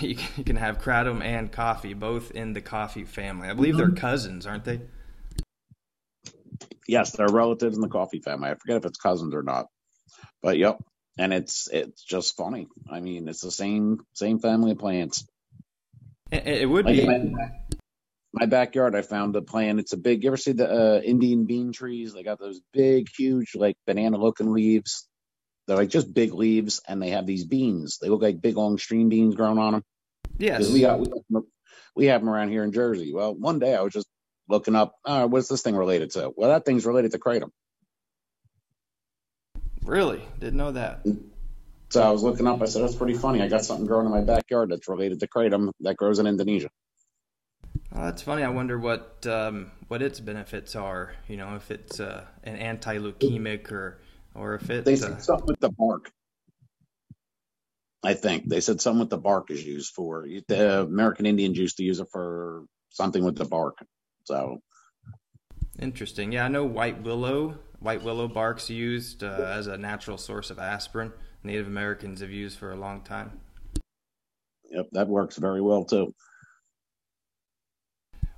You 0.00 0.16
can 0.44 0.56
have 0.56 0.82
kratom 0.82 1.22
and 1.24 1.50
coffee 1.50 1.94
both 1.94 2.32
in 2.32 2.52
the 2.52 2.60
coffee 2.60 3.04
family. 3.04 3.48
I 3.48 3.54
believe 3.54 3.74
mm-hmm. 3.74 3.94
they're 3.94 4.00
cousins, 4.00 4.44
aren't 4.44 4.64
they? 4.64 4.82
Yes, 6.86 7.12
they're 7.12 7.30
relatives 7.30 7.74
in 7.74 7.80
the 7.80 7.88
coffee 7.88 8.20
family. 8.20 8.50
I 8.50 8.54
forget 8.54 8.76
if 8.76 8.84
it's 8.84 8.98
cousins 8.98 9.34
or 9.34 9.42
not, 9.42 9.68
but 10.42 10.58
yep, 10.58 10.76
and 11.18 11.32
it's 11.32 11.68
it's 11.68 12.02
just 12.02 12.36
funny. 12.36 12.68
I 12.90 13.00
mean, 13.00 13.28
it's 13.28 13.40
the 13.40 13.50
same 13.50 14.00
same 14.14 14.38
family 14.38 14.72
of 14.72 14.78
plants. 14.78 15.26
It, 16.30 16.46
it 16.46 16.66
would 16.68 16.84
like 16.84 16.96
be. 16.96 17.06
My, 17.06 17.50
my, 18.32 18.46
backyard, 18.46 18.94
I 18.94 19.02
found 19.02 19.34
a 19.36 19.42
plant. 19.42 19.80
It's 19.80 19.92
a 19.92 19.96
big. 19.96 20.22
You 20.22 20.30
ever 20.30 20.36
see 20.36 20.52
the 20.52 20.70
uh, 20.70 21.00
Indian 21.00 21.46
bean 21.46 21.72
trees? 21.72 22.12
They 22.12 22.22
got 22.22 22.38
those 22.38 22.60
big, 22.72 23.08
huge, 23.16 23.54
like 23.54 23.76
banana-looking 23.86 24.52
leaves. 24.52 25.07
They're 25.68 25.76
like 25.76 25.90
just 25.90 26.14
big 26.14 26.32
leaves, 26.32 26.80
and 26.88 27.00
they 27.00 27.10
have 27.10 27.26
these 27.26 27.44
beans. 27.44 27.98
They 28.00 28.08
look 28.08 28.22
like 28.22 28.40
big, 28.40 28.56
long 28.56 28.78
string 28.78 29.10
beans 29.10 29.34
grown 29.34 29.58
on 29.58 29.74
them. 29.74 29.84
Yes, 30.38 30.70
we 30.70 30.80
got 30.80 31.06
we, 31.94 32.06
have 32.06 32.22
them 32.22 32.30
around 32.30 32.48
here 32.48 32.64
in 32.64 32.72
Jersey. 32.72 33.12
Well, 33.12 33.34
one 33.34 33.58
day 33.58 33.74
I 33.74 33.82
was 33.82 33.92
just 33.92 34.06
looking 34.48 34.74
up, 34.74 34.94
uh, 35.04 35.26
what's 35.26 35.48
this 35.48 35.60
thing 35.60 35.76
related 35.76 36.12
to? 36.12 36.32
Well, 36.34 36.48
that 36.48 36.64
thing's 36.64 36.86
related 36.86 37.12
to 37.12 37.18
kratom. 37.18 37.50
Really? 39.84 40.22
Didn't 40.40 40.56
know 40.56 40.72
that. 40.72 41.06
So 41.90 42.02
I 42.02 42.10
was 42.10 42.22
looking 42.22 42.46
up. 42.46 42.62
I 42.62 42.64
said, 42.64 42.82
that's 42.82 42.94
pretty 42.94 43.14
funny. 43.14 43.42
I 43.42 43.48
got 43.48 43.64
something 43.64 43.86
growing 43.86 44.06
in 44.06 44.12
my 44.12 44.22
backyard 44.22 44.70
that's 44.70 44.88
related 44.88 45.20
to 45.20 45.26
kratom 45.26 45.72
that 45.80 45.96
grows 45.96 46.18
in 46.18 46.26
Indonesia. 46.26 46.70
Well, 47.92 48.04
that's 48.04 48.22
funny. 48.22 48.42
I 48.42 48.48
wonder 48.48 48.78
what 48.78 49.26
um, 49.26 49.70
what 49.88 50.00
its 50.00 50.20
benefits 50.20 50.76
are. 50.76 51.12
You 51.26 51.36
know, 51.36 51.56
if 51.56 51.70
it's 51.70 52.00
uh, 52.00 52.24
an 52.44 52.56
anti-leukemic 52.56 53.70
or 53.72 53.98
or 54.38 54.54
if 54.54 54.70
it. 54.70 54.84
They 54.84 54.96
said 54.96 55.12
uh, 55.12 55.18
something 55.18 55.46
with 55.46 55.60
the 55.60 55.70
bark. 55.70 56.10
I 58.02 58.14
think 58.14 58.48
they 58.48 58.60
said 58.60 58.80
something 58.80 59.00
with 59.00 59.10
the 59.10 59.18
bark 59.18 59.50
is 59.50 59.64
used 59.64 59.92
for. 59.92 60.26
The 60.46 60.82
American 60.82 61.26
Indians 61.26 61.58
used 61.58 61.78
to 61.78 61.82
use 61.82 61.98
it 61.98 62.08
for 62.12 62.64
something 62.90 63.24
with 63.24 63.36
the 63.36 63.44
bark. 63.44 63.78
So. 64.24 64.60
Interesting. 65.80 66.32
Yeah, 66.32 66.44
I 66.44 66.48
know 66.48 66.64
white 66.64 67.02
willow 67.02 67.58
White 67.80 68.02
willow 68.02 68.26
bark's 68.26 68.68
used 68.68 69.22
uh, 69.22 69.52
as 69.56 69.68
a 69.68 69.78
natural 69.78 70.18
source 70.18 70.50
of 70.50 70.58
aspirin. 70.58 71.12
Native 71.44 71.68
Americans 71.68 72.20
have 72.20 72.30
used 72.30 72.58
for 72.58 72.72
a 72.72 72.76
long 72.76 73.02
time. 73.02 73.40
Yep, 74.70 74.86
that 74.92 75.08
works 75.08 75.36
very 75.36 75.60
well 75.60 75.84
too. 75.84 76.12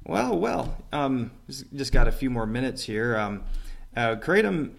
Well, 0.05 0.38
well, 0.38 0.76
um, 0.92 1.30
just 1.48 1.92
got 1.92 2.07
a 2.07 2.12
few 2.12 2.28
more 2.30 2.46
minutes 2.46 2.82
here. 2.82 3.16
Um, 3.16 3.44
uh, 3.96 4.16
kratom, 4.16 4.72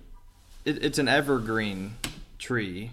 it, 0.65 0.83
it's 0.83 0.97
an 0.97 1.07
evergreen 1.07 1.95
tree 2.37 2.91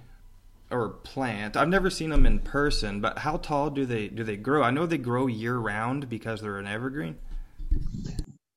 or 0.71 0.89
plant. 0.89 1.57
I've 1.57 1.69
never 1.69 1.91
seen 1.91 2.11
them 2.11 2.27
in 2.27 2.41
person, 2.41 3.01
but 3.01 3.19
how 3.19 3.37
tall 3.37 3.71
do 3.71 3.87
they 3.87 4.09
do 4.09 4.25
they 4.25 4.37
grow? 4.37 4.62
I 4.62 4.71
know 4.71 4.87
they 4.87 4.99
grow 4.99 5.27
year 5.27 5.57
round 5.57 6.09
because 6.09 6.41
they're 6.41 6.59
an 6.59 6.66
evergreen. 6.66 7.16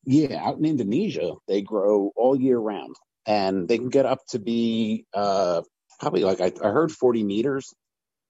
Yeah, 0.05 0.43
out 0.43 0.57
in 0.57 0.65
Indonesia, 0.65 1.33
they 1.47 1.61
grow 1.61 2.11
all 2.15 2.35
year 2.35 2.57
round, 2.57 2.95
and 3.25 3.67
they 3.67 3.77
can 3.77 3.89
get 3.89 4.05
up 4.05 4.19
to 4.29 4.39
be 4.39 5.05
uh, 5.13 5.61
probably 5.99 6.23
like 6.23 6.41
I, 6.41 6.51
I 6.63 6.71
heard 6.71 6.91
40 6.91 7.23
meters. 7.23 7.73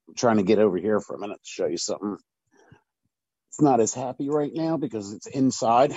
I'm 0.07 0.15
trying 0.15 0.37
to 0.37 0.43
get 0.43 0.59
over 0.59 0.77
here 0.77 0.99
for 0.99 1.15
a 1.15 1.19
minute 1.19 1.37
to 1.37 1.49
show 1.49 1.67
you 1.67 1.77
something. 1.77 2.17
It's 3.49 3.61
not 3.61 3.79
as 3.79 3.93
happy 3.93 4.29
right 4.29 4.51
now 4.53 4.77
because 4.77 5.13
it's 5.13 5.27
inside 5.27 5.91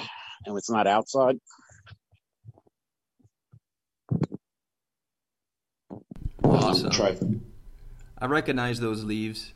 and 0.47 0.57
it's 0.57 0.71
not 0.71 0.87
outside. 0.87 1.37
Awesome. 6.45 6.91
Try. 6.91 7.17
I 8.19 8.27
recognize 8.27 8.81
those 8.81 9.03
leaves. 9.05 9.53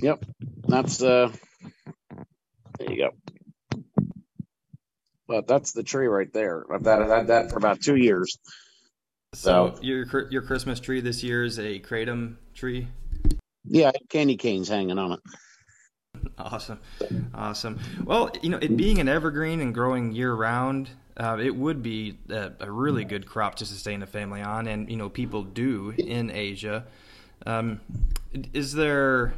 Yep, 0.00 0.24
that's 0.66 1.02
uh. 1.02 1.30
There 2.78 2.92
you 2.92 2.96
go. 2.96 3.10
But 5.26 5.46
that's 5.46 5.72
the 5.72 5.82
tree 5.82 6.06
right 6.06 6.32
there. 6.32 6.64
I've 6.72 6.84
had, 6.84 7.02
I've 7.02 7.08
had 7.08 7.26
that 7.26 7.50
for 7.50 7.58
about 7.58 7.82
two 7.82 7.96
years. 7.96 8.38
So, 9.34 9.74
so 9.74 9.82
your 9.82 10.30
your 10.30 10.42
Christmas 10.42 10.80
tree 10.80 11.00
this 11.00 11.22
year 11.22 11.44
is 11.44 11.58
a 11.58 11.80
kratom 11.80 12.36
tree. 12.54 12.88
Yeah, 13.64 13.92
candy 14.08 14.36
canes 14.36 14.68
hanging 14.68 14.98
on 14.98 15.12
it. 15.12 15.20
Awesome, 16.38 16.78
awesome. 17.34 17.78
Well, 18.04 18.30
you 18.42 18.50
know, 18.50 18.58
it 18.58 18.76
being 18.76 19.00
an 19.00 19.08
evergreen 19.08 19.60
and 19.60 19.74
growing 19.74 20.12
year 20.12 20.32
round, 20.32 20.88
uh, 21.16 21.36
it 21.40 21.54
would 21.54 21.82
be 21.82 22.16
a, 22.30 22.52
a, 22.60 22.70
really 22.70 23.04
good 23.04 23.26
crop 23.26 23.56
to 23.56 23.66
sustain 23.66 24.02
a 24.02 24.06
family 24.06 24.40
on, 24.40 24.68
and 24.68 24.88
you 24.88 24.96
know, 24.96 25.08
people 25.08 25.42
do 25.42 25.92
in 25.98 26.30
Asia. 26.30 26.84
Um, 27.44 27.80
is 28.52 28.72
there? 28.72 29.34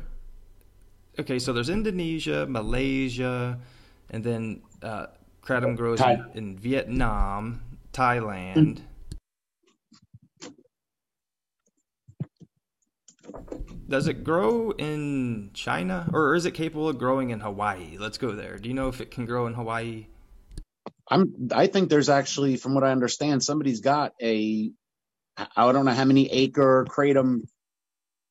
Okay, 1.19 1.39
so 1.39 1.53
there's 1.53 1.71
Indonesia, 1.71 2.47
Malaysia, 2.47 3.59
and 4.11 4.23
then 4.23 4.63
uh, 4.83 5.07
Kratom 5.43 5.77
grows 5.77 6.01
in, 6.01 6.27
in, 6.35 6.59
Vietnam, 6.59 7.63
Thailand. 7.93 8.81
Does 13.91 14.07
it 14.07 14.23
grow 14.23 14.71
in 14.71 15.51
China 15.53 16.09
or 16.13 16.37
is 16.37 16.47
it 16.47 16.53
capable 16.53 16.89
of 16.89 16.97
growing 16.97 17.31
in 17.31 17.41
Hawaii? 17.41 17.99
Let's 17.99 18.19
go 18.19 18.31
there. 18.31 18.57
Do 18.57 18.69
you 18.69 18.75
know 18.75 18.87
if 18.87 19.01
it 19.01 19.11
can 19.11 19.27
grow 19.27 19.49
in 19.49 19.55
Hawaii? 19.55 20.07
I'm 21.09 21.49
I 21.53 21.67
think 21.67 21.91
there's 21.91 22.09
actually 22.09 22.57
from 22.57 22.75
what 22.75 22.85
I 22.85 22.93
understand 22.93 23.43
somebody's 23.43 23.81
got 23.81 24.13
a 24.23 24.71
I 25.37 25.73
don't 25.73 25.85
know 25.85 25.91
how 25.91 26.05
many 26.05 26.31
acre 26.31 26.87
kratom 26.89 27.49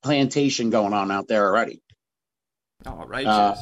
plantation 0.02 0.70
going 0.70 0.94
on 0.94 1.12
out 1.12 1.28
there 1.28 1.46
already. 1.46 1.82
All 2.86 3.06
right. 3.06 3.28
Uh, 3.28 3.56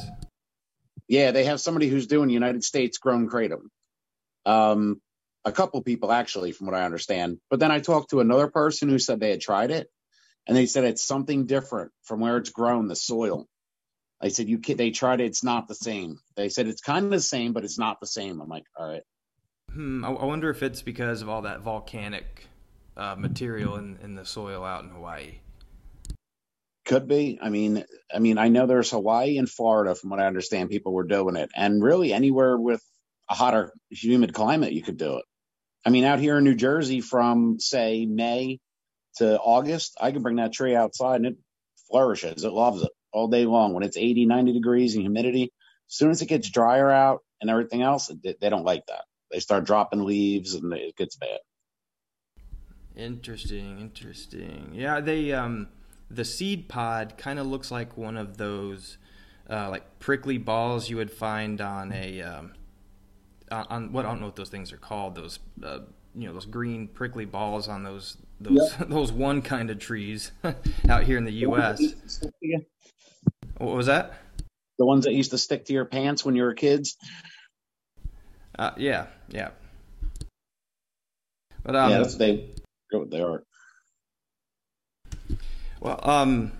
yeah, 1.08 1.32
they 1.32 1.44
have 1.44 1.60
somebody 1.60 1.88
who's 1.88 2.06
doing 2.06 2.30
United 2.30 2.62
States 2.62 2.98
grown 2.98 3.28
kratom. 3.28 3.62
Um, 4.46 5.00
a 5.44 5.50
couple 5.50 5.82
people 5.82 6.12
actually, 6.12 6.52
from 6.52 6.66
what 6.66 6.76
I 6.76 6.84
understand. 6.84 7.38
But 7.50 7.58
then 7.58 7.72
I 7.72 7.80
talked 7.80 8.10
to 8.10 8.20
another 8.20 8.46
person 8.46 8.88
who 8.88 9.00
said 9.00 9.18
they 9.18 9.30
had 9.30 9.40
tried 9.40 9.72
it, 9.72 9.88
and 10.48 10.56
they 10.56 10.66
said 10.66 10.84
it's 10.84 11.06
something 11.06 11.44
different 11.44 11.92
from 12.04 12.20
where 12.20 12.38
it's 12.38 12.50
grown, 12.50 12.88
the 12.88 12.96
soil. 12.96 13.46
I 14.20 14.28
said, 14.28 14.48
you 14.48 14.58
they 14.58 14.90
tried 14.90 15.20
it. 15.20 15.26
It's 15.26 15.44
not 15.44 15.68
the 15.68 15.74
same. 15.74 16.18
They 16.36 16.48
said 16.48 16.66
it's 16.66 16.80
kind 16.80 17.04
of 17.04 17.10
the 17.12 17.20
same, 17.20 17.52
but 17.52 17.64
it's 17.64 17.78
not 17.78 18.00
the 18.00 18.06
same. 18.06 18.40
I'm 18.40 18.48
like, 18.48 18.64
all 18.76 18.88
right. 18.88 19.02
Hmm. 19.72 20.04
I, 20.04 20.08
I 20.08 20.24
wonder 20.24 20.50
if 20.50 20.62
it's 20.62 20.82
because 20.82 21.22
of 21.22 21.28
all 21.28 21.42
that 21.42 21.60
volcanic 21.60 22.48
uh, 22.96 23.14
material 23.16 23.76
in, 23.76 23.98
in 24.02 24.14
the 24.14 24.24
soil 24.24 24.64
out 24.64 24.82
in 24.82 24.90
Hawaii. 24.90 25.34
Could 26.86 27.06
be. 27.06 27.38
I 27.40 27.50
mean, 27.50 27.84
I 28.12 28.18
mean, 28.18 28.38
I 28.38 28.48
know 28.48 28.66
there's 28.66 28.90
Hawaii 28.90 29.36
and 29.36 29.48
Florida, 29.48 29.94
from 29.94 30.08
what 30.08 30.20
I 30.20 30.26
understand, 30.26 30.70
people 30.70 30.94
were 30.94 31.04
doing 31.04 31.36
it, 31.36 31.50
and 31.54 31.82
really 31.82 32.14
anywhere 32.14 32.56
with 32.56 32.82
a 33.28 33.34
hotter, 33.34 33.74
humid 33.90 34.32
climate, 34.32 34.72
you 34.72 34.82
could 34.82 34.96
do 34.96 35.18
it. 35.18 35.24
I 35.84 35.90
mean, 35.90 36.04
out 36.04 36.18
here 36.18 36.38
in 36.38 36.44
New 36.44 36.54
Jersey, 36.54 37.02
from 37.02 37.60
say 37.60 38.06
May 38.06 38.58
to 39.18 39.38
August, 39.38 39.96
I 40.00 40.12
can 40.12 40.22
bring 40.22 40.36
that 40.36 40.52
tree 40.52 40.74
outside 40.74 41.16
and 41.16 41.26
it 41.26 41.36
flourishes. 41.90 42.44
It 42.44 42.52
loves 42.52 42.82
it 42.82 42.90
all 43.12 43.28
day 43.28 43.44
long. 43.44 43.74
When 43.74 43.82
it's 43.82 43.96
80, 43.96 44.26
90 44.26 44.52
degrees 44.52 44.94
and 44.94 45.02
humidity, 45.02 45.52
as 45.88 45.94
soon 45.94 46.10
as 46.10 46.22
it 46.22 46.26
gets 46.26 46.50
drier 46.50 46.90
out 46.90 47.20
and 47.40 47.50
everything 47.50 47.82
else, 47.82 48.10
they 48.22 48.48
don't 48.48 48.64
like 48.64 48.86
that. 48.86 49.04
They 49.30 49.40
start 49.40 49.64
dropping 49.64 50.04
leaves 50.04 50.54
and 50.54 50.72
it 50.72 50.96
gets 50.96 51.16
bad. 51.16 51.38
Interesting, 52.96 53.78
interesting. 53.78 54.72
Yeah, 54.74 55.00
they 55.00 55.32
um 55.32 55.68
the 56.10 56.24
seed 56.24 56.68
pod 56.68 57.14
kind 57.16 57.38
of 57.38 57.46
looks 57.46 57.70
like 57.70 57.96
one 57.96 58.16
of 58.16 58.38
those 58.38 58.98
uh, 59.48 59.68
like 59.70 59.98
prickly 59.98 60.38
balls 60.38 60.90
you 60.90 60.96
would 60.96 61.10
find 61.10 61.60
on 61.60 61.92
a 61.92 62.22
um, 62.22 62.54
on 63.50 63.92
what 63.92 64.04
I 64.04 64.10
don't 64.10 64.20
know 64.20 64.26
what 64.26 64.36
those 64.36 64.48
things 64.48 64.72
are 64.72 64.78
called. 64.78 65.14
Those 65.14 65.38
uh, 65.62 65.80
you 66.14 66.26
know 66.26 66.34
those 66.34 66.46
green 66.46 66.88
prickly 66.88 67.24
balls 67.24 67.68
on 67.68 67.82
those 67.82 68.16
those 68.40 68.74
yep. 68.78 68.88
those 68.88 69.12
one 69.12 69.42
kind 69.42 69.70
of 69.70 69.78
trees 69.78 70.32
out 70.88 71.04
here 71.04 71.18
in 71.18 71.24
the 71.24 71.32
U.S. 71.32 71.80
What 73.58 73.74
was 73.74 73.86
that? 73.86 74.14
The 74.78 74.86
ones 74.86 75.04
that 75.04 75.12
used 75.12 75.32
to 75.32 75.38
stick 75.38 75.64
to 75.66 75.72
your 75.72 75.84
pants 75.84 76.24
when 76.24 76.36
you 76.36 76.42
were 76.42 76.54
kids. 76.54 76.96
Uh, 78.56 78.70
yeah, 78.76 79.06
yeah. 79.28 79.50
But 81.64 81.76
um, 81.76 81.90
yeah, 81.90 81.98
that's 81.98 82.14
they. 82.14 82.48
They 82.90 83.20
are. 83.20 83.42
Well, 85.80 86.00
um, 86.02 86.52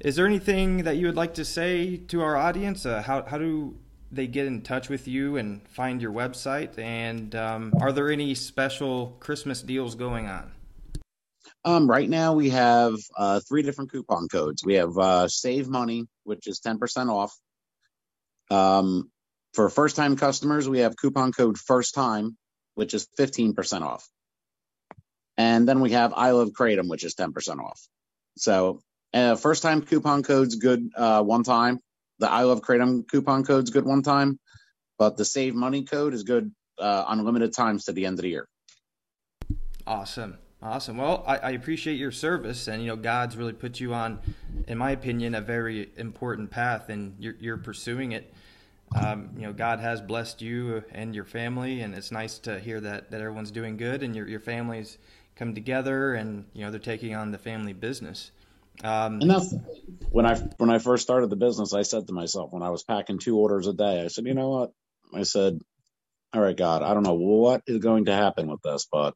is 0.00 0.16
there 0.16 0.26
anything 0.26 0.84
that 0.84 0.96
you 0.96 1.06
would 1.06 1.16
like 1.16 1.34
to 1.34 1.44
say 1.44 1.96
to 2.08 2.22
our 2.22 2.36
audience? 2.36 2.86
Uh, 2.86 3.02
how 3.02 3.24
how 3.24 3.38
do 3.38 3.76
they 4.12 4.26
get 4.26 4.46
in 4.46 4.62
touch 4.62 4.88
with 4.88 5.08
you 5.08 5.36
and 5.36 5.66
find 5.68 6.00
your 6.00 6.12
website? 6.12 6.78
And 6.78 7.34
um, 7.34 7.72
are 7.80 7.92
there 7.92 8.10
any 8.10 8.34
special 8.34 9.16
Christmas 9.20 9.62
deals 9.62 9.94
going 9.94 10.28
on? 10.28 10.52
Um, 11.66 11.90
right 11.90 12.08
now, 12.08 12.32
we 12.34 12.50
have 12.50 12.94
uh, 13.18 13.40
three 13.40 13.62
different 13.62 13.90
coupon 13.90 14.28
codes. 14.28 14.64
We 14.64 14.74
have 14.74 14.96
uh, 14.96 15.26
Save 15.26 15.68
Money, 15.68 16.06
which 16.22 16.46
is 16.46 16.60
ten 16.60 16.78
percent 16.78 17.10
off. 17.10 17.36
Um, 18.52 19.10
for 19.52 19.68
first 19.68 19.96
time 19.96 20.16
customers, 20.16 20.68
we 20.68 20.78
have 20.78 20.96
coupon 20.96 21.32
code 21.32 21.58
First 21.58 21.92
Time, 21.92 22.36
which 22.76 22.94
is 22.94 23.08
fifteen 23.16 23.52
percent 23.52 23.82
off. 23.82 24.08
And 25.36 25.68
then 25.68 25.80
we 25.80 25.90
have 25.90 26.14
I 26.14 26.30
Love 26.30 26.50
Kratom, 26.50 26.88
which 26.88 27.02
is 27.02 27.14
ten 27.14 27.32
percent 27.32 27.58
off. 27.58 27.80
So 28.36 28.80
uh, 29.12 29.34
first 29.34 29.64
time 29.64 29.82
coupon 29.82 30.22
code's 30.22 30.54
good 30.54 30.90
uh, 30.96 31.24
one 31.24 31.42
time. 31.42 31.80
The 32.20 32.30
I 32.30 32.44
Love 32.44 32.60
Kratom 32.60 33.08
coupon 33.10 33.44
code's 33.44 33.70
good 33.70 33.84
one 33.84 34.02
time, 34.02 34.38
but 35.00 35.16
the 35.16 35.24
Save 35.24 35.56
Money 35.56 35.82
code 35.82 36.14
is 36.14 36.22
good 36.22 36.52
uh, 36.78 37.06
unlimited 37.08 37.52
times 37.52 37.86
to 37.86 37.92
the 37.92 38.06
end 38.06 38.20
of 38.20 38.22
the 38.22 38.28
year. 38.28 38.46
Awesome. 39.84 40.38
Awesome. 40.62 40.96
Well, 40.96 41.22
I, 41.26 41.36
I, 41.36 41.50
appreciate 41.50 41.96
your 41.96 42.10
service, 42.10 42.66
and 42.66 42.80
you 42.80 42.88
know, 42.88 42.96
God's 42.96 43.36
really 43.36 43.52
put 43.52 43.78
you 43.78 43.92
on, 43.92 44.18
in 44.66 44.78
my 44.78 44.92
opinion, 44.92 45.34
a 45.34 45.40
very 45.42 45.90
important 45.96 46.50
path, 46.50 46.88
and 46.88 47.14
you're, 47.18 47.36
you're 47.38 47.58
pursuing 47.58 48.12
it. 48.12 48.32
Um, 48.94 49.30
you 49.36 49.42
know, 49.42 49.52
God 49.52 49.80
has 49.80 50.00
blessed 50.00 50.40
you 50.40 50.82
and 50.92 51.14
your 51.14 51.24
family, 51.24 51.82
and 51.82 51.94
it's 51.94 52.10
nice 52.10 52.38
to 52.40 52.58
hear 52.58 52.80
that 52.80 53.10
that 53.10 53.20
everyone's 53.20 53.50
doing 53.50 53.76
good, 53.76 54.02
and 54.02 54.16
your 54.16 54.26
your 54.26 54.40
family's 54.40 54.96
come 55.36 55.54
together 55.54 56.14
and 56.14 56.46
you 56.54 56.64
know 56.64 56.70
they're 56.70 56.80
taking 56.80 57.14
on 57.14 57.30
the 57.30 57.38
family 57.38 57.72
business. 57.72 58.32
Um, 58.82 59.20
and 59.20 59.30
that's 59.30 59.54
when 60.10 60.26
I 60.26 60.36
when 60.56 60.70
I 60.70 60.78
first 60.78 61.02
started 61.02 61.30
the 61.30 61.36
business, 61.36 61.72
I 61.72 61.82
said 61.82 62.06
to 62.06 62.12
myself 62.12 62.52
when 62.52 62.62
I 62.62 62.70
was 62.70 62.82
packing 62.82 63.18
two 63.18 63.36
orders 63.36 63.66
a 63.66 63.72
day, 63.72 64.02
I 64.02 64.08
said, 64.08 64.26
you 64.26 64.34
know 64.34 64.50
what? 64.50 64.72
I 65.14 65.22
said, 65.22 65.60
all 66.32 66.42
right, 66.42 66.56
God, 66.56 66.82
I 66.82 66.92
don't 66.92 67.04
know 67.04 67.14
what 67.14 67.62
is 67.66 67.78
going 67.78 68.06
to 68.06 68.12
happen 68.12 68.48
with 68.48 68.60
this, 68.62 68.86
but 68.90 69.14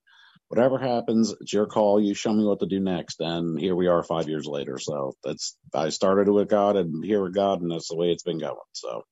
whatever 0.50 0.76
happens, 0.78 1.32
it's 1.40 1.52
your 1.52 1.66
call. 1.66 2.00
You 2.00 2.12
show 2.12 2.32
me 2.32 2.44
what 2.44 2.58
to 2.58 2.66
do 2.66 2.80
next, 2.80 3.20
and 3.20 3.56
here 3.58 3.76
we 3.76 3.86
are 3.86 4.02
five 4.02 4.28
years 4.28 4.46
later. 4.46 4.78
So 4.78 5.14
that's 5.22 5.56
I 5.72 5.90
started 5.90 6.28
with 6.28 6.48
God, 6.48 6.76
and 6.76 7.04
here 7.04 7.22
with 7.22 7.34
God, 7.34 7.62
and 7.62 7.70
that's 7.70 7.86
the 7.88 7.94
way 7.96 8.10
it's 8.10 8.24
been 8.24 8.38
going. 8.38 8.56
So 8.72 9.04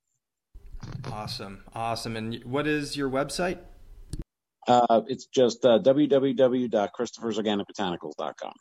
awesome, 1.12 1.62
awesome. 1.74 2.16
And 2.16 2.42
what 2.44 2.66
is 2.66 2.96
your 2.96 3.08
website? 3.08 3.58
Uh, 4.66 5.02
it's 5.06 5.26
just 5.26 5.64
uh, 5.64 5.78
www.christophersorganicbotanicals.com. 5.78 8.52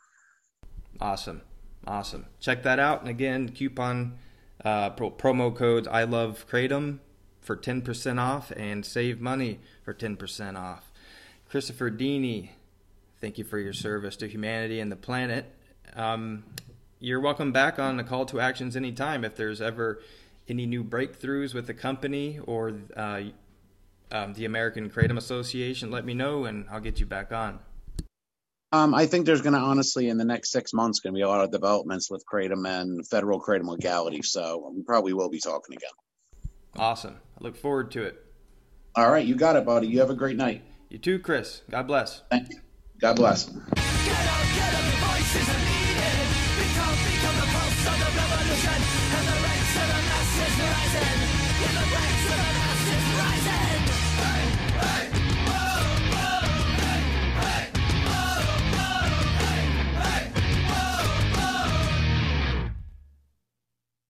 Awesome. 1.01 1.41
Awesome. 1.85 2.27
Check 2.39 2.63
that 2.63 2.79
out. 2.79 3.01
And 3.01 3.09
again, 3.09 3.49
coupon 3.49 4.17
uh, 4.63 4.91
pro- 4.91 5.11
promo 5.11 5.53
codes 5.55 5.87
I 5.87 6.03
love 6.03 6.45
Kratom 6.49 6.99
for 7.41 7.57
10% 7.57 8.21
off 8.21 8.51
and 8.51 8.85
save 8.85 9.19
money 9.19 9.59
for 9.83 9.93
10% 9.93 10.57
off. 10.57 10.93
Christopher 11.49 11.89
Deany, 11.89 12.49
thank 13.21 13.37
you 13.37 13.43
for 13.43 13.59
your 13.59 13.73
service 13.73 14.15
to 14.17 14.27
humanity 14.27 14.79
and 14.79 14.91
the 14.91 14.95
planet. 14.95 15.45
Um, 15.95 16.43
you're 16.99 17.19
welcome 17.19 17.51
back 17.51 17.79
on 17.79 17.97
the 17.97 18.03
call 18.03 18.25
to 18.27 18.39
actions 18.39 18.75
anytime 18.75 19.23
if 19.23 19.35
there's 19.35 19.61
ever 19.61 20.01
any 20.47 20.65
new 20.65 20.83
breakthroughs 20.83 21.53
with 21.53 21.67
the 21.67 21.73
company 21.73 22.39
or 22.45 22.73
uh, 22.95 23.21
um, 24.11 24.33
the 24.33 24.45
American 24.45 24.89
Kratom 24.89 25.17
Association, 25.17 25.91
let 25.91 26.05
me 26.05 26.13
know 26.13 26.45
and 26.45 26.65
I'll 26.71 26.79
get 26.79 26.99
you 26.99 27.05
back 27.05 27.31
on. 27.31 27.59
Um, 28.71 28.93
I 28.93 29.05
think 29.05 29.25
there's 29.25 29.41
going 29.41 29.53
to 29.53 29.59
honestly 29.59 30.09
in 30.09 30.17
the 30.17 30.25
next 30.25 30.51
six 30.51 30.73
months 30.73 30.99
going 30.99 31.13
to 31.13 31.17
be 31.17 31.21
a 31.21 31.27
lot 31.27 31.43
of 31.43 31.51
developments 31.51 32.11
with 32.11 32.23
kratom 32.31 32.67
and 32.67 33.07
federal 33.07 33.39
kratom 33.39 33.69
legality. 33.69 34.21
So 34.21 34.71
we 34.75 34.83
probably 34.83 35.13
will 35.13 35.29
be 35.29 35.39
talking 35.39 35.75
again. 35.75 35.89
Awesome. 36.75 37.17
I 37.39 37.43
look 37.43 37.55
forward 37.55 37.91
to 37.91 38.03
it. 38.03 38.23
All 38.95 39.09
right, 39.09 39.25
you 39.25 39.35
got 39.35 39.55
it, 39.55 39.65
buddy. 39.65 39.87
You 39.87 39.99
have 39.99 40.09
a 40.09 40.15
great 40.15 40.37
night. 40.37 40.63
You 40.89 40.97
too, 40.97 41.19
Chris. 41.19 41.61
God 41.69 41.87
bless. 41.87 42.23
Thank 42.29 42.49
you. 42.49 42.59
God 42.99 43.15
bless. 43.15 43.47
rising. 45.17 45.37
In 45.37 45.43
the 45.43 45.57
ranks 45.57 45.76